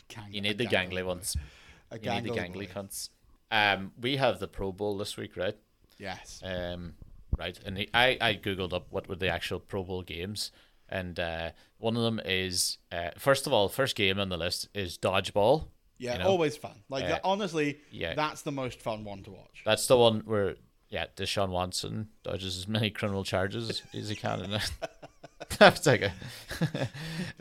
gang- 0.09 0.33
You 0.33 0.41
need 0.41 0.59
the 0.59 0.67
gangly 0.67 0.93
gangly 1.01 1.05
ones. 1.07 1.37
A 1.91 1.99
You 1.99 2.11
need 2.13 2.25
the 2.25 2.31
gangly 2.31 2.73
boy. 2.73 2.81
cunts. 2.81 3.09
Um, 3.51 3.93
we 4.01 4.17
have 4.17 4.39
the 4.39 4.49
Pro 4.49 4.73
Bowl 4.73 4.97
this 4.97 5.17
week, 5.17 5.37
right? 5.37 5.57
Yes. 5.99 6.41
Um, 6.43 6.95
right, 7.37 7.59
and 7.67 7.79
I 7.93 8.17
I 8.21 8.35
googled 8.35 8.73
up 8.73 8.87
what 8.91 9.09
were 9.09 9.17
the 9.17 9.29
actual 9.29 9.61
Pro 9.61 9.83
Bowl 9.85 10.03
games, 10.03 10.53
and 10.89 11.19
uh, 11.21 11.51
one 11.79 11.97
of 11.97 12.03
them 12.03 12.21
is 12.25 12.79
uh, 12.91 13.11
first 13.19 13.47
of 13.47 13.53
all, 13.53 13.69
first 13.69 13.95
game 13.97 14.19
on 14.21 14.29
the 14.31 14.37
list 14.39 14.69
is 14.75 14.97
dodgeball. 14.99 15.67
Yeah, 15.99 16.15
you 16.15 16.19
know? 16.21 16.29
always 16.31 16.57
fun. 16.57 16.83
Like 16.89 17.05
Uh, 17.05 17.09
that, 17.09 17.21
honestly, 17.25 17.79
yeah. 17.91 18.15
that's 18.15 18.43
the 18.43 18.51
most 18.53 18.81
fun 18.81 19.05
one 19.05 19.23
to 19.25 19.31
watch. 19.33 19.63
That's 19.65 19.87
the 19.87 19.97
one 19.97 20.21
where 20.21 20.57
yeah, 20.93 21.07
Deshaun 21.17 21.49
Watson 21.49 22.09
dodges 22.23 22.59
as 22.59 22.69
many 22.69 22.91
criminal 22.91 23.25
charges 23.25 23.83
as 23.95 24.09
he 24.11 24.15
can. 24.15 24.45
In 24.45 24.53
it. 24.53 24.71
That's 25.59 25.87
like 25.87 26.03
a 26.03 26.13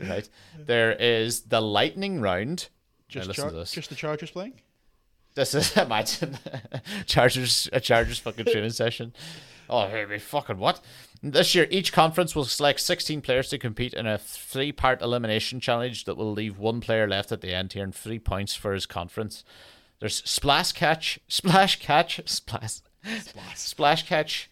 right. 0.00 0.28
There 0.58 0.92
is 0.92 1.42
the 1.42 1.60
lightning 1.60 2.20
round. 2.22 2.70
Just, 3.08 3.28
listen 3.28 3.42
char- 3.42 3.50
to 3.50 3.56
this. 3.56 3.72
just 3.72 3.90
the 3.90 3.94
Chargers 3.94 4.30
playing. 4.30 4.54
This 5.34 5.54
is 5.54 5.76
imagine 5.76 6.38
Chargers 7.06 7.68
a 7.74 7.80
Chargers 7.80 8.18
fucking 8.18 8.46
training 8.46 8.70
session. 8.70 9.12
Oh, 9.68 9.86
baby, 9.86 10.18
fucking 10.18 10.58
what? 10.58 10.80
This 11.22 11.54
year, 11.54 11.66
each 11.70 11.92
conference 11.92 12.34
will 12.34 12.44
select 12.44 12.80
16 12.80 13.20
players 13.20 13.48
to 13.50 13.58
compete 13.58 13.94
in 13.94 14.06
a 14.06 14.18
three-part 14.18 15.00
elimination 15.00 15.60
challenge 15.60 16.04
that 16.04 16.16
will 16.16 16.32
leave 16.32 16.58
one 16.58 16.80
player 16.80 17.06
left 17.06 17.32
at 17.32 17.42
the 17.42 17.54
end 17.54 17.72
here 17.72 17.84
and 17.84 17.94
three 17.94 18.18
points 18.18 18.54
for 18.54 18.74
his 18.74 18.86
conference. 18.86 19.44
There's 20.00 20.22
splash 20.28 20.72
catch, 20.72 21.20
splash 21.28 21.78
catch, 21.78 22.20
splash, 22.28 22.80
splash 23.54 24.06
catch, 24.06 24.50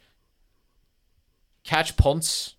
catch 1.65 1.97
punts, 1.97 2.55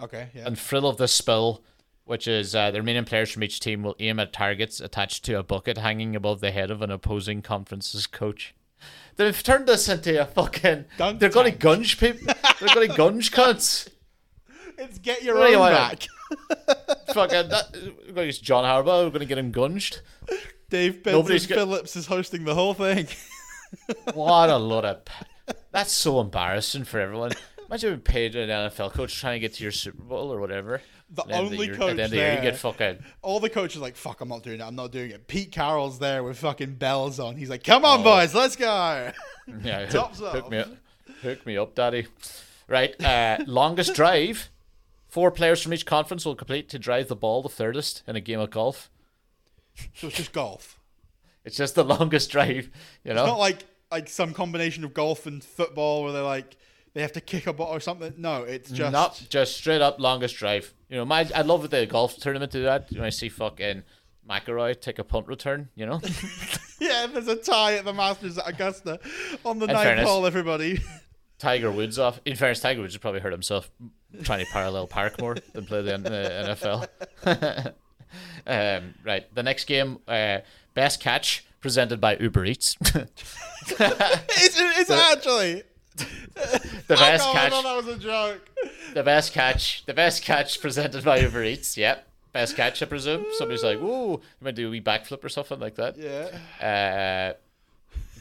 Okay, 0.00 0.28
yeah. 0.34 0.46
and 0.46 0.58
thrill 0.58 0.86
of 0.88 0.96
the 0.96 1.08
spill, 1.08 1.62
which 2.04 2.26
is 2.26 2.54
uh, 2.54 2.70
the 2.70 2.78
remaining 2.80 3.04
players 3.04 3.30
from 3.30 3.42
each 3.44 3.60
team 3.60 3.82
will 3.82 3.96
aim 4.00 4.18
at 4.18 4.32
targets 4.32 4.80
attached 4.80 5.24
to 5.26 5.38
a 5.38 5.42
bucket 5.42 5.78
hanging 5.78 6.16
above 6.16 6.40
the 6.40 6.50
head 6.50 6.70
of 6.70 6.82
an 6.82 6.90
opposing 6.90 7.42
conference's 7.42 8.06
coach. 8.06 8.54
They've 9.16 9.40
turned 9.42 9.66
this 9.66 9.88
into 9.88 10.20
a 10.20 10.24
fucking. 10.24 10.86
Dunk 10.98 11.20
they're 11.20 11.28
going 11.28 11.52
to 11.52 11.56
gunge 11.58 12.00
people. 12.00 12.34
They're 12.58 12.74
going 12.74 12.88
to 12.90 12.94
gunge 12.94 13.30
cunts. 13.30 13.88
it's 14.78 14.98
get 14.98 15.22
your 15.22 15.36
What 15.38 15.54
own 15.54 15.70
back. 15.72 16.06
fucking. 17.14 17.48
That, 17.50 17.68
we're 17.74 17.80
going 18.06 18.14
to 18.14 18.24
use 18.26 18.38
John 18.38 18.64
Harbaugh. 18.64 19.04
We're 19.04 19.10
going 19.10 19.20
to 19.20 19.26
get 19.26 19.38
him 19.38 19.52
gunged. 19.52 20.00
Dave 20.70 21.02
Benson 21.04 21.36
got- 21.48 21.54
Phillips 21.58 21.94
is 21.94 22.06
hosting 22.06 22.44
the 22.44 22.54
whole 22.54 22.74
thing. 22.74 23.06
What 24.14 24.50
a 24.50 24.56
lot 24.56 24.84
of. 24.84 25.02
That's 25.70 25.92
so 25.92 26.20
embarrassing 26.20 26.84
for 26.84 27.00
everyone. 27.00 27.32
Imagine 27.66 27.90
being 27.90 28.00
paid 28.00 28.36
an 28.36 28.48
NFL 28.48 28.92
coach 28.92 29.18
trying 29.18 29.36
to 29.36 29.40
get 29.40 29.54
to 29.54 29.62
your 29.62 29.72
Super 29.72 30.02
Bowl 30.02 30.32
or 30.32 30.38
whatever. 30.40 30.82
The 31.10 31.24
only 31.34 31.68
coach 31.68 31.78
the 31.78 31.84
end 31.90 32.00
of 32.00 32.10
the 32.10 32.16
year, 32.16 32.34
you 32.36 32.40
get 32.42 32.56
fucking. 32.56 32.98
All 33.22 33.40
the 33.40 33.50
coaches 33.50 33.78
are 33.78 33.80
like, 33.80 33.96
"Fuck, 33.96 34.20
I'm 34.20 34.28
not 34.28 34.42
doing 34.42 34.60
it. 34.60 34.62
I'm 34.64 34.74
not 34.76 34.92
doing 34.92 35.10
it." 35.10 35.26
Pete 35.28 35.52
Carroll's 35.52 35.98
there 35.98 36.22
with 36.22 36.38
fucking 36.38 36.74
bells 36.76 37.18
on. 37.20 37.36
He's 37.36 37.50
like, 37.50 37.64
"Come 37.64 37.84
on, 37.84 38.00
Oh. 38.00 38.02
boys, 38.04 38.34
let's 38.34 38.56
go." 38.56 39.12
Yeah, 39.64 39.86
Tops 39.90 40.20
hook, 40.20 40.32
hook 40.34 40.50
me 40.50 40.58
up, 40.58 40.68
hook 41.22 41.44
me 41.46 41.56
up, 41.58 41.74
daddy. 41.74 42.06
Right, 42.68 42.98
uh, 43.04 43.38
longest 43.46 43.94
drive. 43.94 44.50
Four 45.08 45.30
players 45.32 45.60
from 45.60 45.74
each 45.74 45.84
conference 45.84 46.24
will 46.24 46.36
complete 46.36 46.68
to 46.70 46.78
drive 46.78 47.08
the 47.08 47.16
ball 47.16 47.42
the 47.42 47.48
furthest 47.48 48.02
in 48.06 48.14
a 48.16 48.20
game 48.20 48.38
of 48.40 48.50
golf. 48.50 48.88
So 49.94 50.06
it's 50.06 50.16
just 50.16 50.32
golf. 50.32 50.78
It's 51.44 51.56
just 51.56 51.74
the 51.74 51.84
longest 51.96 52.30
drive, 52.30 52.70
you 53.04 53.14
know. 53.14 53.22
It's 53.22 53.28
not 53.28 53.38
like 53.38 53.64
like 53.90 54.08
some 54.08 54.32
combination 54.32 54.84
of 54.84 54.94
golf 54.94 55.26
and 55.26 55.42
football 55.44 56.02
where 56.02 56.12
they're 56.12 56.22
like 56.22 56.56
they 56.94 57.02
have 57.02 57.12
to 57.12 57.20
kick 57.20 57.46
a 57.46 57.52
ball 57.52 57.74
or 57.74 57.80
something. 57.80 58.14
No, 58.16 58.42
it's 58.42 58.70
just 58.70 58.92
Not 58.92 59.24
just 59.28 59.56
straight 59.56 59.80
up 59.80 59.98
longest 59.98 60.36
drive. 60.36 60.74
You 60.88 60.96
know, 60.98 61.04
my 61.04 61.28
I 61.34 61.42
love 61.42 61.62
that 61.62 61.70
the 61.70 61.86
golf 61.86 62.16
tournament 62.16 62.52
to 62.52 62.58
do 62.58 62.64
that. 62.64 62.90
When 62.90 63.02
I 63.02 63.10
see 63.10 63.28
fucking 63.28 63.82
McIlroy 64.28 64.80
take 64.80 64.98
a 64.98 65.04
punt 65.04 65.26
return, 65.26 65.68
you 65.74 65.86
know. 65.86 66.00
yeah. 66.80 67.06
There's 67.06 67.28
a 67.28 67.36
tie 67.36 67.74
at 67.74 67.84
the 67.84 67.92
Masters 67.92 68.38
at 68.38 68.48
Augusta 68.48 69.00
on 69.44 69.58
the 69.58 69.66
In 69.66 69.72
ninth 69.72 69.84
fairness. 69.84 70.08
hole. 70.08 70.26
Everybody. 70.26 70.80
Tiger 71.38 71.72
Woods 71.72 71.98
off. 71.98 72.20
In 72.24 72.36
fairness, 72.36 72.60
Tiger 72.60 72.80
Woods 72.80 72.94
has 72.94 73.00
probably 73.00 73.20
hurt 73.20 73.32
himself 73.32 73.70
trying 74.22 74.44
to 74.44 74.52
parallel 74.52 74.86
park 74.86 75.20
more 75.20 75.36
than 75.54 75.64
play 75.66 75.82
the, 75.82 75.98
the 75.98 76.88
NFL. 77.26 77.74
um, 78.46 78.94
right, 79.04 79.32
the 79.34 79.42
next 79.42 79.64
game, 79.64 79.98
uh, 80.08 80.38
best 80.74 81.00
catch 81.00 81.44
presented 81.60 82.00
by 82.00 82.16
Uber 82.16 82.44
Eats. 82.44 82.76
it's 82.84 83.10
it's 83.68 84.90
actually. 84.90 85.62
The 86.34 86.96
best 86.96 87.28
I 87.28 87.32
catch, 87.32 87.52
thought 87.52 87.64
that 87.64 87.76
was 87.76 87.88
a 87.88 87.98
joke. 87.98 88.48
the 88.94 89.02
best 89.02 89.32
catch, 89.32 89.84
the 89.86 89.94
best 89.94 90.22
catch 90.22 90.60
presented 90.60 91.04
by 91.04 91.18
Uber 91.18 91.44
Eats. 91.44 91.76
Yep, 91.76 92.06
best 92.32 92.56
catch, 92.56 92.82
I 92.82 92.86
presume. 92.86 93.26
Somebody's 93.32 93.62
like, 93.62 93.78
"Ooh, 93.78 94.12
you 94.12 94.20
might 94.40 94.54
do 94.54 94.68
a 94.68 94.70
wee 94.70 94.80
backflip 94.80 95.22
or 95.24 95.28
something 95.28 95.60
like 95.60 95.76
that." 95.76 95.96
Yeah. 95.98 96.28
Uh, 96.60 97.34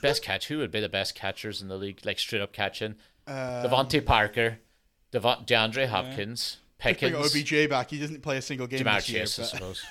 best 0.01 0.23
catch. 0.23 0.47
Who 0.47 0.57
would 0.59 0.71
be 0.71 0.79
the 0.81 0.89
best 0.89 1.15
catchers 1.15 1.61
in 1.61 1.67
the 1.69 1.77
league? 1.77 2.01
Like 2.05 2.19
straight 2.19 2.41
up 2.41 2.53
catching. 2.53 2.95
Uh, 3.27 3.63
DeVante 3.63 4.05
Parker, 4.05 4.59
DeAndre 5.13 5.87
Hopkins, 5.87 6.57
bring 6.83 7.15
OBJ 7.15 7.69
back. 7.69 7.89
He 7.89 7.99
doesn't 7.99 8.21
play 8.21 8.37
a 8.37 8.41
single 8.41 8.67
game 8.67 8.81
Ja'Marr 8.81 8.95
this 8.97 9.09
year. 9.09 9.21
Chase, 9.23 9.39
I 9.39 9.43
suppose. 9.43 9.83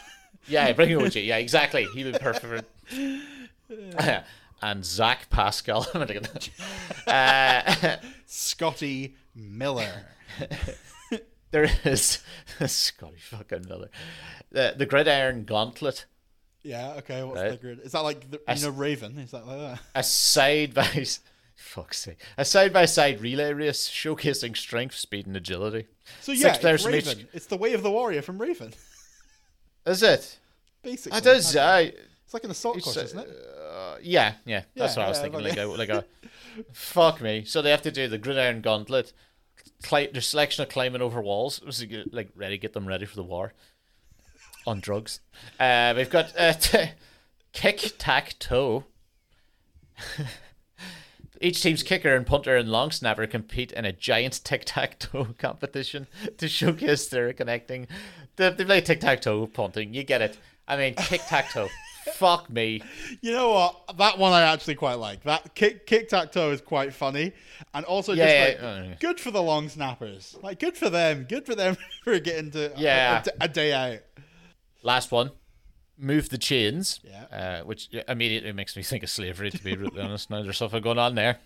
Yeah, 0.48 0.72
bring 0.72 0.94
OBJ. 1.00 1.16
Yeah, 1.16 1.36
exactly. 1.38 1.86
He 1.94 2.04
would 2.04 2.14
be 2.14 2.18
perfect. 2.18 2.66
for- 2.86 4.24
and 4.62 4.84
Zach 4.84 5.30
Pascal. 5.30 5.86
I'm 5.94 6.00
gonna 6.00 6.14
get 6.14 6.50
that. 7.06 7.96
uh, 8.02 8.06
Scotty 8.26 9.16
Miller. 9.34 10.06
there 11.50 11.68
is 11.84 12.18
Scotty 12.66 13.18
fucking 13.18 13.66
Miller. 13.68 13.88
The 14.50 14.74
the 14.76 14.86
gridiron 14.86 15.44
gauntlet. 15.44 16.06
Yeah. 16.62 16.94
Okay. 16.98 17.22
What's 17.22 17.40
Right. 17.40 17.50
the 17.52 17.56
grid? 17.56 17.80
Is 17.80 17.92
that 17.92 18.00
like 18.00 18.30
the, 18.30 18.40
you 18.54 18.62
know 18.62 18.70
Raven? 18.70 19.18
Is 19.18 19.30
that 19.30 19.46
like 19.46 19.58
that? 19.58 19.80
A 19.94 20.02
side 20.02 20.74
by 20.74 21.06
fuck's 21.60 21.98
sake. 21.98 22.18
A 22.38 22.44
side 22.44 22.72
by 22.72 22.84
side 22.86 23.20
relay 23.20 23.52
race 23.52 23.88
showcasing 23.88 24.56
strength, 24.56 24.96
speed, 24.96 25.26
and 25.26 25.36
agility. 25.36 25.86
So 26.20 26.32
yeah, 26.32 26.56
players 26.56 26.84
it's 26.86 26.96
each- 26.96 27.06
Raven. 27.16 27.28
It's 27.32 27.46
the 27.46 27.56
way 27.56 27.72
of 27.74 27.82
the 27.82 27.90
warrior 27.90 28.22
from 28.22 28.40
Raven. 28.40 28.72
Is 29.86 30.02
it? 30.02 30.38
Basically, 30.82 31.18
It 31.18 31.24
does. 31.24 31.56
I, 31.56 31.80
It's 32.24 32.34
like 32.34 32.44
an 32.44 32.50
assault 32.50 32.82
course, 32.82 32.96
isn't 32.96 33.18
it? 33.18 33.28
Uh, 33.28 33.96
yeah, 34.02 34.34
yeah, 34.44 34.62
that's 34.76 34.96
Yeah, 34.96 35.00
what 35.02 35.06
I 35.06 35.08
was 35.08 35.18
yeah, 35.18 35.22
thinking. 35.22 35.40
like 35.42 35.56
a, 35.58 35.66
like 35.66 35.88
a, 35.88 36.04
fuck 36.72 37.20
me. 37.20 37.44
So 37.44 37.62
they 37.62 37.70
have 37.70 37.82
to 37.82 37.90
do 37.90 38.08
the 38.08 38.18
gridiron 38.18 38.60
gauntlet. 38.60 39.12
Cli- 39.82 40.08
their 40.12 40.20
selection 40.22 40.62
of 40.62 40.68
climbing 40.68 41.00
over 41.02 41.20
walls. 41.22 41.60
Like 42.12 42.30
ready, 42.34 42.58
get 42.58 42.72
them 42.72 42.86
ready 42.86 43.06
for 43.06 43.16
the 43.16 43.22
war. 43.22 43.52
On 44.66 44.80
drugs. 44.80 45.20
Uh, 45.58 45.94
we've 45.96 46.10
got 46.10 46.32
uh, 46.38 46.52
t- 46.60 46.90
kick 47.52 47.92
tack 47.98 48.36
toe. 48.38 48.84
Each 51.40 51.62
team's 51.62 51.82
kicker 51.82 52.14
and 52.14 52.26
punter 52.26 52.56
and 52.56 52.68
long 52.68 52.90
snapper 52.90 53.26
compete 53.26 53.72
in 53.72 53.84
a 53.86 53.92
giant 53.92 54.44
tic 54.44 54.62
tac 54.66 54.98
toe 54.98 55.28
competition 55.38 56.06
to 56.36 56.48
showcase 56.48 57.08
their 57.08 57.32
connecting. 57.32 57.88
They, 58.36 58.50
they 58.50 58.64
play 58.64 58.80
tic 58.82 59.00
tac 59.00 59.22
toe 59.22 59.46
punting. 59.46 59.94
You 59.94 60.02
get 60.04 60.20
it. 60.20 60.38
I 60.68 60.76
mean, 60.76 60.94
tic 60.94 61.22
tac 61.28 61.50
toe. 61.50 61.68
Fuck 62.14 62.48
me. 62.50 62.82
You 63.20 63.32
know 63.32 63.50
what? 63.50 63.96
That 63.98 64.18
one 64.18 64.32
I 64.32 64.42
actually 64.42 64.74
quite 64.74 64.94
like. 64.94 65.22
That 65.24 65.54
kick 65.54 65.86
kick 65.86 66.08
tac 66.08 66.32
toe 66.32 66.50
is 66.50 66.60
quite 66.60 66.92
funny, 66.94 67.32
and 67.74 67.84
also 67.84 68.14
just 68.14 68.34
yeah, 68.34 68.44
like 68.44 68.56
yeah. 68.58 68.94
Mm. 68.94 69.00
good 69.00 69.20
for 69.20 69.30
the 69.30 69.42
long 69.42 69.68
snappers. 69.68 70.36
Like 70.42 70.58
good 70.60 70.76
for 70.76 70.88
them. 70.90 71.24
Good 71.28 71.44
for 71.46 71.54
them 71.54 71.76
for 72.04 72.18
getting 72.18 72.50
to 72.52 72.74
a- 72.74 72.78
Yeah. 72.80 73.22
a, 73.40 73.44
a 73.44 73.48
day 73.48 73.72
out. 73.72 74.00
Last 74.82 75.10
one. 75.12 75.30
Move 76.00 76.30
the 76.30 76.38
chains. 76.38 77.00
Yeah. 77.04 77.60
Uh, 77.60 77.64
which 77.64 77.88
immediately 78.08 78.52
makes 78.52 78.76
me 78.76 78.82
think 78.82 79.02
of 79.02 79.10
slavery, 79.10 79.50
to 79.50 79.62
be 79.62 79.76
brutally 79.76 80.00
honest. 80.06 80.30
Now 80.30 80.42
there's 80.42 80.56
something 80.56 80.82
going 80.82 80.98
on 80.98 81.14
there. 81.14 81.38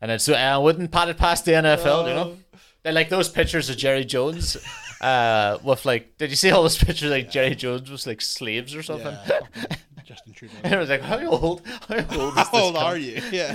And 0.00 0.10
then 0.10 0.18
so 0.18 0.34
I 0.34 0.56
wouldn't 0.58 0.90
pat 0.92 1.08
it 1.08 1.16
past 1.18 1.44
the 1.44 1.52
NFL, 1.52 2.08
you 2.08 2.14
know? 2.14 2.36
They're 2.82 2.92
like 2.92 3.08
those 3.10 3.28
pictures 3.28 3.68
of 3.70 3.76
Jerry 3.76 4.04
Jones. 4.04 4.56
Uh, 5.00 5.56
with 5.64 5.86
like, 5.86 6.18
did 6.18 6.28
you 6.28 6.36
see 6.36 6.50
all 6.50 6.60
those 6.60 6.76
pictures 6.76 7.10
like 7.10 7.30
Jerry 7.30 7.54
Jones 7.54 7.90
was 7.90 8.06
like 8.06 8.20
slaves 8.20 8.74
or 8.74 8.82
something? 8.82 9.16
Yeah. 9.26 9.40
Justin 10.04 10.34
Trudeau. 10.34 10.56
and 10.62 10.74
it 10.74 10.78
was 10.78 10.90
like, 10.90 11.00
how 11.00 11.24
old? 11.26 11.62
How 11.88 11.94
old 12.20 12.36
is 12.36 12.48
How 12.48 12.50
old 12.52 12.76
are 12.76 12.98
you? 12.98 13.22
Yeah. 13.32 13.54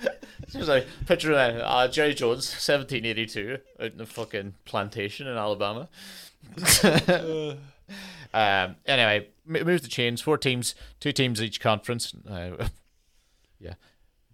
It 0.00 0.54
was 0.54 0.66
like 0.66 0.86
picture 1.04 1.32
of 1.32 1.60
uh, 1.62 1.88
Jerry 1.88 2.14
Jones, 2.14 2.48
1782, 2.48 3.58
out 3.80 3.92
in 3.92 3.98
the 3.98 4.06
fucking 4.06 4.54
plantation 4.64 5.26
in 5.26 5.36
Alabama. 5.36 5.90
Um. 8.34 8.76
Anyway, 8.86 9.28
m- 9.48 9.64
move 9.66 9.82
the 9.82 9.88
chains. 9.88 10.20
Four 10.20 10.38
teams, 10.38 10.74
two 11.00 11.12
teams 11.12 11.42
each 11.42 11.60
conference. 11.60 12.14
Uh, 12.28 12.68
yeah, 13.60 13.74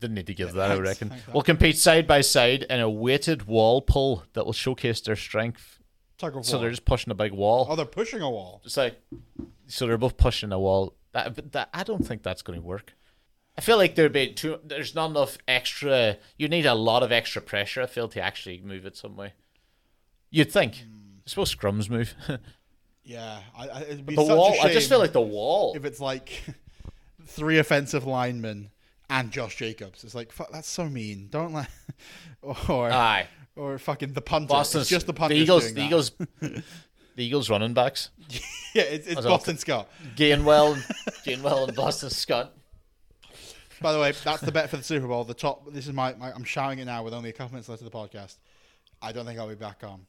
didn't 0.01 0.15
need 0.15 0.27
to 0.27 0.35
give 0.35 0.53
that. 0.55 0.71
I 0.71 0.79
reckon. 0.79 1.13
Will 1.33 1.43
compete 1.43 1.79
side 1.79 2.07
by 2.07 2.21
side 2.21 2.65
in 2.69 2.81
a 2.81 2.91
weighted 2.91 3.47
wall 3.47 3.81
pull 3.83 4.25
that 4.33 4.45
will 4.45 4.53
showcase 4.53 5.01
their 5.01 5.17
strength. 5.17 5.79
Tug 6.19 6.37
of 6.37 6.47
So 6.47 6.59
they're 6.59 6.71
just 6.71 6.85
pushing 6.85 7.11
a 7.11 7.15
big 7.15 7.33
wall. 7.33 7.67
oh, 7.69 7.75
they're 7.77 7.85
pushing 7.87 8.23
a 8.23 8.31
wall. 8.31 8.63
It's 8.65 8.77
like 8.77 9.01
so 9.67 9.87
they're 9.87 9.99
both 9.99 10.17
pushing 10.17 10.53
a 10.53 10.59
wall 10.59 10.95
That, 11.13 11.53
that 11.53 11.71
I 11.75 11.83
don't 11.83 12.07
think 12.07 12.23
that's 12.23 12.43
going 12.43 12.61
to 12.61 12.65
work. 12.65 12.95
I 13.57 13.61
feel 13.61 13.77
like 13.77 13.95
there'd 13.95 14.13
be 14.13 14.33
too. 14.33 14.59
There's 14.65 14.95
not 14.95 15.11
enough 15.11 15.39
extra. 15.47 16.19
You 16.37 16.49
need 16.49 16.67
a 16.67 16.75
lot 16.75 17.03
of 17.03 17.13
extra 17.13 17.41
pressure. 17.41 17.83
I 17.83 17.87
feel 17.87 18.09
to 18.09 18.21
actually 18.21 18.61
move 18.61 18.85
it 18.85 18.97
some 18.97 19.17
way. 19.17 19.33
You'd 20.31 20.51
think. 20.51 20.75
I 20.75 21.29
suppose 21.31 21.55
scrums 21.55 21.89
move. 21.89 22.15
Yeah, 23.05 23.41
I, 23.57 23.69
I, 23.69 23.81
it'd 23.83 24.07
be 24.07 24.17
the 24.17 24.23
such 24.23 24.33
a 24.33 24.37
wall. 24.37 24.57
I 24.63 24.73
just 24.73 24.89
feel 24.89 24.99
like 24.99 25.13
the 25.13 25.21
wall. 25.21 25.75
if 25.77 25.85
it's 25.85 26.01
like 26.01 26.43
three 27.27 27.59
offensive 27.59 28.07
linemen 28.07 28.71
and 29.11 29.31
Josh 29.31 29.57
Jacobs. 29.57 30.05
It's 30.05 30.15
like 30.15 30.33
fuck, 30.33 30.51
that's 30.51 30.69
so 30.69 30.89
mean. 30.89 31.29
Don't 31.31 31.53
let 31.53 31.69
or 32.43 32.91
Aye. 32.91 33.29
or 33.57 33.79
fucking 33.79 34.15
the 34.15 34.23
punter. 34.23 34.49
Boston. 34.49 34.81
it's 34.81 34.91
just 34.91 35.07
the 35.07 35.13
punter. 35.13 35.35
The 35.35 35.41
Eagles. 35.41 35.75
The. 35.75 35.83
Eagles. 35.83 36.11
the 36.41 36.63
Eagles 37.17 37.51
running 37.51 37.75
backs. 37.75 38.11
Yeah, 38.75 38.83
it's, 38.83 39.07
it's 39.07 39.21
Boston 39.21 39.59
Scott. 39.59 39.89
Gainwell. 40.17 40.75
Gainwell 41.27 41.69
and 41.69 41.77
Boston 41.77 42.11
Scott. 42.11 42.53
By 43.81 43.93
the 43.93 44.01
way, 44.01 44.13
that's 44.25 44.41
the 44.41 44.51
bet 44.51 44.71
for 44.71 44.79
the 44.79 44.83
Super 44.83 45.07
Bowl. 45.07 45.25
The 45.25 45.35
top. 45.35 45.71
This 45.73 45.87
is 45.87 45.93
my, 45.93 46.15
my. 46.15 46.33
I'm 46.33 46.45
shouting 46.45 46.79
it 46.79 46.87
now 46.87 47.03
with 47.03 47.13
only 47.13 47.29
a 47.29 47.33
couple 47.33 47.53
minutes 47.53 47.69
left 47.69 47.83
of 47.83 47.91
the 47.91 47.97
podcast. 47.97 48.37
I 49.03 49.13
don't 49.13 49.27
think 49.27 49.39
I'll 49.39 49.49
be 49.49 49.55
back 49.55 49.85
on. 49.85 50.07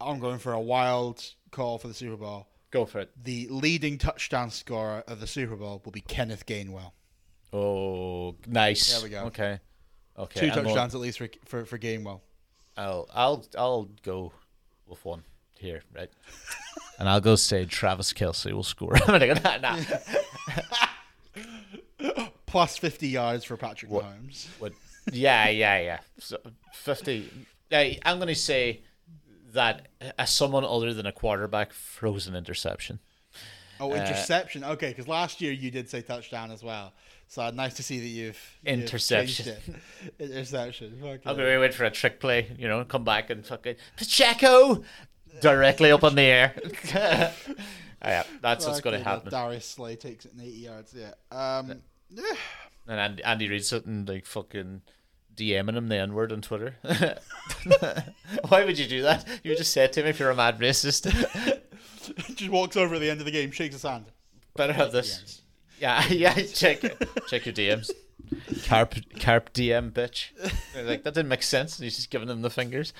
I'm 0.00 0.18
going 0.20 0.38
for 0.38 0.52
a 0.52 0.60
wild 0.60 1.24
call 1.50 1.78
for 1.78 1.88
the 1.88 1.94
Super 1.94 2.16
Bowl. 2.16 2.46
Go 2.70 2.84
for 2.84 3.00
it. 3.00 3.10
The 3.24 3.48
leading 3.50 3.98
touchdown 3.98 4.50
scorer 4.50 5.02
of 5.06 5.20
the 5.20 5.26
Super 5.26 5.56
Bowl 5.56 5.80
will 5.84 5.92
be 5.92 6.02
Kenneth 6.02 6.46
Gainwell. 6.46 6.92
Oh, 7.52 8.36
nice. 8.46 8.92
There 8.92 9.02
we 9.02 9.08
go. 9.10 9.24
Okay. 9.26 9.58
Okay. 10.18 10.40
Two 10.40 10.46
I'm 10.48 10.52
going- 10.54 10.66
touchdowns 10.66 10.94
at 10.94 11.00
least 11.00 11.18
for 11.18 11.28
for, 11.46 11.64
for 11.64 11.78
Gainwell. 11.78 12.20
I'll 12.76 13.08
I'll 13.14 13.44
I'll 13.56 13.88
go 14.04 14.32
with 14.86 15.04
one 15.04 15.22
here, 15.58 15.82
right? 15.94 16.10
and 16.98 17.08
I'll 17.08 17.20
go 17.20 17.34
say 17.36 17.64
Travis 17.64 18.12
Kelce 18.12 18.52
will 18.52 18.62
score. 18.62 18.96
I'm 18.96 19.06
gonna 19.06 19.34
go, 19.34 19.40
nah, 19.42 19.56
nah. 19.58 19.78
Plus 22.46 22.78
50 22.78 23.08
yards 23.08 23.44
for 23.44 23.56
Patrick 23.56 23.90
What- 23.90 24.04
Mahomes. 24.04 24.46
What? 24.58 24.72
Yeah, 25.10 25.48
yeah, 25.48 25.80
yeah. 25.80 25.98
So 26.18 26.36
fifty. 26.74 27.30
Yeah, 27.70 27.94
I'm 28.04 28.18
gonna 28.18 28.34
say 28.34 28.82
that 29.52 29.88
as 30.18 30.30
someone 30.30 30.64
other 30.64 30.92
than 30.94 31.06
a 31.06 31.12
quarterback 31.12 31.72
throws 31.72 32.26
an 32.26 32.34
interception. 32.34 33.00
Oh, 33.80 33.92
interception. 33.92 34.64
okay, 34.64 34.88
because 34.88 35.06
last 35.06 35.40
year 35.40 35.52
you 35.52 35.70
did 35.70 35.88
say 35.88 36.02
touchdown 36.02 36.50
as 36.50 36.62
well. 36.62 36.92
So 37.28 37.48
nice 37.50 37.74
to 37.74 37.82
see 37.82 38.00
that 38.00 38.06
you've 38.06 38.58
you've 38.64 38.80
Interception. 38.80 39.48
it. 39.48 39.60
Interception. 40.18 40.98
Fuck 41.00 41.20
I'm 41.26 41.38
yeah. 41.38 41.44
gonna 41.44 41.60
wait 41.60 41.74
for 41.74 41.84
a 41.84 41.90
trick 41.90 42.20
play. 42.20 42.50
You 42.58 42.68
know, 42.68 42.84
come 42.84 43.04
back 43.04 43.30
and 43.30 43.46
fucking 43.46 43.76
Pacheco 43.96 44.82
directly 45.40 45.92
up 45.92 46.02
in 46.04 46.14
the 46.14 46.22
air. 46.22 46.54
yeah, 48.02 48.24
that's 48.40 48.66
what's 48.66 48.80
gonna 48.80 48.98
happen. 48.98 49.30
Darius 49.30 49.66
Slay 49.66 49.96
takes 49.96 50.24
it 50.24 50.32
in 50.34 50.40
80 50.40 50.50
yards. 50.52 50.94
Yeah. 50.96 51.12
Um. 51.30 51.82
Yeah. 52.10 52.24
And 52.86 52.98
Andy, 52.98 53.22
Andy 53.22 53.48
Reid's 53.50 53.68
sitting 53.68 54.06
like 54.06 54.24
fucking 54.24 54.80
DMing 55.38 55.76
him 55.76 55.88
the 55.88 55.96
N 55.96 56.12
word 56.14 56.32
on 56.32 56.42
Twitter. 56.42 56.74
Why 58.48 58.64
would 58.64 58.78
you 58.78 58.86
do 58.88 59.02
that? 59.02 59.26
You 59.42 59.56
just 59.56 59.72
said 59.72 59.92
to 59.94 60.00
him 60.00 60.06
if 60.06 60.18
you're 60.18 60.30
a 60.30 60.34
mad 60.36 60.58
racist. 60.58 61.10
Just 62.34 62.50
walks 62.50 62.76
over 62.76 62.94
at 62.94 63.00
the 63.02 63.10
end 63.10 63.20
of 63.20 63.26
the 63.26 63.30
game, 63.32 63.50
shakes 63.50 63.74
his 63.74 63.82
hand. 63.82 64.06
Better 64.56 64.72
have 64.72 64.92
this. 64.92 65.42
Yeah, 65.78 66.06
yeah. 66.10 66.32
Check. 66.34 66.80
Check 67.28 67.44
your 67.46 67.54
DMs. 67.54 67.90
Carp, 68.64 68.94
carp 69.20 69.52
DM, 69.52 69.92
bitch. 69.92 70.30
They're 70.74 70.84
like 70.84 71.02
that 71.04 71.14
didn't 71.14 71.28
make 71.28 71.42
sense. 71.42 71.78
He's 71.78 71.96
just 71.96 72.10
giving 72.10 72.28
him 72.28 72.40
the 72.42 72.50
fingers. 72.50 72.92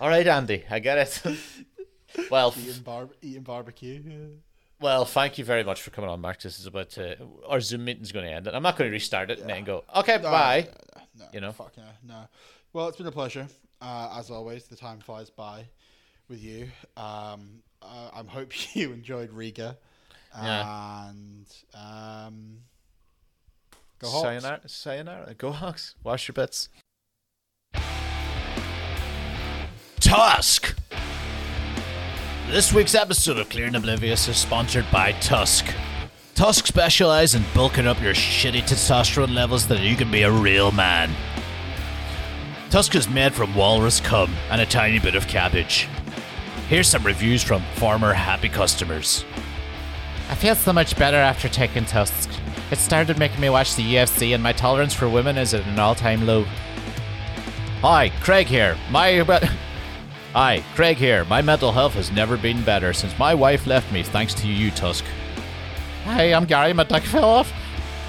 All 0.00 0.08
right, 0.08 0.26
Andy, 0.26 0.64
I 0.70 0.78
get 0.78 0.98
it. 0.98 1.36
well, 2.30 2.54
Eating, 2.58 2.82
bar- 2.82 3.10
eating 3.20 3.42
barbecue. 3.42 4.02
Yeah. 4.04 4.16
well, 4.80 5.04
thank 5.04 5.36
you 5.38 5.44
very 5.44 5.62
much 5.62 5.82
for 5.82 5.90
coming 5.90 6.08
on, 6.10 6.20
Mark. 6.20 6.40
This 6.40 6.58
is 6.58 6.66
about 6.66 6.90
to 6.90 7.16
our 7.46 7.60
Zoom 7.60 7.84
meeting's 7.84 8.12
going 8.12 8.24
to 8.26 8.32
end, 8.32 8.46
and 8.46 8.56
I'm 8.56 8.62
not 8.62 8.76
going 8.78 8.88
to 8.90 8.92
restart 8.92 9.30
it 9.30 9.38
and 9.40 9.48
then 9.50 9.64
go. 9.64 9.84
Okay, 9.94 10.16
bye. 10.18 10.68
No, 11.18 11.26
You 11.32 11.40
know? 11.40 11.52
Fuck 11.52 11.74
yeah, 11.76 11.84
no. 12.06 12.24
Well, 12.72 12.88
it's 12.88 12.96
been 12.96 13.06
a 13.06 13.12
pleasure. 13.12 13.46
Uh, 13.80 14.16
as 14.18 14.30
always, 14.30 14.64
the 14.64 14.76
time 14.76 15.00
flies 15.00 15.28
by 15.30 15.66
with 16.28 16.42
you. 16.42 16.68
Um, 16.96 17.62
uh, 17.82 18.10
I 18.14 18.22
hope 18.26 18.52
you 18.74 18.92
enjoyed 18.92 19.32
Riga. 19.32 19.76
Yeah. 20.34 21.08
And 21.10 21.46
um, 21.74 22.58
go 23.98 24.08
Hawks. 24.08 24.22
Sayonara, 24.22 24.60
sayonara. 24.66 25.34
Go 25.34 25.52
Hawks. 25.52 25.94
Wash 26.02 26.28
your 26.28 26.34
bits. 26.34 26.68
Tusk. 30.00 30.76
This 32.48 32.72
week's 32.72 32.94
episode 32.94 33.38
of 33.38 33.48
Clear 33.48 33.66
and 33.66 33.76
Oblivious 33.76 34.28
is 34.28 34.36
sponsored 34.36 34.86
by 34.90 35.12
Tusk. 35.12 35.66
Tusk 36.42 36.66
specialize 36.66 37.36
in 37.36 37.44
bulking 37.54 37.86
up 37.86 38.02
your 38.02 38.14
shitty 38.14 38.62
testosterone 38.62 39.32
levels 39.32 39.62
so 39.62 39.74
that 39.74 39.84
you 39.84 39.94
can 39.94 40.10
be 40.10 40.22
a 40.22 40.30
real 40.32 40.72
man. 40.72 41.08
Tusk 42.68 42.96
is 42.96 43.08
made 43.08 43.32
from 43.32 43.54
walrus 43.54 44.00
cum 44.00 44.34
and 44.50 44.60
a 44.60 44.66
tiny 44.66 44.98
bit 44.98 45.14
of 45.14 45.28
cabbage. 45.28 45.86
Here's 46.68 46.88
some 46.88 47.04
reviews 47.04 47.44
from 47.44 47.62
former 47.76 48.12
happy 48.12 48.48
customers. 48.48 49.24
I 50.30 50.34
feel 50.34 50.56
so 50.56 50.72
much 50.72 50.98
better 50.98 51.16
after 51.16 51.48
taking 51.48 51.84
Tusk. 51.84 52.28
It 52.72 52.78
started 52.78 53.20
making 53.20 53.40
me 53.40 53.48
watch 53.48 53.76
the 53.76 53.94
UFC, 53.94 54.34
and 54.34 54.42
my 54.42 54.52
tolerance 54.52 54.94
for 54.94 55.08
women 55.08 55.38
is 55.38 55.54
at 55.54 55.64
an 55.68 55.78
all-time 55.78 56.26
low. 56.26 56.42
Hi, 57.82 58.08
Craig 58.20 58.48
here. 58.48 58.76
My 58.90 59.20
Hi, 60.32 60.64
Craig 60.74 60.96
here. 60.96 61.24
My 61.26 61.40
mental 61.40 61.70
health 61.70 61.94
has 61.94 62.10
never 62.10 62.36
been 62.36 62.64
better 62.64 62.92
since 62.92 63.16
my 63.16 63.32
wife 63.32 63.64
left 63.68 63.92
me, 63.92 64.02
thanks 64.02 64.34
to 64.34 64.48
you, 64.48 64.72
Tusk. 64.72 65.04
Hi, 66.04 66.34
I'm 66.34 66.46
Gary. 66.46 66.72
My 66.72 66.82
dick 66.82 67.04
fell 67.04 67.24
off. 67.24 67.52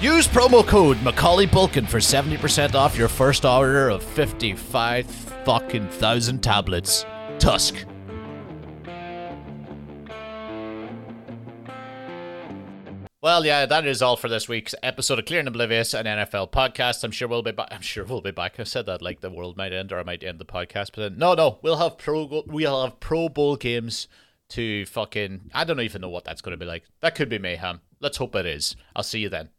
Use 0.00 0.26
promo 0.26 0.66
code 0.66 1.00
Macaulay 1.02 1.46
Bulkin 1.46 1.86
for 1.86 1.98
70% 1.98 2.74
off 2.74 2.98
your 2.98 3.06
first 3.06 3.44
order 3.44 3.88
of 3.88 4.02
55 4.02 5.06
fucking 5.06 5.88
thousand 5.90 6.42
tablets. 6.42 7.06
Tusk. 7.38 7.86
Well, 13.22 13.46
yeah, 13.46 13.64
that 13.64 13.86
is 13.86 14.02
all 14.02 14.16
for 14.16 14.28
this 14.28 14.48
week's 14.48 14.74
episode 14.82 15.20
of 15.20 15.24
Clear 15.26 15.38
and 15.38 15.48
Oblivious, 15.48 15.94
an 15.94 16.04
NFL 16.04 16.50
podcast. 16.50 17.04
I'm 17.04 17.12
sure 17.12 17.28
we'll 17.28 17.42
be 17.42 17.52
back. 17.52 17.68
I'm 17.70 17.80
sure 17.80 18.04
we'll 18.04 18.20
be 18.20 18.32
back. 18.32 18.58
I 18.58 18.64
said 18.64 18.86
that 18.86 19.02
like 19.02 19.20
the 19.20 19.30
world 19.30 19.56
might 19.56 19.72
end 19.72 19.92
or 19.92 20.00
I 20.00 20.02
might 20.02 20.24
end 20.24 20.40
the 20.40 20.44
podcast, 20.44 20.90
but 20.94 20.96
then, 20.96 21.18
no, 21.18 21.34
no, 21.34 21.60
we'll 21.62 21.76
have 21.76 21.96
pro. 21.96 22.42
We'll 22.44 22.82
have 22.82 22.98
Pro 22.98 23.28
Bowl 23.28 23.54
games 23.54 24.08
to 24.50 24.86
fucking. 24.86 25.50
I 25.54 25.64
don't 25.64 25.80
even 25.80 26.00
know 26.00 26.08
what 26.08 26.24
that's 26.24 26.42
going 26.42 26.52
to 26.56 26.62
be 26.62 26.66
like. 26.66 26.84
That 27.00 27.14
could 27.14 27.28
be 27.28 27.38
mayhem. 27.38 27.80
Let's 28.00 28.18
hope 28.18 28.34
it 28.36 28.46
is. 28.46 28.76
I'll 28.94 29.02
see 29.02 29.20
you 29.20 29.28
then. 29.28 29.50